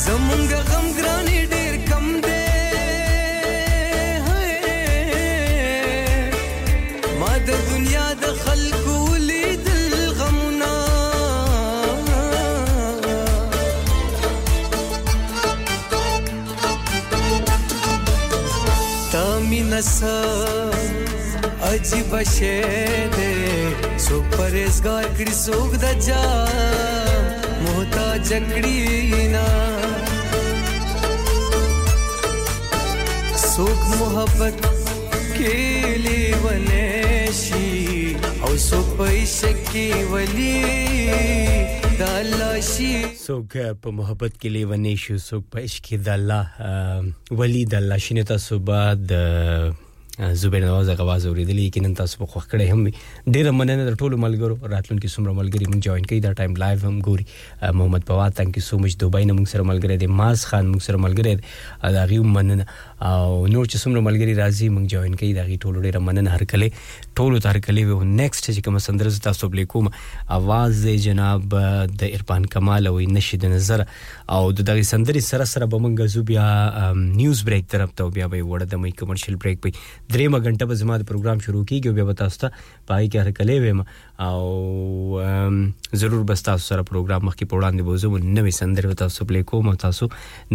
زمونږ 0.04 0.50
غم 0.68 0.86
ګرانی 0.98 1.38
ډیر 1.52 1.74
کم 1.90 2.06
دی 2.26 2.62
ما 7.20 7.32
د 7.46 7.50
دنیا 7.70 8.06
د 8.22 8.24
خلکو 8.44 8.96
لیدل 9.26 9.84
غمنا 10.18 10.76
تا 19.12 19.24
مینه 19.50 19.80
سره 19.96 20.61
عجیب 21.72 22.14
شه 22.34 22.56
دې 23.12 23.98
سو 24.06 24.16
پرېزګار 24.32 25.04
کړی 25.16 25.34
سوګ 25.44 25.70
د 25.82 25.86
جا 26.06 26.24
محتاج 27.66 28.28
کړی 28.48 29.28
نا 29.34 29.44
سوګ 33.52 33.78
محبت 34.00 34.56
کې 34.64 35.94
لیونه 36.06 37.30
شي 37.38 37.78
او 38.44 38.52
سو 38.68 38.80
پیسې 38.98 39.52
کې 39.68 40.02
ولي 40.16 41.94
د 42.02 42.10
الله 42.18 42.50
شي 42.70 42.92
څوک 43.24 43.58
په 43.82 43.96
محبت 44.02 44.32
کې 44.40 44.48
لیونه 44.58 44.92
شي 45.04 45.16
څوک 45.28 45.42
په 45.56 45.64
عشق 45.70 45.82
کې 45.86 46.02
د 46.06 46.08
الله 46.16 47.40
ولي 47.42 47.64
د 47.76 47.80
الله 47.80 47.98
شي 48.08 48.12
نه 48.20 48.24
تاسو 48.32 48.58
بعد 48.70 49.02
زبیر 50.18 50.64
نواز 50.64 50.88
هغه 50.88 51.02
आवाज 51.04 51.22
اوریدلی 51.28 51.62
کې 51.74 51.80
نن 51.84 51.92
تاسو 51.98 52.18
په 52.22 52.26
خوښ 52.26 52.44
کړی 52.50 52.66
هم 52.72 52.90
ډیر 53.34 53.46
مننه 53.58 53.84
در 53.84 53.94
ټولو 54.00 54.16
ملګرو 54.24 54.56
راتلونکو 54.72 55.08
څومره 55.14 55.32
ملګری 55.40 55.66
مون 55.68 55.80
جوائن 55.86 56.04
کړي 56.10 56.18
دا 56.24 56.32
ټایم 56.40 56.54
لایو 56.62 56.78
هم 56.88 56.98
ګوري 57.06 57.24
محمد 57.78 58.04
بوا 58.10 58.26
تانکي 58.40 58.60
سو 58.66 58.78
مچ 58.82 58.96
دوبای 59.02 59.24
نه 59.30 59.36
مون 59.38 59.44
سره 59.52 59.62
ملګری 59.70 59.96
دی 60.02 60.06
ماز 60.18 60.44
خان 60.50 60.66
مون 60.72 60.78
سره 60.88 60.96
ملګری 60.96 61.36
دا 61.96 62.02
غي 62.10 62.18
مننه 62.34 62.66
او 63.10 63.46
نو 63.52 63.62
چې 63.70 63.78
څومره 63.82 64.00
ملګری 64.06 64.34
راځي 64.38 64.66
موږ 64.74 64.84
جوائن 64.96 65.14
کوي 65.20 65.30
دا 65.36 65.44
غي 65.46 65.56
ټولو 65.64 65.80
ډیر 65.86 65.96
مننه 66.08 66.34
هر 66.34 66.44
کله 66.52 66.68
ټولو 67.20 67.40
تر 67.46 67.58
کله 67.66 67.86
وو 67.88 68.02
نیکسټ 68.02 68.44
چې 68.50 68.66
کوم 68.66 68.76
سندر 68.88 69.08
تاسو 69.24 69.48
بلی 69.54 69.64
کوم 69.72 69.88
आवाज 70.36 70.84
دی 70.84 70.94
جناب 71.06 71.56
د 72.02 72.02
ارفان 72.18 72.46
کمال 72.54 72.86
او 72.92 72.94
نشید 73.16 73.46
نظر 73.54 73.84
او 74.36 74.42
دغه 74.60 74.84
سندري 74.92 75.22
سره 75.30 75.46
سره 75.54 75.66
به 75.74 75.82
موږ 75.86 76.14
زو 76.14 76.22
بیا 76.30 76.46
نیوز 77.00 77.42
بریک 77.50 77.66
طرف 77.74 77.96
ته 78.02 78.14
بیا 78.18 78.28
به 78.34 78.44
وړه 78.44 78.76
د 78.76 78.84
مې 78.84 79.02
کمرشل 79.02 79.40
بریک 79.46 79.60
په 79.66 79.74
درېمه 79.78 80.44
غنټه 80.46 80.70
به 80.72 80.80
زموږ 80.84 81.08
پروګرام 81.12 81.44
شروع 81.48 81.64
کیږي 81.64 81.98
بیا 81.98 82.04
به 82.04 82.20
تاسو 82.22 82.38
ته 82.44 82.54
پای 82.58 83.10
کې 83.12 83.26
هر 83.26 83.38
کله 83.40 83.60
ویم 83.66 83.84
او 84.24 84.44
ضرور 85.98 86.22
بس 86.28 86.42
تاسو 86.48 86.62
سره 86.70 86.82
پروګرام 86.90 87.26
مخکې 87.26 87.48
په 87.50 87.56
وړاندې 87.56 87.86
بوزو 87.88 88.10
نوې 88.38 88.52
سندره 88.60 88.98
تاسو 89.02 89.26
پلی 89.32 89.42
کوم 89.52 89.72
تاسو 89.86 90.08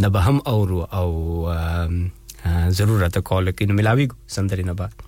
نه 0.04 0.12
به 0.16 0.30
هم 0.30 0.46
اورو 0.54 0.80
او 1.02 1.10
ضرورت 2.80 3.20
کال 3.32 3.52
کې 3.58 3.70
نو 3.70 3.80
ملاوي 3.82 4.08
سندره 4.38 4.70
نه 4.72 4.78
بعد 4.84 5.07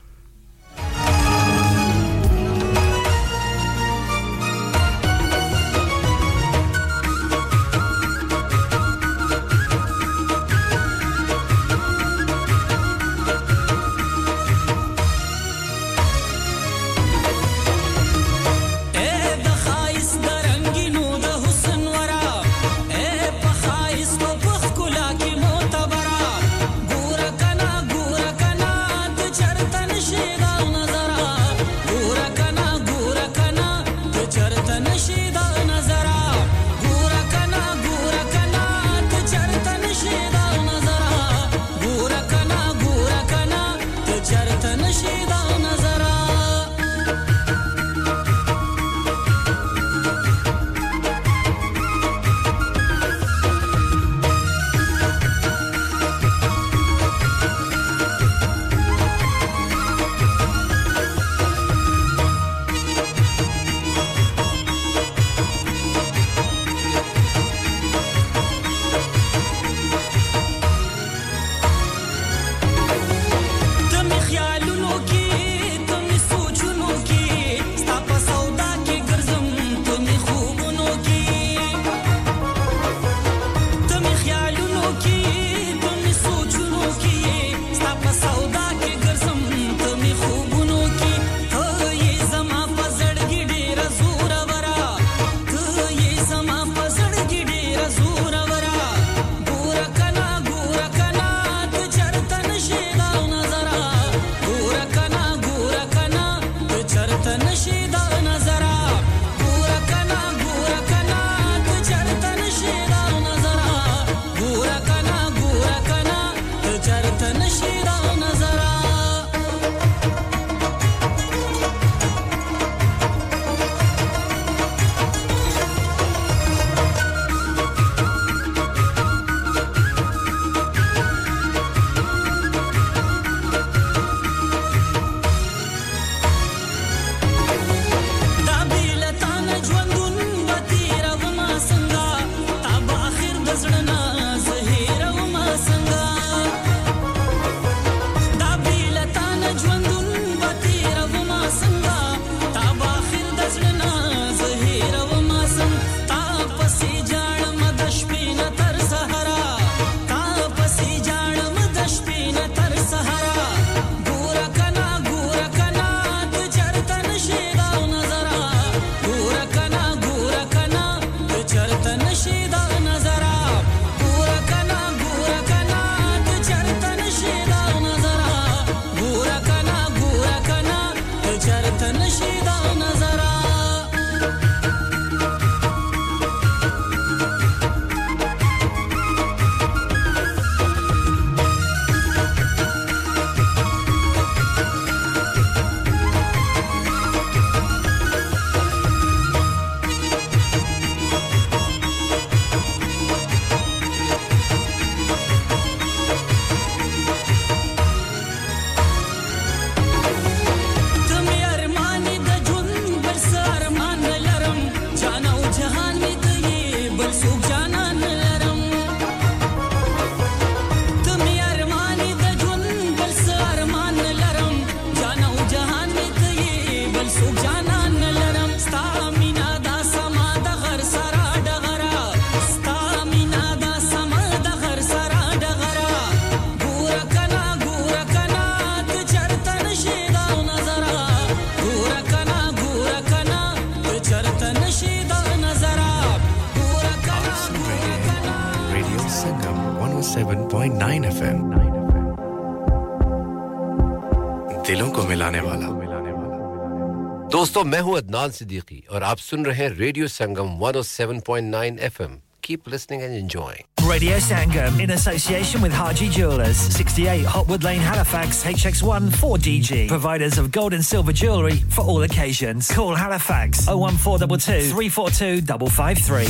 मैं 257.72 257.80
हूं 257.86 257.96
अदनान 257.98 258.30
सिद्दीकी 258.34 258.84
और 258.92 259.04
आप 259.04 259.18
सुन 259.22 259.46
रहे 259.46 259.64
हैं 259.64 259.70
radio 259.80 260.06
Sangam 260.08 260.48
107.9 260.68 261.76
FM. 261.88 262.14
keep 262.48 262.70
listening 262.74 263.02
and 263.06 263.16
enjoying. 263.16 263.66
Radio 263.88 264.16
Sangam 264.28 264.78
in 264.84 264.92
association 264.94 265.62
with 265.66 265.74
Harji 265.80 266.08
Jewelers, 266.14 266.62
68 266.78 267.26
Hotwood 267.34 267.64
Lane, 267.66 267.82
Halifax, 267.90 268.40
HX1 268.52 269.10
4DG. 269.18 269.82
Providers 269.90 270.40
of 270.40 270.50
gold 270.56 270.74
and 270.78 270.84
silver 270.92 271.14
jewellery 271.20 271.58
for 271.76 271.82
all 271.86 272.02
occasions. 272.08 272.70
Call 272.78 272.96
Halifax 273.02 273.68
01422 273.68 274.54
342 274.70 275.60
553. 275.76 276.24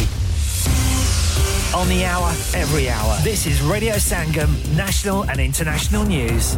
On 1.84 1.88
the 1.94 2.02
hour, 2.16 2.34
every 2.64 2.90
hour. 2.98 3.16
This 3.30 3.46
is 3.54 3.62
Radio 3.76 3.96
Sangam, 4.10 4.52
national 4.82 5.24
and 5.30 5.40
international 5.46 6.04
news 6.16 6.52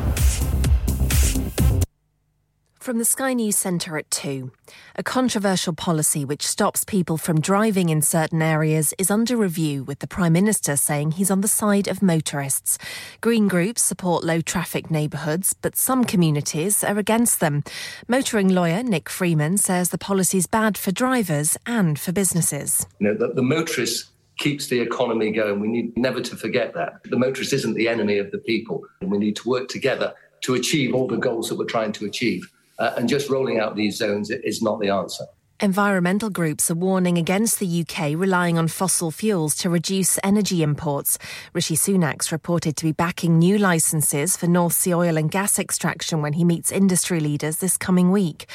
from 2.92 2.98
the 2.98 3.06
Sky 3.06 3.32
News 3.34 3.56
Centre 3.56 3.98
at 3.98 4.12
2. 4.12 4.52
A 4.98 5.02
controversial 5.04 5.72
policy 5.72 6.26
which 6.26 6.46
stops 6.46 6.84
people 6.84 7.16
from 7.18 7.40
driving 7.40 7.88
in 7.88 8.02
certain 8.02 8.42
areas 8.42 8.94
is 8.98 9.10
under 9.10 9.38
review, 9.38 9.86
with 9.86 10.00
the 10.00 10.08
Prime 10.08 10.34
Minister 10.34 10.76
saying 10.76 11.12
he's 11.12 11.32
on 11.32 11.40
the 11.40 11.48
side 11.48 11.88
of 11.88 12.02
motorists. 12.02 12.78
Green 13.22 13.48
groups 13.48 13.82
support 13.82 14.26
low 14.26 14.42
traffic 14.42 14.92
neighbourhoods, 14.92 15.54
but 15.54 15.78
some 15.78 16.04
communities 16.04 16.84
are 16.84 16.98
against 16.98 17.40
them. 17.40 17.64
Motoring 18.10 18.50
lawyer 18.50 18.84
Nick 18.84 19.08
Freeman 19.08 19.56
says 19.58 19.92
the 19.92 19.98
policy's 19.98 20.46
bad 20.46 20.78
for 20.78 20.92
drivers 20.92 21.56
and 21.66 21.98
for 21.98 22.12
businesses. 22.12 22.86
You 23.00 23.08
know, 23.08 23.14
the, 23.14 23.34
the 23.34 23.42
motorists 23.42 24.10
keeps 24.38 24.68
the 24.68 24.82
economy 24.82 25.32
going. 25.32 25.62
We 25.62 25.70
need 25.70 25.96
never 25.96 26.20
to 26.20 26.36
forget 26.36 26.74
that. 26.74 27.02
The 27.06 27.18
motorist 27.18 27.54
isn't 27.54 27.76
the 27.76 27.88
enemy 27.88 28.18
of 28.18 28.32
the 28.32 28.40
people, 28.40 28.84
and 29.00 29.10
we 29.10 29.18
need 29.18 29.38
to 29.38 29.48
work 29.48 29.70
together 29.70 30.14
to 30.42 30.56
achieve 30.56 30.94
all 30.94 31.08
the 31.08 31.16
goals 31.16 31.48
that 31.48 31.58
we're 31.58 31.64
trying 31.64 31.94
to 31.94 32.06
achieve. 32.06 32.52
Uh, 32.82 32.96
and 32.98 33.08
just 33.08 33.30
rolling 33.30 33.60
out 33.60 33.76
these 33.76 33.96
zones 33.96 34.32
is 34.32 34.60
not 34.64 34.80
the 34.82 34.90
answer. 34.90 35.26
Environmental 35.64 36.32
groups 36.32 36.72
are 36.72 36.76
warning 36.76 37.20
against 37.20 37.60
the 37.60 37.82
UK 37.88 38.14
relying 38.18 38.58
on 38.58 38.68
fossil 38.68 39.12
fuels 39.12 39.54
to 39.58 39.70
reduce 39.70 40.18
energy 40.24 40.64
imports. 40.64 41.20
Rishi 41.54 41.76
Sunak's 41.76 42.32
reported 42.32 42.76
to 42.78 42.84
be 42.86 42.92
backing 42.92 43.38
new 43.38 43.60
licenses 43.60 44.36
for 44.36 44.48
North 44.48 44.74
Sea 44.74 44.96
oil 44.96 45.18
and 45.18 45.30
gas 45.30 45.60
extraction 45.60 46.24
when 46.24 46.34
he 46.34 46.44
meets 46.44 46.72
industry 46.72 47.20
leaders 47.20 47.58
this 47.58 47.78
coming 47.78 48.10
week. 48.10 48.48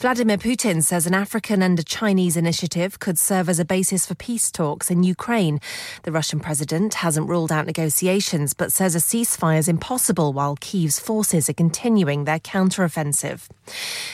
Vladimir 0.00 0.38
Putin 0.38 0.82
says 0.82 1.06
an 1.06 1.12
African 1.12 1.60
and 1.60 1.78
a 1.78 1.82
Chinese 1.82 2.34
initiative 2.34 2.98
could 2.98 3.18
serve 3.18 3.50
as 3.50 3.58
a 3.60 3.66
basis 3.66 4.06
for 4.06 4.14
peace 4.14 4.50
talks 4.50 4.90
in 4.90 5.02
Ukraine. 5.02 5.60
The 6.04 6.12
Russian 6.12 6.40
president 6.40 6.94
hasn't 6.94 7.28
ruled 7.28 7.52
out 7.52 7.66
negotiations 7.66 8.54
but 8.54 8.72
says 8.72 8.94
a 8.94 9.00
ceasefire 9.00 9.58
is 9.58 9.68
impossible 9.68 10.32
while 10.32 10.56
Kyiv's 10.56 10.98
forces 10.98 11.50
are 11.50 11.52
continuing 11.52 12.24
their 12.24 12.38
counteroffensive. 12.40 13.48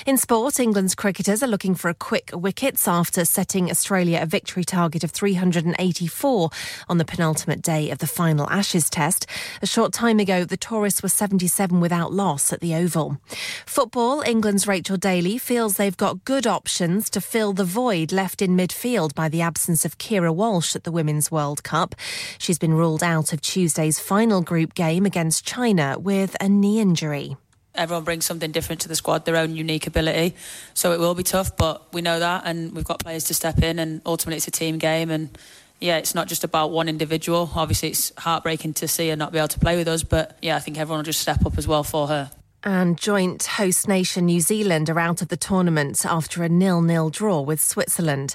In 0.04 0.16
sport, 0.16 0.58
England's 0.58 0.96
cricketers 0.96 1.44
are 1.44 1.48
looking 1.48 1.76
for 1.76 1.88
a 1.88 1.94
quick 1.94 2.32
wickets 2.40 2.88
after 2.88 3.24
setting 3.24 3.70
Australia 3.70 4.18
a 4.22 4.26
victory 4.26 4.64
target 4.64 5.04
of 5.04 5.10
384 5.12 6.50
on 6.88 6.98
the 6.98 7.04
penultimate 7.04 7.62
day 7.62 7.90
of 7.90 7.98
the 7.98 8.06
final 8.06 8.48
Ashes 8.50 8.90
Test. 8.90 9.26
A 9.62 9.66
short 9.66 9.92
time 9.92 10.18
ago, 10.18 10.44
the 10.44 10.56
tourists 10.56 11.02
were 11.02 11.08
77 11.08 11.78
without 11.80 12.12
loss 12.12 12.52
at 12.52 12.60
the 12.60 12.74
Oval. 12.74 13.18
Football, 13.66 14.22
England's 14.22 14.66
Rachel 14.66 14.96
Daly 14.96 15.38
feels 15.38 15.76
they've 15.76 15.96
got 15.96 16.24
good 16.24 16.46
options 16.46 17.10
to 17.10 17.20
fill 17.20 17.52
the 17.52 17.64
void 17.64 18.10
left 18.12 18.42
in 18.42 18.56
midfield 18.56 19.14
by 19.14 19.28
the 19.28 19.42
absence 19.42 19.84
of 19.84 19.98
Kira 19.98 20.34
Walsh 20.34 20.74
at 20.74 20.84
the 20.84 20.92
Women's 20.92 21.30
World 21.30 21.62
Cup. 21.62 21.94
She's 22.38 22.58
been 22.58 22.74
ruled 22.74 23.02
out 23.02 23.32
of 23.32 23.40
Tuesday's 23.42 24.00
final 24.00 24.42
group 24.42 24.74
game 24.74 25.04
against 25.06 25.44
China 25.46 25.96
with 25.98 26.36
a 26.42 26.48
knee 26.48 26.80
injury 26.80 27.36
everyone 27.80 28.04
brings 28.04 28.26
something 28.26 28.52
different 28.52 28.80
to 28.82 28.88
the 28.88 28.94
squad, 28.94 29.24
their 29.24 29.36
own 29.36 29.56
unique 29.56 29.86
ability. 29.86 30.36
So 30.74 30.92
it 30.92 31.00
will 31.00 31.14
be 31.14 31.22
tough, 31.22 31.56
but 31.56 31.82
we 31.92 32.02
know 32.02 32.20
that, 32.20 32.42
and 32.44 32.72
we've 32.74 32.84
got 32.84 33.00
players 33.00 33.24
to 33.24 33.34
step 33.34 33.62
in, 33.62 33.78
and 33.78 34.02
ultimately 34.06 34.36
it's 34.36 34.48
a 34.48 34.52
team 34.52 34.78
game. 34.78 35.10
And 35.10 35.36
yeah, 35.80 35.96
it's 35.96 36.14
not 36.14 36.28
just 36.28 36.44
about 36.44 36.70
one 36.70 36.88
individual. 36.88 37.50
Obviously, 37.54 37.88
it's 37.90 38.12
heartbreaking 38.18 38.74
to 38.74 38.86
see 38.88 39.08
her 39.08 39.16
not 39.16 39.32
be 39.32 39.38
able 39.38 39.48
to 39.48 39.58
play 39.60 39.76
with 39.76 39.88
us, 39.88 40.02
but 40.02 40.38
yeah, 40.42 40.56
I 40.56 40.60
think 40.60 40.78
everyone 40.78 40.98
will 40.98 41.04
just 41.04 41.20
step 41.20 41.44
up 41.46 41.56
as 41.56 41.66
well 41.66 41.82
for 41.82 42.08
her. 42.08 42.30
And 42.62 42.98
joint 42.98 43.42
host 43.44 43.88
nation 43.88 44.26
New 44.26 44.40
Zealand 44.40 44.90
are 44.90 45.00
out 45.00 45.22
of 45.22 45.28
the 45.28 45.36
tournament 45.38 46.04
after 46.04 46.42
a 46.42 46.48
nil-nil 46.48 47.08
draw 47.08 47.40
with 47.40 47.58
Switzerland. 47.60 48.34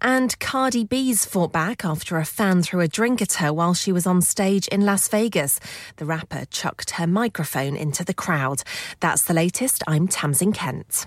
And 0.00 0.38
Cardi 0.38 0.84
B's 0.84 1.24
fought 1.24 1.52
back 1.52 1.84
after 1.84 2.16
a 2.18 2.24
fan 2.24 2.62
threw 2.62 2.80
a 2.80 2.88
drink 2.88 3.20
at 3.20 3.34
her 3.34 3.52
while 3.52 3.74
she 3.74 3.90
was 3.90 4.06
on 4.06 4.22
stage 4.22 4.68
in 4.68 4.82
Las 4.82 5.08
Vegas. 5.08 5.58
The 5.96 6.04
rapper 6.04 6.44
chucked 6.50 6.92
her 6.92 7.06
microphone 7.08 7.74
into 7.74 8.04
the 8.04 8.14
crowd. 8.14 8.62
That's 9.00 9.22
the 9.24 9.34
latest. 9.34 9.82
I'm 9.88 10.06
Tamsin 10.06 10.52
Kent. 10.52 11.06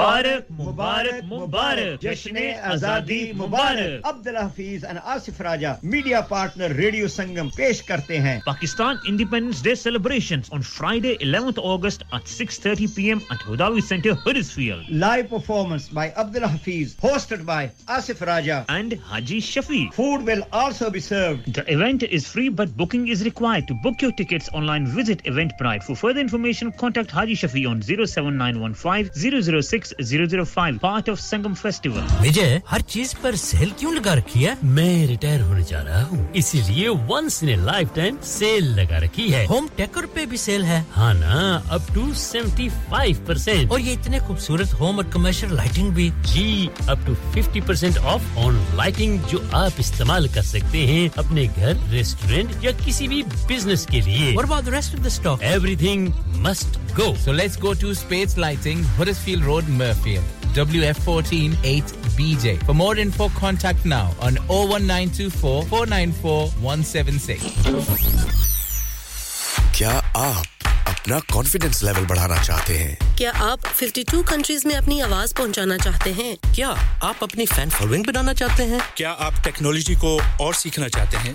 Mubarak, 0.00 0.44
Mubarak, 0.56 1.22
Mubarak. 1.28 2.00
Jashne 2.00 2.54
Azadi, 2.62 3.34
Mubarak. 3.36 4.00
Abdul 4.02 4.32
Hafeez 4.34 4.84
and 4.88 4.98
Asif 5.00 5.38
Raja, 5.40 5.78
Media 5.82 6.22
Partner 6.22 6.68
Radio 6.72 7.04
Sangam, 7.06 7.50
पेश 7.54 7.80
करते 7.88 8.16
हैं 8.26 8.40
Pakistan 8.46 9.00
independence 9.08 9.62
day 9.64 9.74
celebration 9.76 10.42
on 10.54 10.62
Friday 10.62 11.10
eleven 11.26 11.52
August 11.74 12.04
at 12.12 12.24
6:30 12.24 12.96
p.m. 12.96 13.20
at 13.34 13.38
Hudawi 13.48 13.82
Center, 13.90 14.14
Huddersfield. 14.22 14.86
Live 15.02 15.28
performance 15.34 15.88
by 16.00 16.06
Abdul 16.24 16.48
Hafiz, 16.48 16.94
hosted 17.04 17.44
by 17.52 17.60
Asif 17.98 18.24
Raja 18.32 18.58
and 18.76 18.94
Haji 19.10 19.42
Shafi. 19.50 19.82
Food 19.98 20.24
will 20.30 20.44
also 20.62 20.88
be 20.96 21.00
served. 21.08 21.52
The 21.60 21.66
event 21.76 22.04
is 22.20 22.26
free, 22.30 22.48
but 22.62 22.74
booking 22.80 23.06
is 23.16 23.24
required. 23.30 23.68
To 23.74 23.78
book 23.84 24.00
your 24.08 24.12
tickets 24.24 24.48
online, 24.62 24.86
visit 24.96 25.22
Eventbrite. 25.34 25.82
For 25.90 25.94
further 26.06 26.20
information, 26.26 26.72
contact 26.86 27.10
Haji 27.20 27.34
Shafi 27.44 27.68
on 27.74 27.82
07915 27.92 29.24
006 29.60 29.89
005 29.98 30.78
part 30.82 31.08
of 31.10 31.18
Sangam 31.20 31.54
festival 31.54 32.58
हर 32.70 32.80
चीज 32.90 33.14
पर 33.22 33.36
सेल 33.36 33.70
क्यों 33.78 33.94
लगा 33.94 34.12
रखी 34.14 34.42
है 34.42 34.56
मैं 34.76 35.06
रिटायर 35.06 35.40
होने 35.40 35.62
जा 35.70 35.80
रहा 35.82 36.02
हूँ 36.04 36.28
इसीलिए 36.36 36.88
once 37.10 37.42
in 37.44 37.64
life 37.66 37.94
time 37.96 38.18
sale 38.30 38.68
लगा 38.78 38.98
रखी 39.04 39.28
है 39.30 39.44
होम 39.46 39.68
टेकर 39.76 40.06
पे 40.14 40.24
भी 40.26 40.36
सेल 40.38 40.64
है 40.64 40.84
हाँ 40.94 41.12
ना 41.20 41.52
up 41.74 41.86
to 41.94 42.12
seventy 42.22 42.68
five 42.90 43.24
percent 43.28 43.72
और 43.72 43.80
ये 43.80 43.92
इतने 43.92 44.20
खूबसूरत 44.26 44.72
होम 44.80 44.98
और 44.98 45.08
कमर्शियल 45.14 45.54
लाइटिंग 45.56 45.92
भी 45.94 46.08
जी 46.32 46.68
up 46.90 47.04
to 47.06 47.14
fifty 47.34 47.60
percent 47.70 47.98
off 47.98 48.36
on 48.46 48.64
lighting 48.76 49.18
जो 49.30 49.42
आप 49.54 49.80
इस्तेमाल 49.80 50.28
कर 50.34 50.42
सकते 50.52 50.86
हैं 50.92 51.10
अपने 51.24 51.46
घर 51.46 51.86
रेस्टोरेंट 51.92 52.64
या 52.64 52.72
किसी 52.84 53.08
भी 53.08 53.22
बिजनेस 53.48 53.86
के 53.90 54.00
लिए 54.10 54.34
और 54.36 54.46
बाद 54.54 54.68
rest 54.74 54.94
of 54.98 55.04
the 55.04 55.08
stock 55.20 55.42
everything 55.52 56.08
must 56.48 56.78
go 56.96 57.14
so 57.24 57.32
let's 57.42 57.58
go 57.60 57.72
to 57.80 57.94
space 58.04 58.38
lighting 58.38 58.78
Huddersfield 59.00 59.44
Road 59.48 59.68
Murfield. 59.80 60.26
WF14 60.78 61.24
8BJ. 61.84 62.46
For 62.66 62.74
more 62.74 62.96
info, 63.06 63.28
contact 63.30 63.84
now 63.84 64.08
on 64.26 64.36
01924 64.48 65.62
494 65.74 66.48
176. 66.70 68.08
क्या 69.80 69.92
आप 70.28 70.66
अपना 70.92 71.18
कॉन्फिडेंस 71.32 71.82
लेवल 71.84 72.06
बढ़ाना 72.06 72.36
चाहते 72.42 72.74
हैं 72.78 73.14
क्या 73.18 73.30
आप 73.44 73.60
52 73.82 74.22
कंट्रीज 74.30 74.64
में 74.66 74.74
अपनी 74.74 75.00
आवाज 75.08 75.32
पहुंचाना 75.38 75.76
चाहते 75.84 76.10
हैं 76.18 76.36
क्या 76.54 76.68
आप 77.10 77.22
अपनी 77.28 77.46
फैन 77.52 77.70
फॉलोइंग 77.76 78.04
बनाना 78.06 78.32
चाहते 78.42 78.64
हैं 78.72 78.80
क्या 78.96 79.10
आप 79.28 79.42
टेक्नोलॉजी 79.44 79.94
को 80.04 80.18
और 80.46 80.54
सीखना 80.54 80.88
चाहते 80.96 81.16
हैं 81.28 81.34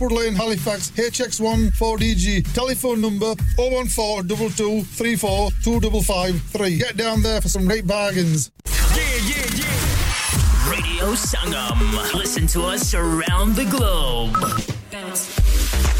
Deptford 0.01 0.19
Lane, 0.19 0.33
Halifax, 0.33 0.89
HX1 0.95 1.77
4DG. 1.77 2.51
Telephone 2.55 3.01
number 3.01 3.35
014 3.55 4.27
22 4.27 4.81
34 4.83 5.51
2553. 5.63 6.77
Get 6.79 6.97
down 6.97 7.21
there 7.21 7.39
for 7.39 7.49
some 7.49 7.67
great 7.67 7.85
bargains. 7.85 8.49
Yeah, 8.65 8.97
yeah, 8.97 9.35
yeah. 9.53 10.71
Radio 10.71 11.13
Sangam. 11.13 12.13
Listen 12.15 12.47
to 12.47 12.63
us 12.63 12.95
around 12.95 13.53
the 13.55 13.65
globe. 13.65 14.35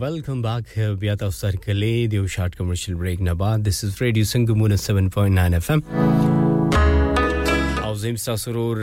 Welcome 0.00 0.42
back. 0.42 0.64
We 1.00 1.08
are 1.08 1.16
Tafsar 1.16 1.60
Kale, 1.62 2.08
the 2.08 2.26
short 2.26 2.54
commercial 2.56 2.96
break. 2.96 3.20
Now, 3.20 3.56
This 3.58 3.82
is 3.84 4.00
Radio 4.00 4.24
Singamuna 4.24 4.76
7.9 4.76 5.10
FM. 5.10 6.37
زم 8.02 8.14
تاسو 8.24 8.50
ورور 8.50 8.78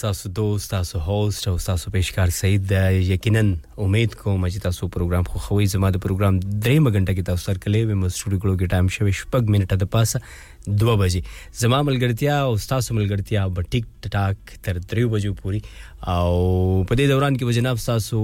تاسو 0.00 0.28
دوست 0.28 0.70
تاسو 0.70 0.98
هوست 0.98 1.48
او 1.48 1.56
تاسو 1.66 1.90
پیشکار 1.90 2.30
سید 2.30 2.72
یقینا 2.72 3.40
امید 3.84 4.14
کوم 4.16 4.46
چې 4.48 4.58
تاسو 4.62 4.88
پروګرام 4.88 5.24
خو 5.30 5.38
خوي 5.46 5.66
زما 5.74 5.90
د 5.96 6.02
پروګرام 6.04 6.38
درې 6.64 6.78
مګنټه 6.86 7.12
کې 7.16 7.26
تاسو 7.30 7.42
سره 7.48 7.58
کلې 7.64 7.80
ومه 7.88 8.10
سټوډیو 8.16 8.54
کې 8.60 8.70
ټایم 8.74 8.86
شوه 8.96 9.16
شپږ 9.20 9.42
منټه 9.54 9.76
د 9.82 9.90
پاسه 9.94 10.22
2 10.68 10.96
بجې 11.00 11.22
زما 11.60 11.78
ملګرتیا 11.88 12.34
او 12.44 12.50
تاسو 12.68 12.94
ملګرتیا 12.94 13.40
به 13.58 13.62
ټیک 13.74 13.84
ټاک 14.14 14.38
تر 14.64 14.76
3 14.92 15.06
بجو 15.14 15.30
پوری 15.42 15.60
او 16.06 16.84
په 16.88 16.94
دې 16.94 17.06
دوران 17.12 17.32
کې 17.36 17.44
به 17.50 17.54
جناب 17.58 17.76
تاسو 17.84 18.18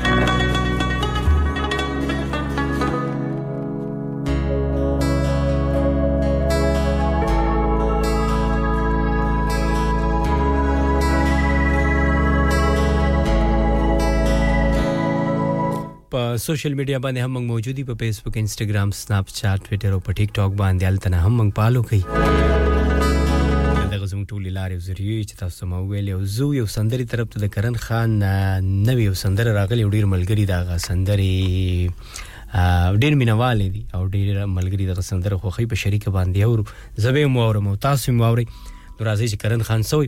سوشل 16.45 16.73
میډیا 16.79 16.97
باندې 17.03 17.19
هم 17.27 17.31
موږ 17.35 17.45
موجودي 17.53 17.83
په 17.89 17.93
فیسبوک 18.01 18.35
انستګرام 18.41 18.89
سناپ 18.99 19.25
چات 19.39 19.59
ټوئیټر 19.67 19.91
او 19.95 19.99
په 20.07 20.11
ټیک 20.19 20.29
ټاک 20.37 20.51
باندې 20.59 20.83
التنه 20.91 21.17
هم 21.25 21.33
موږ 21.39 21.49
پالو 21.59 21.81
کوي 21.89 21.99
دغه 23.93 24.07
زموږ 24.11 24.25
ټولې 24.31 24.53
لارې 24.57 24.77
زریوي 24.85 25.19
چې 25.29 25.39
تاسو 25.41 25.59
مو 25.71 25.79
ویل 25.89 26.07
یو 26.13 26.19
زو 26.35 26.47
یو 26.59 26.67
سندري 26.75 27.05
طرف 27.13 27.25
ته 27.33 27.37
د 27.45 27.47
کرن 27.55 27.75
خان 27.87 28.09
نوې 28.19 29.03
یو 29.09 29.15
سندره 29.23 29.49
راغلی 29.59 29.83
ډیر 29.97 30.05
ملګری 30.13 30.45
دا 30.53 30.59
سندري 30.85 31.37
ډیر 33.03 33.13
مینوال 33.23 33.57
دي 33.75 33.83
او 33.95 34.05
ډیر 34.15 34.41
ملګری 34.45 34.89
د 34.91 34.93
سندره 35.09 35.35
خوخي 35.45 35.65
په 35.75 35.79
شریک 35.83 36.03
باندې 36.19 36.39
او 36.47 36.51
زبې 37.07 37.23
مو 37.35 37.41
او 37.73 37.77
تاسو 37.89 38.05
مو 38.21 38.25
اوري 38.29 38.45
نو 38.53 39.01
راځي 39.09 39.27
چې 39.33 39.37
کرن 39.43 39.61
خان 39.71 39.81
سوې 39.91 40.07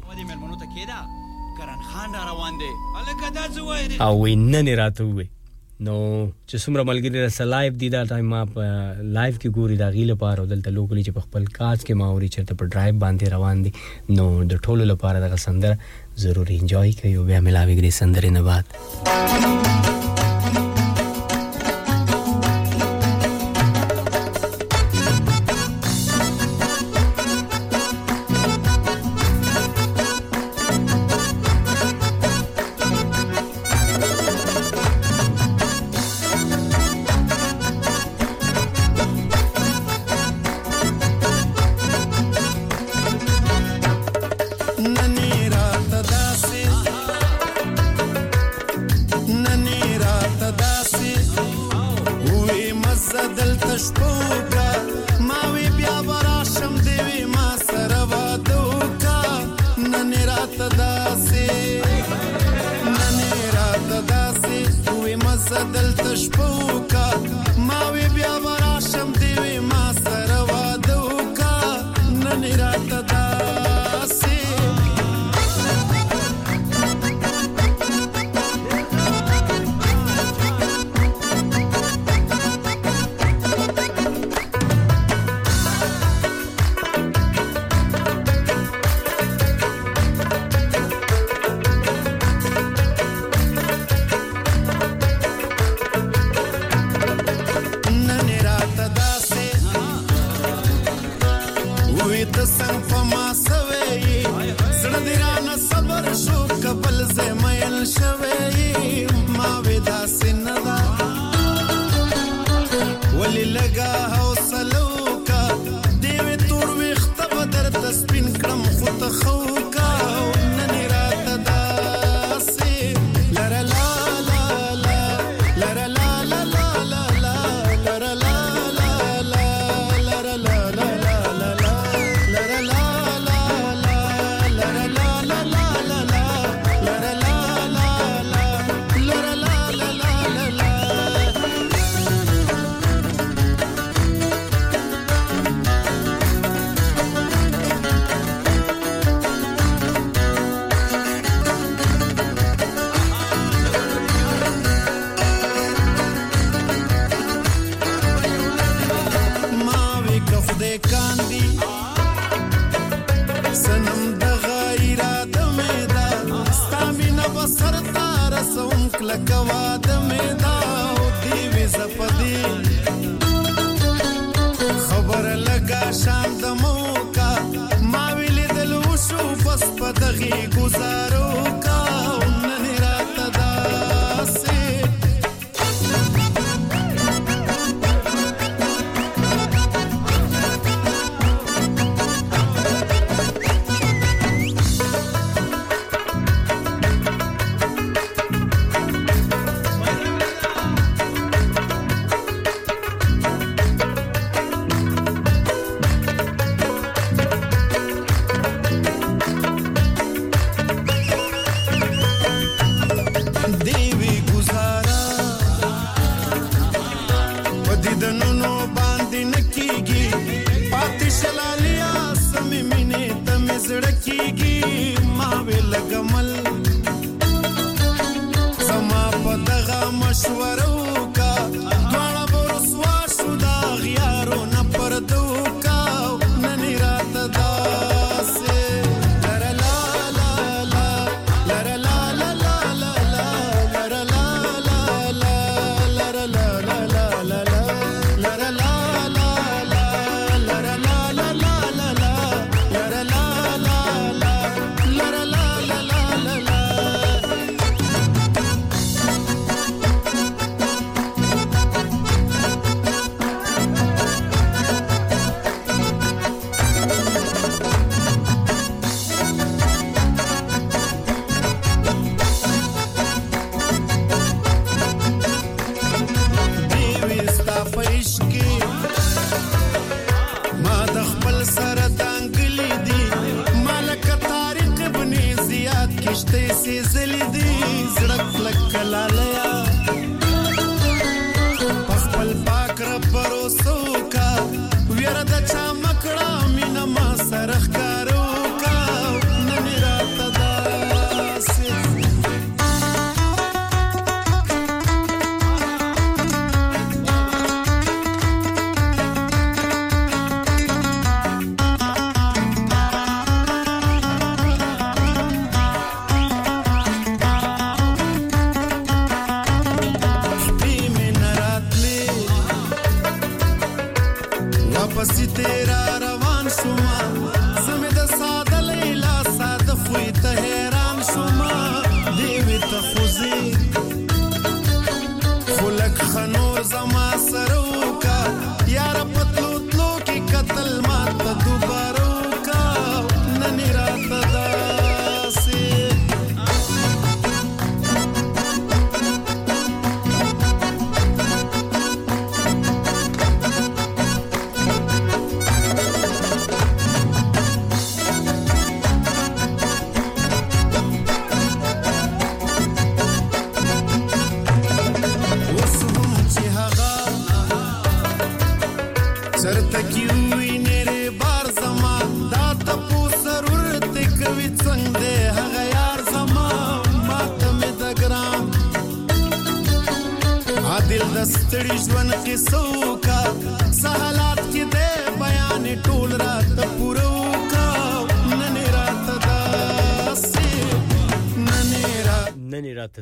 او 4.02 4.24
وینه 4.24 4.62
نه 4.62 4.80
راته 4.86 5.04
وې 5.12 5.28
نو 5.86 5.94
چې 6.48 6.58
څومره 6.64 6.84
ملګری 6.90 7.22
را 7.22 7.30
سلایف 7.38 7.74
دی 7.84 7.88
دا 7.94 8.02
ټایم 8.12 8.26
ما 8.34 8.42
په 8.58 8.66
لایف 9.18 9.40
کې 9.42 9.50
ګوري 9.58 9.78
دا 9.80 9.88
غیله 9.96 10.16
پاره 10.24 10.46
دلته 10.52 10.70
لوکلی 10.78 11.04
چې 11.08 11.12
په 11.18 11.22
خپل 11.28 11.46
کاج 11.58 11.78
کې 11.86 11.94
ماوري 12.04 12.30
چرته 12.38 12.54
په 12.62 12.66
ډرایو 12.74 13.00
باندې 13.04 13.26
روان 13.36 13.58
دي 13.66 13.74
نو 14.20 14.30
د 14.54 14.64
ټولو 14.70 14.84
لپاره 14.94 15.20
دا 15.28 15.38
سندره 15.46 15.78
ضروري 16.28 16.58
انجوای 16.62 16.94
کوي 17.04 17.16
او 17.18 17.24
بیا 17.34 17.40
ملاوي 17.50 17.76
ګری 17.82 17.92
سندره 18.02 18.30
نه 18.38 18.42
بعد 18.50 20.20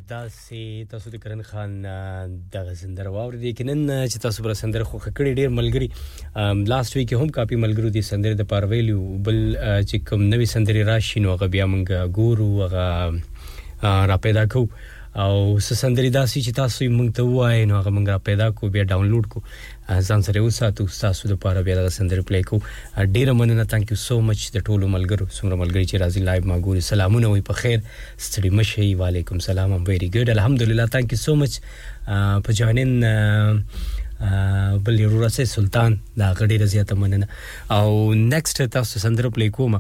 تاسو 0.09 0.55
تاسو 0.91 1.11
د 1.13 1.19
کرن 1.23 1.41
خان 1.49 1.73
د 2.53 2.63
غزندر 2.69 3.07
واور 3.15 3.35
دي 3.41 3.51
کینن 3.59 3.81
چې 4.11 4.21
تاسو 4.25 4.43
بر 4.47 4.53
سندر 4.61 4.83
خو 4.91 5.01
خکړی 5.03 5.33
ډیر 5.41 5.51
ملګری 5.57 6.65
لاست 6.71 6.95
ویک 6.99 7.13
هم 7.19 7.27
کاپی 7.37 7.59
ملګرو 7.63 7.93
دي 7.97 8.01
سندر 8.07 8.37
د 8.39 8.47
پار 8.53 8.67
ویلو 8.71 9.03
بل 9.27 9.37
چې 9.41 10.07
کوم 10.09 10.23
نوې 10.33 10.49
سندري 10.55 10.85
راشي 10.91 11.23
نو 11.27 11.37
غ 11.43 11.51
بیا 11.57 11.69
مونږ 11.73 12.21
ګورو 12.21 12.71
غ 12.71 13.91
را 14.13 14.17
پیدا 14.27 14.45
کو 14.55 14.63
او 15.23 15.37
سندري 15.65 16.09
داسي 16.15 16.41
چې 16.47 16.57
تاسو 16.63 16.83
یې 16.85 16.95
مونږ 16.95 17.19
ته 17.19 17.29
وای 17.33 17.69
نو 17.73 17.83
غ 17.85 17.93
مونږ 17.97 18.15
را 18.15 18.25
پیدا 18.31 18.49
کو 18.61 18.73
بیا 18.77 18.89
ډاونلوډ 18.93 19.33
کو 19.35 19.45
ځان 20.01 20.21
سره 20.27 20.39
وساتو 20.45 20.83
تاسو 20.99 21.21
د 21.31 21.33
پاره 21.43 21.61
بیا 21.67 21.75
د 21.83 21.87
سندر 21.95 22.19
پلی 22.31 22.41
کو 22.49 22.55
ډیره 22.97 23.33
مننه 23.39 23.63
ثانک 23.71 23.85
یو 23.93 23.97
سو 24.01 24.15
مچ 24.29 24.43
د 24.57 24.59
ټولو 24.65 24.87
ملګرو 24.87 25.27
څومره 25.27 25.55
ملګری 25.55 25.85
چې 25.89 25.97
راځي 26.03 26.21
لایو 26.27 26.47
ما 26.51 26.57
ګوري 26.67 26.81
سلامونه 26.89 27.27
وي 27.33 27.41
په 27.49 27.53
خیر 27.61 27.79
ستړي 28.17 28.49
مشي 28.59 28.89
وعلیکم 29.01 29.35
سلام 29.47 29.69
ام 29.77 29.83
ویری 29.89 30.09
ګډ 30.15 30.27
الحمدلله 30.35 30.83
ثانک 30.95 31.07
یو 31.15 31.21
سو 31.23 31.33
مچ 31.41 31.53
په 32.43 32.51
جانن 32.61 32.91
بل 34.87 34.95
رورسه 35.09 35.43
سلطان 35.57 35.91
دا 36.21 36.27
غډي 36.39 36.57
رضایت 36.63 36.89
مننه 37.03 37.27
او 37.71 38.13
نیکسټ 38.13 38.61
تاسو 38.79 38.93
سندر 39.05 39.25
پلی 39.37 39.49
کوم 39.59 39.71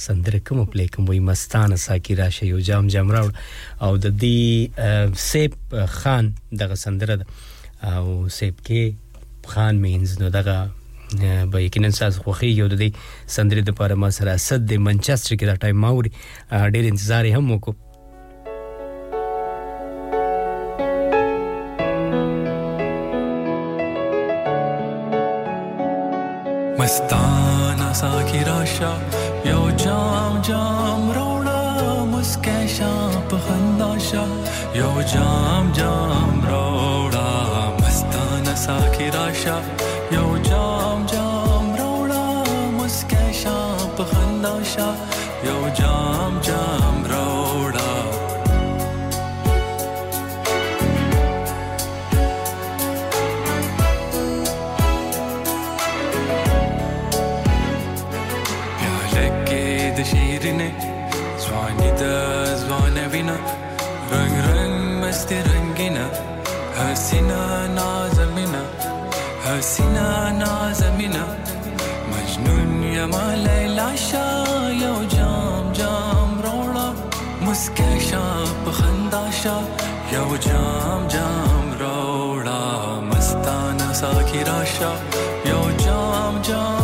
سندره 0.00 0.38
کوم 0.48 0.58
پلی 0.74 0.86
کوم 0.92 1.02
وي 1.12 1.20
مستانه 1.30 1.76
ساکی 1.86 2.14
راشه 2.20 2.44
یو 2.50 2.58
جام 2.68 2.84
جام 2.96 3.08
راو 3.16 3.28
او 3.88 3.94
د 4.04 4.06
دې 4.24 4.42
سیب 5.24 5.52
خان 5.96 6.24
دغه 6.62 6.74
سندره 6.84 7.14
ده 7.24 7.28
او 7.90 8.06
سیب 8.38 8.54
کې 8.66 8.82
خان 9.52 9.74
مینز 9.82 10.12
نو 10.20 10.26
دغه 10.38 10.56
به 11.52 11.58
یقینا 11.62 11.90
ساز 11.98 12.14
خوخي 12.24 12.50
یو 12.58 12.66
د 12.72 12.74
دې 12.82 12.90
سندرې 13.36 13.62
د 13.62 13.64
لپاره 13.72 13.94
ما 14.02 14.08
سره 14.18 14.30
اسد 14.34 14.60
د 14.72 14.74
منچستر 14.88 15.30
کې 15.38 15.44
دا 15.50 15.54
ټایم 15.64 15.78
ماوري 15.84 16.10
ډېر 16.72 16.84
انتظار 16.92 17.24
هم 17.38 17.46
وکړ 17.54 17.74
مستانه 26.82 27.88
ساکرا 28.02 28.60
شا 28.76 28.92
یو 29.52 29.62
جام 29.82 30.32
جام 30.50 31.00
رونا 31.18 31.60
مسکه 32.14 32.60
شا 32.76 32.94
په 33.32 33.36
خندا 33.48 33.90
شا 34.10 34.24
یو 34.84 34.92
جام 35.16 35.64
جام 35.80 36.34
رونا 36.52 36.81
साखिरा 38.62 39.22
शा 39.42 39.54
यो 40.14 40.24
जाम 40.48 40.98
जाम 41.12 41.64
रौला 41.78 42.18
मुस्कैशा 42.74 43.54
पखंदा 44.00 44.52
शा 44.72 44.86
यो 45.46 45.56
जाम 45.82 46.38
जाम 46.48 47.02
रौला 47.14 47.90
şiirine 60.12 60.68
Zwani 61.42 61.90
da 62.00 62.14
zvanevina 62.62 63.36
Röng 64.12 64.36
röng 64.46 64.76
mesti 65.02 65.36
rengine 65.48 66.04
Her 66.76 66.94
sinan 67.06 67.91
حسنا 69.62 70.30
نازمنا 70.30 71.24
مجنون 72.14 72.82
يا 72.82 73.06
ما 73.06 73.34
ليل 73.36 73.80
عشايا 73.80 74.90
وجام 74.90 75.72
جام 75.72 76.30
رولا 76.44 76.92
مسكه 77.42 77.98
شاب 77.98 78.72
خندا 78.72 79.30
شاب 79.44 79.64
يا 80.12 80.20
وجام 80.20 81.08
جام 81.10 81.64
رولا 81.80 83.00
مستانه 83.00 83.92
ساكي 83.92 84.42
راشا 84.42 84.92
يا 85.46 85.54
وجام 85.54 86.42
جام 86.48 86.81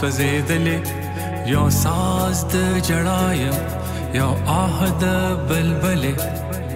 سوزیدلی 0.00 0.76
یا 1.52 1.62
ساز 1.82 2.36
د 2.52 2.76
جړایم 2.88 3.58
یا 4.18 4.26
آه 4.56 4.90
د 5.02 5.04
بلبلې 5.48 6.14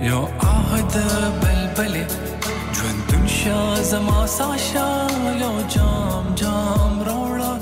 یا 0.06 0.18
آه 0.46 0.80
د 0.94 1.06
بلبلې 1.42 2.04
ژوندون 2.80 3.24
شا 3.34 3.60
زما 3.90 4.20
ساشا 4.34 4.88
یا 5.42 5.52
جام 5.76 6.24
جام 6.42 6.92
روړه 7.10 7.52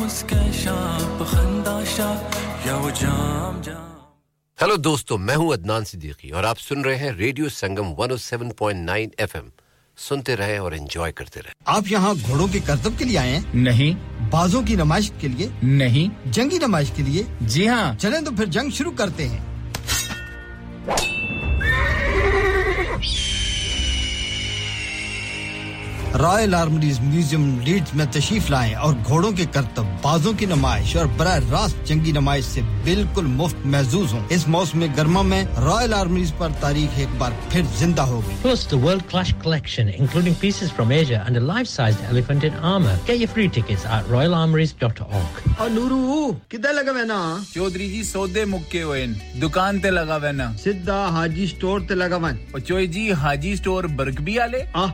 مسکه 0.00 0.42
شا 0.62 0.80
په 1.20 1.24
خندا 1.32 1.76
شا 1.96 2.10
یا 2.70 2.78
جام 3.02 3.64
جام 3.70 3.88
हेलो 4.60 4.74
दोस्तों 4.88 5.16
मैं 5.28 5.36
हूं 5.40 5.46
अदनान 5.58 5.82
सिद्दीकी 5.90 6.28
और 6.40 6.44
आप 6.52 6.58
सुन 6.66 6.84
रहे 6.86 6.98
हैं 7.04 7.14
रेडियो 7.22 7.48
संगम 7.54 7.88
107.9 8.02 8.98
एफएम 9.26 9.46
सुनते 9.98 10.34
रहे 10.34 10.58
और 10.58 10.74
एंजॉय 10.74 11.12
करते 11.16 11.40
रहे 11.40 11.52
आप 11.76 11.88
यहाँ 11.92 12.14
घोड़ों 12.16 12.48
के 12.52 12.60
कर्तव्य 12.66 12.96
के 12.98 13.04
लिए 13.04 13.16
आए 13.18 13.30
हैं 13.30 13.62
नहीं 13.62 13.94
बाजों 14.32 14.62
की 14.64 14.76
नमाइश 14.76 15.12
के 15.20 15.28
लिए 15.28 15.52
नहीं 15.64 16.10
जंगी 16.32 16.58
नमाइश 16.66 16.92
के 16.96 17.02
लिए 17.10 17.26
जी 17.42 17.66
हाँ 17.66 17.94
चले 17.94 18.20
तो 18.30 18.36
फिर 18.36 18.48
जंग 18.58 18.70
शुरू 18.72 18.90
करते 19.02 19.24
हैं 19.32 19.50
रॉयल 26.20 26.54
आर्मरीज 26.54 26.98
म्यूजियम 27.00 27.44
लीड्स 27.64 27.94
में 27.96 28.10
तशीफ 28.12 28.50
लाएं 28.50 28.74
और 28.86 28.94
घोड़ों 28.94 29.30
के 29.36 29.44
करतब 29.52 29.84
बाजों 30.04 30.32
की 30.40 30.46
नुमाइश 30.46 30.94
और 31.02 31.06
बर 31.20 31.42
रास्त 31.50 31.84
जंगी 31.88 32.12
नुमाइश 32.12 32.46
से 32.46 32.62
बिल्कुल 32.84 33.26
मुफ्त 33.38 33.62
महजूज 33.74 34.12
हों 34.12 34.20
इस 34.36 34.46
मौसम 34.54 34.84
गर्मा 34.96 35.22
में 35.28 35.42
रॉयल 35.64 35.94
आर्मरीज 35.94 36.32
पर 36.40 36.52
तारीख 36.62 36.98
एक 37.04 37.18
बार 37.18 37.38
फिर 37.52 37.64
जिंदा 37.78 38.02
होगी 38.10 38.36
Plus 38.42 38.66
the 38.72 38.82
चौधरी 47.62 47.88
जी 47.90 48.02
सौदे 48.04 48.44
मुक्के 48.44 48.80
हुए 48.82 49.06
दुकान 49.40 49.78
ते 49.80 49.90
लगा 49.90 50.16
वैना 50.26 50.52
सिद्धा 50.64 51.00
हाजी 51.16 51.46
स्टोर 51.56 51.82
ते 51.88 51.94
लगा 52.04 52.16
और 52.54 52.60
चोई 52.60 52.86
जी 52.98 53.08
हाजी 53.24 53.56
स्टोर 53.56 53.86
बरगबी 54.02 54.36
आले 54.46 54.62
आ 54.76 54.86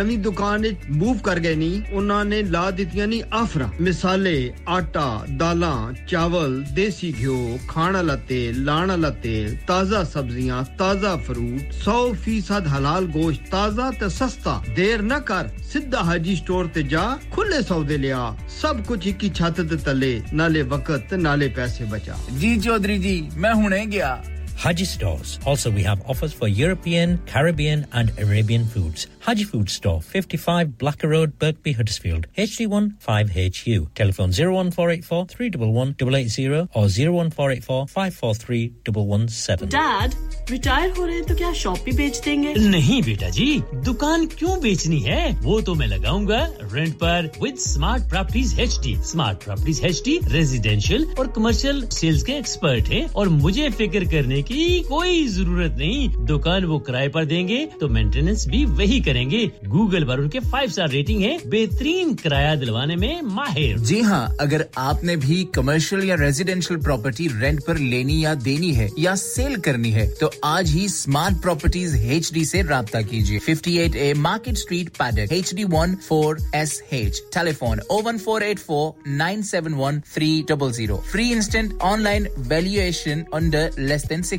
नवी 0.00 0.16
दुकान 0.30 0.58
ਨੇ 0.60 0.70
ਮੂਵ 1.00 1.18
ਕਰ 1.24 1.38
ਗਏ 1.40 1.54
ਨਹੀਂ 1.56 1.80
ਉਹਨਾਂ 1.92 2.24
ਨੇ 2.24 2.42
ਲਾ 2.54 2.70
ਦਿੱਤੀਆਂ 2.80 3.06
ਨਹੀਂ 3.08 3.22
ਆਫਰਾ 3.40 3.68
ਮਿਸਾਲੇ 3.88 4.34
ਆਟਾ 4.76 5.06
ਦਾਲਾਂ 5.42 5.74
ਚਾਵਲ 6.08 6.62
ਦੇਸੀ 6.74 7.12
ਘਿਓ 7.20 7.58
ਖਾਣ 7.68 8.00
ਲਤੇ 8.06 8.40
ਲਾਣ 8.56 8.92
ਲਤੇ 9.00 9.34
ਤਾਜ਼ਾ 9.66 10.02
ਸਬਜ਼ੀਆਂ 10.14 10.62
ਤਾਜ਼ਾ 10.78 11.16
ਫਰੂਟ 11.26 11.78
100% 11.84 12.68
ਹਲਾਲ 12.76 13.06
ਗੋਸ਼ਤ 13.18 13.48
ਤਾਜ਼ਾ 13.50 13.90
ਤੇ 14.00 14.08
ਸਸਤਾ 14.18 14.60
ਦੇਰ 14.76 15.02
ਨਾ 15.02 15.18
ਕਰ 15.32 15.48
ਸਿੱਧਾ 15.72 16.02
ਹਾਜੀ 16.10 16.36
ਸਟੋਰ 16.36 16.66
ਤੇ 16.74 16.82
ਜਾ 16.94 17.04
ਖੁੱਲੇ 17.36 17.62
ਸੌਦੇ 17.68 17.98
ਲਿਆ 17.98 18.20
ਸਭ 18.60 18.82
ਕੁਝ 18.88 19.06
ਇੱਕ 19.06 19.24
ਹੀ 19.24 19.30
ਛੱਤ 19.38 19.60
ਦੇ 19.60 19.76
ਤਲੇ 19.84 20.20
ਨਾਲੇ 20.42 20.62
ਵਕਤ 20.74 21.14
ਨਾਲੇ 21.28 21.48
ਪੈਸੇ 21.60 21.84
ਬਚਾ 21.92 22.16
ਜੀ 22.38 22.56
ਚੌਧਰੀ 22.60 22.98
ਜੀ 22.98 23.18
ਮੈਂ 23.36 23.54
ਹੁਣੇ 23.54 23.84
ਗਿਆ 23.92 24.18
Haji 24.62 24.84
stores. 24.84 25.38
Also, 25.46 25.70
we 25.70 25.82
have 25.84 26.02
offers 26.06 26.34
for 26.34 26.46
European, 26.46 27.18
Caribbean, 27.24 27.86
and 27.94 28.12
Arabian 28.18 28.66
foods. 28.66 29.06
Haji 29.20 29.44
Food 29.44 29.70
Store, 29.70 30.02
55 30.02 30.76
Blacker 30.76 31.08
Road, 31.08 31.38
Birkby, 31.38 31.74
Huddersfield, 31.76 32.26
HD1 32.36 32.98
5HU. 33.02 33.94
Telephone 33.94 34.28
01484 34.28 35.26
311 35.28 35.94
880 35.98 36.46
or 36.74 36.82
01484 36.88 37.86
543 37.88 38.74
117. 38.86 39.68
Dad, 39.70 40.14
retire 40.50 40.90
हो 40.92 41.06
रहे 41.06 41.16
हैं 41.16 41.24
तो 41.26 41.34
क्या 41.40 41.52
शॉप 41.62 41.78
भी 41.84 41.92
बेच 42.02 42.18
देंगे? 42.24 42.54
नहीं 42.76 43.02
बेटा 43.08 43.28
जी, 43.38 43.48
दुकान 43.88 44.26
क्यों 44.36 44.58
बेचनी 44.62 44.98
है? 45.08 45.22
वो 45.48 45.60
तो 45.70 45.74
मैं 45.80 45.86
लगाऊंगा 45.96 46.42
रेंट 46.72 46.94
पर 47.04 47.30
with 47.42 47.56
Smart 47.70 48.08
Properties 48.12 48.58
HD. 48.68 48.96
Smart 49.14 49.44
Properties 49.44 49.84
HD 49.92 50.18
residential 50.38 51.06
और 51.18 51.32
कमर्शियल 51.40 51.84
सेल्स 52.00 52.22
के 52.30 52.36
एक्सपर्ट 52.44 52.88
हैं 52.96 53.06
और 53.24 53.28
मुझे 53.48 53.70
फिक्र 53.82 54.04
करने 54.16 54.42
की 54.42 54.48
की 54.52 54.80
कोई 54.82 55.26
जरूरत 55.32 55.74
नहीं 55.78 56.08
दुकान 56.26 56.64
वो 56.66 56.78
किराए 56.86 57.08
पर 57.16 57.24
देंगे 57.32 57.56
तो 57.80 57.88
मेंटेनेंस 57.96 58.46
भी 58.52 58.64
वही 58.78 59.00
करेंगे 59.08 59.44
गूगल 59.74 60.04
पर 60.06 60.18
उनके 60.20 60.40
फाइव 60.54 60.70
स्टार 60.76 60.88
रेटिंग 60.94 61.20
है 61.22 61.36
बेहतरीन 61.50 62.14
किराया 62.22 62.54
दिलवाने 62.62 62.96
में 63.02 63.20
माहिर 63.36 63.78
जी 63.90 64.00
हाँ 64.08 64.22
अगर 64.44 64.64
आपने 64.84 65.16
भी 65.26 65.42
कमर्शियल 65.56 66.02
या 66.08 66.14
रेजिडेंशियल 66.20 66.80
प्रॉपर्टी 66.88 67.26
रेंट 67.42 67.60
पर 67.66 67.78
लेनी 67.92 68.24
या 68.24 68.34
देनी 68.48 68.72
है 68.80 68.88
या 69.04 69.14
सेल 69.22 69.56
करनी 69.68 69.90
है 69.98 70.08
तो 70.20 70.30
आज 70.50 70.70
ही 70.78 70.88
स्मार्ट 70.96 71.40
प्रॉपर्टीज 71.42 71.94
एच 72.18 72.32
डी 72.34 72.42
ऐसी 72.42 72.62
रहा 72.72 73.02
कीजिए 73.12 73.38
fifty 73.46 73.76
eight 73.84 73.96
A 74.08 74.12
Market 74.26 74.56
Street 74.64 74.88
Paddock 74.98 75.32
H 75.38 75.54
D 75.54 75.64
one 75.76 75.94
four 76.08 76.40
S 76.62 76.78
H 77.00 77.22
telephone 77.38 77.80
O 77.90 78.00
one 78.10 78.18
four 78.26 78.42
eight 78.50 78.58
four 78.66 79.10
nine 79.22 79.42
seven 79.54 79.74
one 79.84 80.00
three 80.14 80.32
double 80.50 80.72
zero 80.82 80.96
free 81.12 81.30
instant 81.38 81.78
online 81.92 82.28
valuation 82.54 83.24
under 83.34 83.70
less 83.78 84.04
then 84.08 84.22
six 84.30 84.38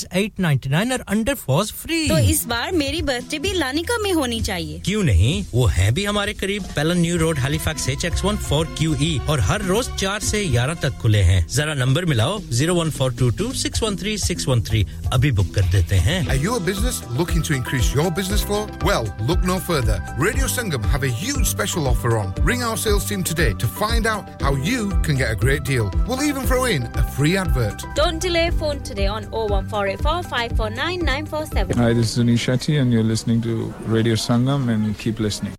सिर्फ 0.00 0.14
eight 0.16 0.40
ninety 0.40 0.70
nine 0.70 0.92
और 0.92 1.00
under 1.14 1.34
fours 1.34 1.72
free 1.80 2.06
तो 2.08 2.18
इस 2.32 2.44
बार 2.50 2.72
मेरी 2.82 3.00
बर्थडे 3.08 3.38
भी 3.46 3.52
लानिका 3.52 3.98
में 4.02 4.12
होनी 4.14 4.40
चाहिए 4.48 4.78
क्यों 4.84 5.02
नहीं 5.04 5.34
वो 5.54 5.66
है 5.78 5.90
भी 5.94 6.04
हमारे 6.04 6.32
करीब 6.42 6.62
Pellon 6.76 6.98
New 6.98 7.16
Road 7.18 7.38
Halifax 7.44 7.88
H 7.88 8.04
X 8.04 8.24
one 8.24 8.36
four 8.48 8.66
Q 8.78 8.94
E 9.02 9.10
और 9.30 9.40
हर 9.50 9.62
रोज 9.70 9.88
चार 10.02 10.20
से 10.30 10.44
ग्यारह 10.56 10.74
तक 10.82 10.96
खुले 11.02 11.22
हैं 11.30 11.40
जरा 11.56 11.74
नंबर 11.82 12.04
मिलाओ 12.12 12.38
zero 12.60 12.74
one 12.74 12.90
four 12.98 13.12
two 13.20 13.30
two 13.40 13.52
six 13.64 13.82
one 13.82 13.96
three 14.02 14.16
six 14.26 14.48
one 14.48 14.62
three 14.70 14.86
अभी 15.18 15.32
बुक 15.40 15.54
कर 15.58 15.70
देते 15.76 15.96
हैं 16.06 16.18
Are 16.32 16.40
you 16.44 16.52
a 16.60 16.62
business 16.70 16.98
looking 17.20 17.40
to 17.48 17.54
increase 17.60 17.88
your 17.98 18.04
business 18.20 18.42
flow? 18.50 18.58
Well, 18.90 19.08
look 19.30 19.42
no 19.52 19.58
further. 19.70 19.96
Radio 20.26 20.48
Sangam 20.54 20.84
have 20.94 21.04
a 21.10 21.12
huge 21.22 21.44
special 21.54 21.88
offer 21.92 22.12
on. 22.22 22.30
Ring 22.50 22.62
our 22.70 22.78
sales 22.86 23.08
team 23.10 23.24
today 23.32 23.48
to 23.64 23.70
find 23.82 24.08
out 24.14 24.44
how 24.48 24.52
you 24.70 24.84
can 25.08 25.18
get 25.22 25.34
a 25.36 25.40
great 25.44 25.64
deal. 25.72 25.90
We'll 26.10 26.22
even 26.30 26.46
throw 26.52 26.62
in 26.78 26.86
a 27.04 27.06
free 27.18 27.34
advert. 27.44 27.86
Don't 28.02 28.24
delay 28.28 28.44
phone 28.62 28.84
today 28.92 29.08
on 29.18 29.26
014 29.34 29.89
484 29.96 31.74
Hi, 31.76 31.92
this 31.92 32.16
is 32.16 32.24
Anisha 32.24 32.54
Shetty, 32.56 32.80
and 32.80 32.92
you're 32.92 33.02
listening 33.02 33.42
to 33.42 33.72
Radio 33.86 34.14
Sangam, 34.14 34.68
and 34.68 34.96
keep 34.98 35.18
listening. 35.18 35.54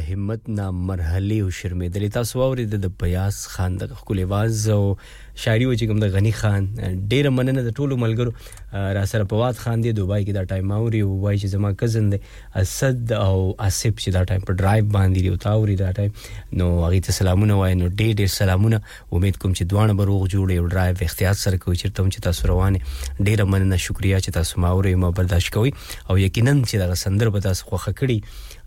د 0.00 0.04
همت 0.08 0.40
نه 0.56 0.66
مرحله 0.88 1.36
او 1.44 1.48
شرمېدلې 1.58 2.08
تاسو 2.16 2.36
اورید 2.44 2.74
د 2.84 2.92
بیاس 3.02 3.36
خان 3.54 3.72
د 3.80 3.90
خپل 4.00 4.16
आवाज 4.26 4.56
او 4.76 4.82
شاعري 5.42 5.66
و 5.66 5.74
چې 5.78 5.84
کوم 5.88 5.98
د 6.04 6.12
غنی 6.14 6.32
خان 6.40 6.68
ډېر 7.10 7.24
مننه 7.38 7.64
د 7.66 7.70
ټولو 7.78 7.98
ملګرو 8.04 8.32
را 8.72 9.06
سره 9.06 9.24
پواد 9.24 9.56
خان 9.56 9.80
دی 9.80 9.92
دوبای 9.92 10.24
کې 10.24 10.30
دا 10.34 10.44
ټایم 10.44 10.70
اوري 10.72 11.00
او 11.00 11.18
وای 11.20 11.38
چې 11.38 11.46
زما 11.54 11.70
کزن 11.72 12.10
دی 12.10 12.16
اسد 12.54 13.12
او 13.12 13.54
اسیب 13.58 13.98
چې 13.98 14.08
دا 14.08 14.24
ټایم 14.24 14.42
په 14.50 14.54
ډرایو 14.60 14.84
باندې 14.86 15.18
لري 15.18 15.28
او 15.28 15.36
تا 15.44 15.52
اوري 15.60 15.76
دا 15.80 15.88
ټایم 15.92 16.12
نو 16.60 16.68
هغه 16.86 17.00
ته 17.06 17.12
سلامونه 17.16 17.54
وای 17.60 17.74
نو 17.80 17.88
ډېر 17.88 18.14
ډېر 18.20 18.26
سلامونه 18.34 18.80
امید 19.12 19.38
کوم 19.38 19.54
چې 19.54 19.62
دوانه 19.72 19.94
بروغ 20.00 20.22
جوړي 20.26 20.52
او 20.60 20.66
ډرایو 20.74 20.96
احتیاط 21.06 21.36
سره 21.42 21.56
کوي 21.56 21.76
چې 21.76 21.86
تم 21.98 22.08
چې 22.10 22.18
تاسو 22.28 22.48
روان 22.52 22.76
ډېر 23.20 23.42
مننه 23.54 23.76
شکریا 23.88 24.20
چې 24.20 24.30
تاسو 24.38 24.60
ما 24.64 24.68
اوري 24.76 24.94
ما 25.04 25.10
برداشت 25.20 25.52
کوي 25.56 25.72
او 26.10 26.18
یقینا 26.24 26.54
چې 26.62 26.74
دا 26.84 26.94
سندر 27.04 27.28
به 27.30 27.40
تاسو 27.50 27.64
خوخه 27.70 27.94
کړی 28.00 28.20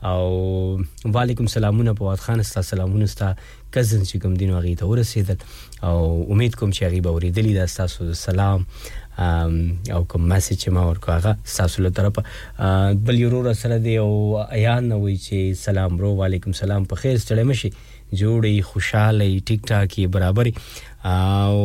او 0.05 0.83
وعلیکم 1.15 1.47
سلامونه 1.51 1.93
په 2.01 2.15
خان 2.25 2.43
ستا 2.49 2.61
سلامونه 2.71 3.05
ستا 3.13 3.35
کزن 3.71 4.03
چې 4.03 4.17
کوم 4.23 4.33
دین 4.41 4.51
وغي 4.57 4.75
ته 4.81 4.85
ورسېدل 4.85 5.83
او 5.89 5.95
امید 6.31 6.55
کوم 6.61 6.71
چې 6.71 6.83
هغه 6.83 7.01
به 7.01 7.19
ورېدلی 7.19 7.53
دا 7.55 7.65
تاسو 7.65 8.13
سلام 8.23 8.65
او 9.19 10.03
کوم 10.09 10.27
میسج 10.33 10.53
چې 10.57 10.69
ما 10.75 10.85
ورکو 10.89 11.11
هغه 11.11 11.33
تاسو 11.57 11.83
له 11.85 11.89
طرفه 11.99 12.69
بل 13.09 13.19
یو 13.23 13.31
ور 13.43 13.51
سره 13.63 13.77
دی 13.87 13.97
او 14.05 14.09
ایان 14.51 14.87
نه 14.91 14.95
وی 15.03 15.17
چې 15.17 15.57
سلام 15.65 15.97
رو 16.03 16.09
وعلیکم 16.21 16.51
سلام 16.61 16.85
په 16.93 17.03
خیر 17.03 17.17
ستړی 17.17 17.43
مشي 17.51 17.69
جوړي 18.19 18.61
خوشاله 18.71 19.39
ټیک 19.51 19.61
ټاک 19.73 19.99
برابرۍ 20.17 20.53
او 21.05 21.59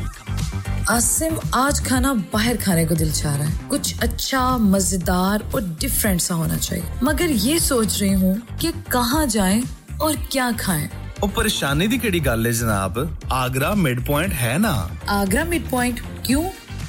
Asim, 0.96 1.34
आज 1.54 1.80
खाना 1.86 2.12
बाहर 2.32 2.56
खाने 2.64 2.84
को 2.86 2.94
दिल 3.02 3.12
चाह 3.12 3.36
रहा 3.36 3.44
है 3.48 3.68
कुछ 3.68 4.00
अच्छा 4.02 4.46
मजेदार 4.74 5.44
और 5.54 5.60
डिफरेंट 5.80 6.20
सा 6.20 6.34
होना 6.34 6.56
चाहिए 6.66 6.84
मगर 7.08 7.30
ये 7.46 7.58
सोच 7.68 8.00
रही 8.00 8.12
हूँ 8.22 8.38
कि 8.60 8.72
कहाँ 8.92 9.26
जाएं 9.38 9.62
और 10.08 10.16
क्या 10.32 10.50
खाएं 10.64 10.88
ਉਹ 11.24 11.28
ਪਰੇਸ਼ਾਨੀ 11.36 11.86
ਦੀ 11.86 11.96
ਕਿਹੜੀ 12.02 12.20
ਗੱਲ 12.26 12.42
ਹੈ 12.46 12.50
ਜਨਾਬ 12.58 12.94
ਆਗਰਾ 13.38 13.70
ਮਿਡ 13.86 13.98
ਪੁਆਇੰਟ 14.06 14.32
ਹੈ 14.42 14.54
ਨਾ 14.58 14.70
ਆਗਰਾ 15.14 15.42
ਮਿਡ 15.44 15.62
ਪੁਆਇੰਟ 15.70 16.00
ਕਿਉਂ 16.26 16.44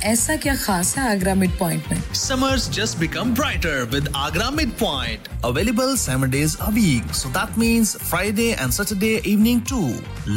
ऐसा 0.05 0.35
क्या 0.43 0.55
खास 0.55 0.95
है 0.97 1.09
आगरा 1.11 1.33
मिड 1.35 1.51
पॉइंट 1.57 1.87
में 1.91 1.99
summers 2.19 2.69
just 2.75 2.97
become 2.97 3.33
brighter 3.35 3.83
with 3.91 4.07
Agra 4.15 4.49
mid 4.51 4.69
point 4.79 5.27
available 5.45 5.95
seven 6.05 6.29
days 6.31 6.55
a 6.61 6.69
week 6.77 7.13
so 7.15 7.29
that 7.37 7.57
means 7.59 7.95
Friday 7.97 8.49
and 8.59 8.71
Saturday 8.77 9.13
evening 9.33 9.61
to 9.71 9.81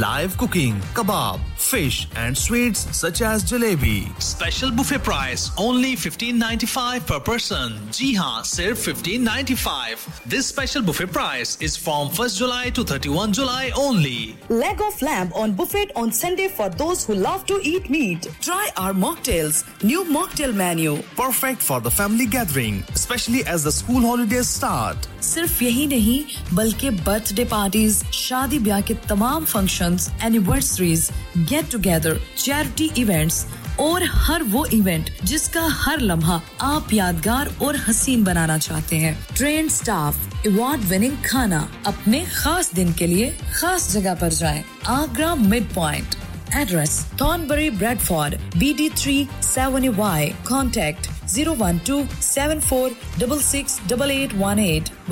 live 0.05 0.37
cooking 0.41 0.81
kebab 0.97 1.51
fish 1.65 1.99
and 2.23 2.37
sweets 2.39 2.81
such 2.97 3.21
as 3.27 3.45
jalebi. 3.51 3.93
Special 4.27 4.73
buffet 4.81 5.01
price 5.07 5.45
only 5.67 5.93
15.95 6.01 7.07
per 7.11 7.19
person. 7.29 7.73
जी 7.99 8.13
हाँ 8.15 8.43
सिर्फ 8.51 8.83
15.95. 8.89 10.05
This 10.35 10.51
special 10.55 10.85
buffet 10.91 11.15
price 11.17 11.55
is 11.71 11.79
from 11.87 12.13
1st 12.21 12.39
July 12.43 12.77
to 12.81 12.85
31 12.93 13.33
July 13.41 13.67
only. 13.87 14.23
Leg 14.65 14.85
of 14.91 15.01
lamb 15.11 15.33
on 15.47 15.57
buffet 15.63 15.97
on 16.05 16.15
Sunday 16.23 16.51
for 16.61 16.69
those 16.85 17.07
who 17.09 17.19
love 17.27 17.49
to 17.53 17.59
eat 17.75 17.91
meat. 17.99 18.31
Try 18.51 18.63
our 18.85 18.99
mocktails 19.07 19.54
meals, 19.55 19.65
new 19.83 20.05
mocktail 20.05 20.55
menu. 20.55 20.97
Perfect 21.17 21.63
for 21.63 21.81
the 21.81 21.91
family 21.91 22.27
gathering, 22.27 22.83
especially 22.95 23.45
as 23.47 23.63
the 23.65 23.73
school 23.81 24.01
holidays 24.11 24.49
start. 24.59 25.09
सिर्फ 25.23 25.63
यही 25.63 25.87
नहीं 25.87 26.23
बल्कि 26.57 26.91
birthday 27.07 27.45
parties 27.55 28.03
शादी 28.23 28.59
ब्याह 28.69 28.81
के 28.91 28.95
तमाम 29.09 29.45
functions, 29.55 30.11
anniversaries 30.25 31.09
get 31.53 31.71
together 31.73 32.19
charity 32.45 32.91
events 33.03 33.45
और 33.81 34.03
हर 34.09 34.43
वो 34.51 34.65
इवेंट 34.75 35.09
जिसका 35.29 35.67
हर 35.85 36.01
लम्हा 36.01 36.41
आप 36.63 36.93
यादगार 36.95 37.51
और 37.67 37.77
हसीन 37.89 38.23
बनाना 38.25 38.59
चाहते 38.67 38.97
हैं 39.05 39.17
ट्रेन 39.37 39.69
स्टाफ 39.79 40.47
अवार्ड 40.47 40.81
विनिंग 40.93 41.17
खाना 41.31 41.69
अपने 41.87 42.25
खास 42.37 42.73
दिन 42.75 42.93
के 43.01 43.07
लिए 43.15 43.31
खास 43.61 43.91
जगह 43.93 44.15
पर 44.21 44.29
जाएं। 44.43 44.63
Agra 44.99 45.35
mid 45.49 45.73
point 45.75 46.15
address 46.55 47.05
Thornbury, 47.23 47.67
Bradford, 47.71 48.37
BD3 48.61 49.17
7Y. 49.55 50.19
Contact 50.45 51.09
012 51.33 51.67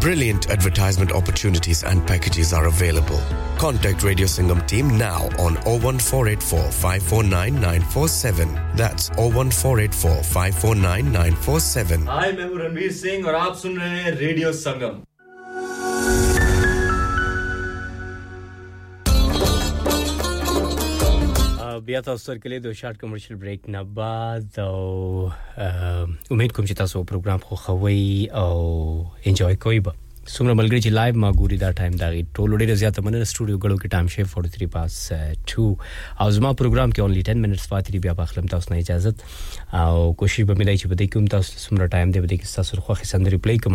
Brilliant 0.00 0.50
advertisement 0.50 1.12
opportunities 1.12 1.84
and 1.84 2.04
packages 2.06 2.52
are 2.52 2.66
available. 2.66 3.20
Contact 3.56 4.02
Radio 4.02 4.26
Singham 4.26 4.66
team 4.66 4.98
now 4.98 5.28
on 5.38 5.54
01484 5.64 6.62
That's 8.74 9.10
01484 9.10 10.10
I'm 10.90 12.36
Ranveer 12.36 12.92
Singh 12.92 13.14
and 13.14 13.22
you 13.22 13.28
are 13.28 13.50
listening 13.50 13.76
to 14.04 14.18
Radio 14.18 14.50
संगम 14.52 15.04
بیا 21.80 22.00
تاسو 22.00 22.24
سره 22.24 22.38
کلی 22.38 22.58
د 22.64 22.72
شارټ 22.78 22.96
کمرشل 23.00 23.34
بریک 23.44 23.62
نه 23.74 23.82
بعد 23.98 24.58
او 24.60 25.30
امید 26.30 26.52
کوم 26.52 26.64
چې 26.68 26.74
تاسو 26.82 27.04
پروګرام 27.12 27.40
خو 27.46 27.56
خوي 27.56 28.30
او 28.44 28.52
انجوای 29.26 29.56
کوئ 29.66 29.80
څومره 30.30 30.54
ملګری 30.58 30.80
چې 30.84 30.90
لایو 30.96 31.18
ما 31.22 31.30
ګوري 31.36 31.56
دا 31.60 31.68
ټایم 31.78 31.94
دا 32.00 32.08
ټولو 32.38 32.56
ډیره 32.58 32.74
زیاته 32.80 33.02
مننه 33.04 33.24
سټوډیو 33.28 33.58
غړو 33.62 33.76
کې 33.78 33.88
ټایم 33.94 34.08
شیف 34.14 34.34
43 34.38 34.66
پاس 34.74 35.12
2 35.52 35.64
او 36.20 36.30
زما 36.36 36.52
پروګرام 36.60 36.90
کې 36.92 37.00
اونلی 37.04 37.22
10 37.28 37.40
منټس 37.44 37.66
پاتې 37.68 37.90
دی 37.94 37.98
بیا 38.04 38.12
بخلم 38.20 38.46
تاسو 38.46 38.72
نه 38.74 38.78
اجازه 38.82 39.82
او 39.84 40.04
کوشش 40.20 40.44
به 40.50 40.54
ملای 40.60 40.78
چې 40.78 40.86
بده 40.92 41.06
کوم 41.14 41.26
تاسو 41.32 41.50
څومره 41.58 41.88
ټایم 41.94 42.12
دی 42.16 42.20
بده 42.26 42.36
کې 42.42 42.60
تاسو 42.60 42.78
خوښې 42.78 43.10
سندري 43.16 43.36
پلی 43.46 43.56
کوم 43.64 43.74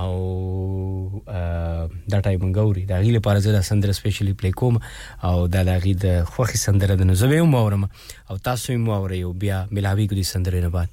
او 0.00 1.90
دا 2.14 2.20
ټایم 2.24 2.50
غوري 2.56 2.84
دا 2.90 2.98
غیله 2.98 3.16
لپاره 3.16 3.38
زه 3.46 3.52
د 3.56 3.60
سندره 3.70 3.92
سپیشلی 4.00 4.32
پلی 4.44 4.52
کوم 4.62 4.78
او 5.30 5.34
دا 5.56 5.62
لغې 5.70 6.06
د 6.06 6.24
خوخي 6.36 6.58
سندره 6.66 6.94
د 7.02 7.10
نو 7.10 7.14
زویم 7.24 7.54
اورم 7.60 7.84
او 7.86 7.90
تاسو 8.36 8.72
یې 8.72 8.76
مو 8.86 8.96
اورئ 9.00 9.22
بیا 9.44 9.66
ملاوي 9.78 10.06
کو 10.12 10.22
دي 10.22 10.26
سندره 10.34 10.60
نه 10.66 10.74
بعد 10.78 10.88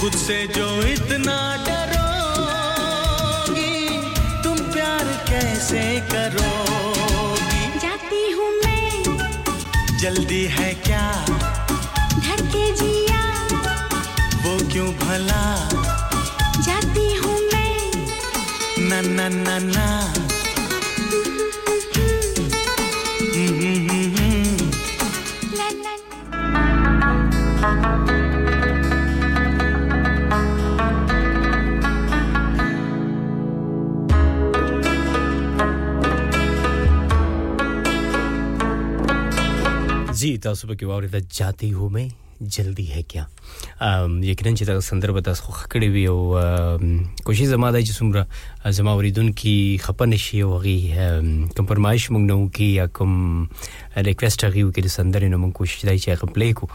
खुद 0.01 0.19
से 0.27 0.37
जो 0.57 0.67
इतना 0.93 1.37
डरोगी 1.69 3.57
तुम 4.43 4.57
प्यार 4.77 5.11
कैसे 5.31 5.83
करो 6.13 6.51
जल्दी 10.03 10.43
है 10.53 10.73
क्या 10.85 11.01
धड़के 11.67 12.65
जिया 12.79 13.19
वो 14.45 14.57
क्यों 14.71 14.87
भला 15.03 15.43
जाती 16.67 17.05
हूँ 17.21 17.37
मैं 17.53 19.01
ना 19.01 19.27
ना 19.29 19.29
ना 19.29 19.57
ना 19.71 20.22
गीत 40.33 40.45
आसुब 40.47 40.73
की 40.75 40.85
वावरी 40.89 41.19
जाती 41.37 41.69
हूँ 41.69 41.89
मैं 41.93 42.09
जल्दी 42.41 42.83
है 42.85 43.01
क्या 43.09 43.27
یقینا 44.23 44.55
چې 44.55 44.63
دا 44.65 44.79
سندر 44.81 45.11
به 45.11 45.21
تاسو 45.27 45.43
خوښ 45.45 45.63
کړی 45.71 45.87
وي 45.89 46.05
او 46.11 46.19
کوشش 47.29 47.45
زما 47.53 47.71
د 47.75 47.81
څومره 47.87 48.71
زما 48.75 48.91
اوریدونکو 48.99 49.55
خپن 49.85 50.15
شي 50.25 50.39
او 50.47 50.51
غي 50.65 50.75
کوم 51.57 51.65
پرمایش 51.71 52.05
مونږ 52.11 52.25
نو 52.31 52.37
کې 52.57 52.69
یا 52.81 52.85
کوم 52.99 53.15
ریکوست 54.09 54.45
غيو 54.45 54.69
کې 54.71 54.81
د 54.85 54.93
سندر 54.95 55.25
نو 55.33 55.37
مونږ 55.43 55.51
کوشش 55.59 55.81
دی 55.89 55.97
چې 56.03 56.21
خپل 56.21 56.45
کو 56.59 56.67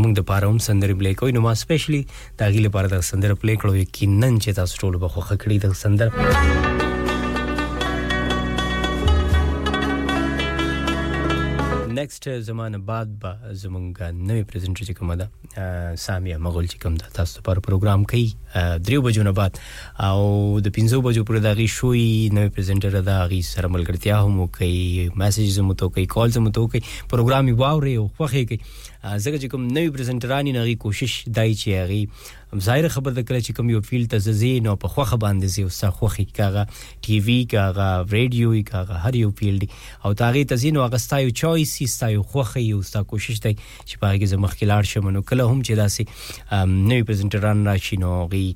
موږ 0.02 0.12
د 0.18 0.22
پاره 0.30 0.46
هم 0.52 0.58
سندرې 0.68 0.94
پلی 1.00 1.14
کوي 1.20 1.32
نو 1.36 1.40
ما 1.46 1.52
سپیشلی 1.64 2.02
دا 2.38 2.46
غي 2.52 2.60
لپاره 2.66 2.86
د 2.94 2.96
سندرې 3.10 3.34
پلی 3.42 3.54
کړو 3.60 3.72
یقینا 3.84 4.28
چې 4.42 4.50
تاسو 4.60 4.72
ټول 4.82 4.94
به 5.02 5.08
خوښ 5.14 5.28
کړی 5.42 5.56
د 5.60 5.66
سندرې 5.82 6.12
نیکسټ 12.04 12.26
زمانه 12.50 12.78
بعد 12.90 13.08
به 13.22 13.32
زمونږ 13.62 13.90
نوې 14.28 14.42
پریزنټر 14.48 14.84
چې 14.88 14.94
کومه 14.98 15.14
ده 15.20 15.96
سامیا 16.04 16.36
مغول 16.46 16.66
چې 16.72 16.76
کوم 16.82 16.94
ده 17.02 17.06
تاسو 17.18 17.38
لپاره 17.38 17.60
پروګرام 17.66 18.04
کوي 18.04 18.28
دریو 18.88 19.02
بجو 19.06 19.22
نه 19.28 19.32
بعد 19.38 19.58
او 20.08 20.18
د 20.66 20.74
15 20.78 21.00
بجو 21.06 21.24
پر 21.30 21.38
دغه 21.46 21.66
شوې 21.76 22.34
نوې 22.36 22.50
پریزنټر 22.56 23.00
ده 23.08 23.16
هغه 23.22 23.40
سره 23.52 23.72
ملګرتیا 23.74 24.20
هم 24.24 24.46
کوي 24.56 25.08
میسج 25.22 25.48
زمو 25.58 25.74
ته 25.82 25.92
کوي 25.94 26.06
کال 26.16 26.36
زمو 26.38 26.52
ته 26.58 26.68
کوي 26.74 26.80
پروګرام 27.14 27.50
یې 27.50 27.54
واوري 27.64 27.94
او 28.00 28.06
خوخه 28.18 28.44
کوي 28.50 28.60
ځکه 28.66 29.36
چې 29.42 29.54
کوم 29.54 29.68
نوې 29.70 29.96
پریزنټرانی 29.98 30.52
نه 30.58 30.68
غي 30.70 30.76
کوشش 30.86 31.16
دای 31.40 31.50
چې 31.60 31.76
هغه 31.80 32.02
ظاهر 32.60 32.88
خبر 32.88 33.10
د 33.12 33.20
کله 33.28 33.40
چې 33.40 33.52
کوم 33.58 33.70
یو 33.70 33.80
فیلډ 33.86 34.10
ته 34.10 34.18
زی 34.40 34.50
نو 34.66 34.74
په 34.82 34.88
خوخه 34.96 35.16
باندې 35.22 35.50
زی 35.54 35.62
اوسه 35.68 35.90
خوخي 36.00 36.24
کاغه 36.38 36.62
ټي 37.06 37.18
وي 37.28 37.38
کاغه 37.54 37.86
رادیو 38.14 38.52
کاغه 38.70 39.00
هر 39.06 39.14
یو 39.20 39.30
فیلډ 39.40 40.06
او 40.06 40.12
تاغي 40.20 40.44
ته 40.52 40.56
زی 40.64 40.70
نو 40.76 40.84
هغه 40.84 41.00
ستایو 41.06 41.30
چويس 41.40 41.74
ستایو 41.94 42.22
خوخي 42.34 42.62
یو 42.66 42.82
ستا 42.90 43.02
کوشش 43.12 43.40
دی 43.46 43.52
چې 43.62 44.04
په 44.04 44.14
هغه 44.14 44.30
زمخ 44.34 44.54
کې 44.58 44.70
لاړ 44.72 44.90
شمنو 44.94 45.22
کله 45.30 45.48
هم 45.50 45.62
چې 45.62 45.80
داسي 45.82 46.06
نوې 46.12 47.08
پریزنټران 47.08 47.64
راشي 47.70 47.96
نو 48.04 48.12
غي 48.36 48.46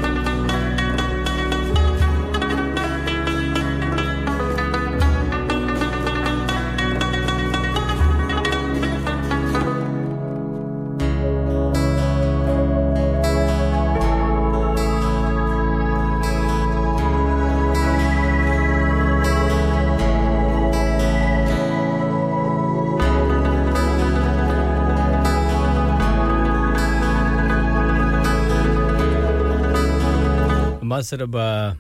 سره 31.13 31.27
به 31.27 31.73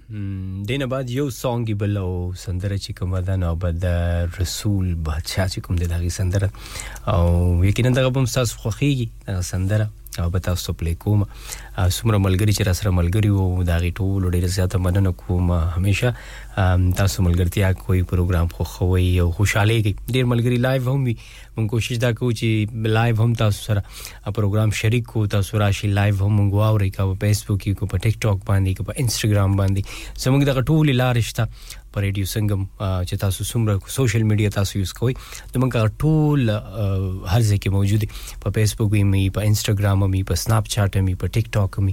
دینه 0.66 0.86
بعد 0.86 1.10
یو 1.10 1.30
سانګ 1.30 1.66
بل 1.80 1.96
او 1.96 2.32
سندره 2.44 2.76
چې 2.84 2.90
کومه 2.98 3.20
ده 3.28 3.34
نو 3.42 3.50
به 3.62 3.70
د 3.84 3.86
رسول 4.40 4.86
بادشاہ 5.06 5.46
چې 5.54 5.58
کوم 5.64 5.74
ده 5.80 5.86
دغه 5.92 6.08
سندره 6.18 6.48
او 7.14 7.22
یقینا 7.64 7.90
دغه 7.98 8.10
بم 8.16 8.26
تاسو 8.36 8.54
خوخیږي 8.62 9.08
دغه 9.28 9.42
سندره 9.52 9.86
او 10.20 10.28
به 10.30 10.38
تاسو 10.48 10.72
په 10.78 10.84
لیکوم 10.86 11.20
سمره 11.90 12.18
ملګری 12.18 12.52
چې 12.52 12.62
را 12.68 12.72
سره 12.80 12.90
ملګری 12.96 13.30
وو 13.34 13.62
دا 13.68 13.76
غي 13.84 13.90
ټول 14.00 14.26
ډیره 14.30 14.46
زیاته 14.56 14.78
مننه 14.86 15.12
کوم 15.20 15.52
همیشه 15.52 16.14
تاسو 16.98 17.22
ملګرتیا 17.26 17.70
کوئی 17.72 18.02
پروګرام 18.02 18.46
خو 18.56 18.64
خوي 18.72 19.08
او 19.24 19.28
خوشاله 19.38 19.78
کی 19.86 19.92
ډیر 20.08 20.24
ملګری 20.32 20.56
لایو 20.66 20.92
هم 20.94 21.04
وي 21.08 21.16
مونږ 21.56 21.66
کوشش 21.74 21.96
دا 22.04 22.10
کوو 22.18 22.32
چې 22.40 22.94
لایو 22.96 23.16
هم 23.26 23.32
تاسو 23.44 23.64
سره 23.70 23.84
پروګرام 24.26 24.70
شریک 24.80 25.06
کو 25.14 25.26
تاسو 25.36 25.58
راشي 25.64 25.88
لایو 26.00 26.16
هم 26.24 26.32
مونږ 26.40 26.54
واوري 26.62 26.90
کا 26.98 27.06
په 27.12 27.20
فیسبوک 27.26 27.62
کې 27.64 27.80
کو 27.80 27.90
په 27.94 28.04
ټیک 28.06 28.20
ټاک 28.26 28.44
باندې 28.50 28.80
کو 28.80 28.88
په 28.90 29.04
انستګرام 29.04 29.56
باندې 29.62 30.26
زموږ 30.26 30.50
د 30.50 30.68
ټول 30.72 30.94
لارښت 31.02 31.48
په 31.94 31.98
ریډیو 32.06 32.26
څنګه 32.34 32.56
چې 33.08 33.14
تاسو 33.24 33.40
څومره 33.50 33.72
سوشل 33.96 34.22
میډیا 34.30 34.50
تاسو 34.58 34.72
یوز 34.80 34.92
کوئ 35.00 35.12
د 35.54 35.62
موږ 35.62 35.70
ټول 36.04 36.40
هر 37.32 37.40
ځای 37.48 37.58
کې 37.62 37.70
موجود 37.76 38.02
په 38.44 38.54
فیسبوک 38.58 38.90
مې 39.12 39.24
په 39.38 39.46
انستګرام 39.48 39.98
مې 40.12 40.22
په 40.30 40.34
سناپ 40.44 40.64
چاټ 40.74 40.92
مې 41.04 41.14
په 41.24 41.34
ټیک 41.36 41.46
ټاک 41.58 41.72
مې 41.84 41.92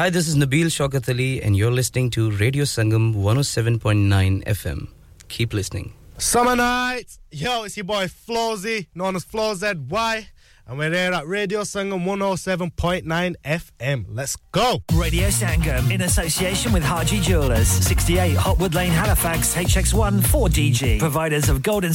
Hi, 0.00 0.08
this 0.08 0.28
is 0.28 0.34
Nabil 0.34 0.72
Shaukat 0.72 1.06
Ali, 1.10 1.42
and 1.42 1.54
you're 1.54 1.70
listening 1.70 2.08
to 2.12 2.30
Radio 2.30 2.64
Sangam 2.64 3.14
107.9 3.14 4.42
FM. 4.46 4.88
Keep 5.28 5.52
listening. 5.52 5.92
Summer 6.16 6.56
nights! 6.56 7.18
Yo, 7.30 7.64
it's 7.64 7.76
your 7.76 7.84
boy 7.84 8.04
Flozy, 8.06 8.86
known 8.94 9.14
as 9.16 9.26
Y, 9.30 10.26
and 10.66 10.78
we're 10.78 10.90
here 10.90 11.12
at 11.12 11.26
Radio 11.26 11.60
Sangam 11.60 12.04
107.9 12.06 13.36
FM. 13.44 14.06
Let's 14.08 14.36
go! 14.52 14.80
Radio 14.94 15.28
Sangam, 15.28 15.90
in 15.90 16.00
association 16.00 16.72
with 16.72 16.82
Harji 16.82 17.20
Jewelers, 17.20 17.68
68 17.68 18.38
Hotwood 18.38 18.74
Lane, 18.74 18.92
Halifax, 18.92 19.54
HX1 19.54 20.20
4DG, 20.22 20.98
providers 20.98 21.50
of 21.50 21.62
golden. 21.62 21.88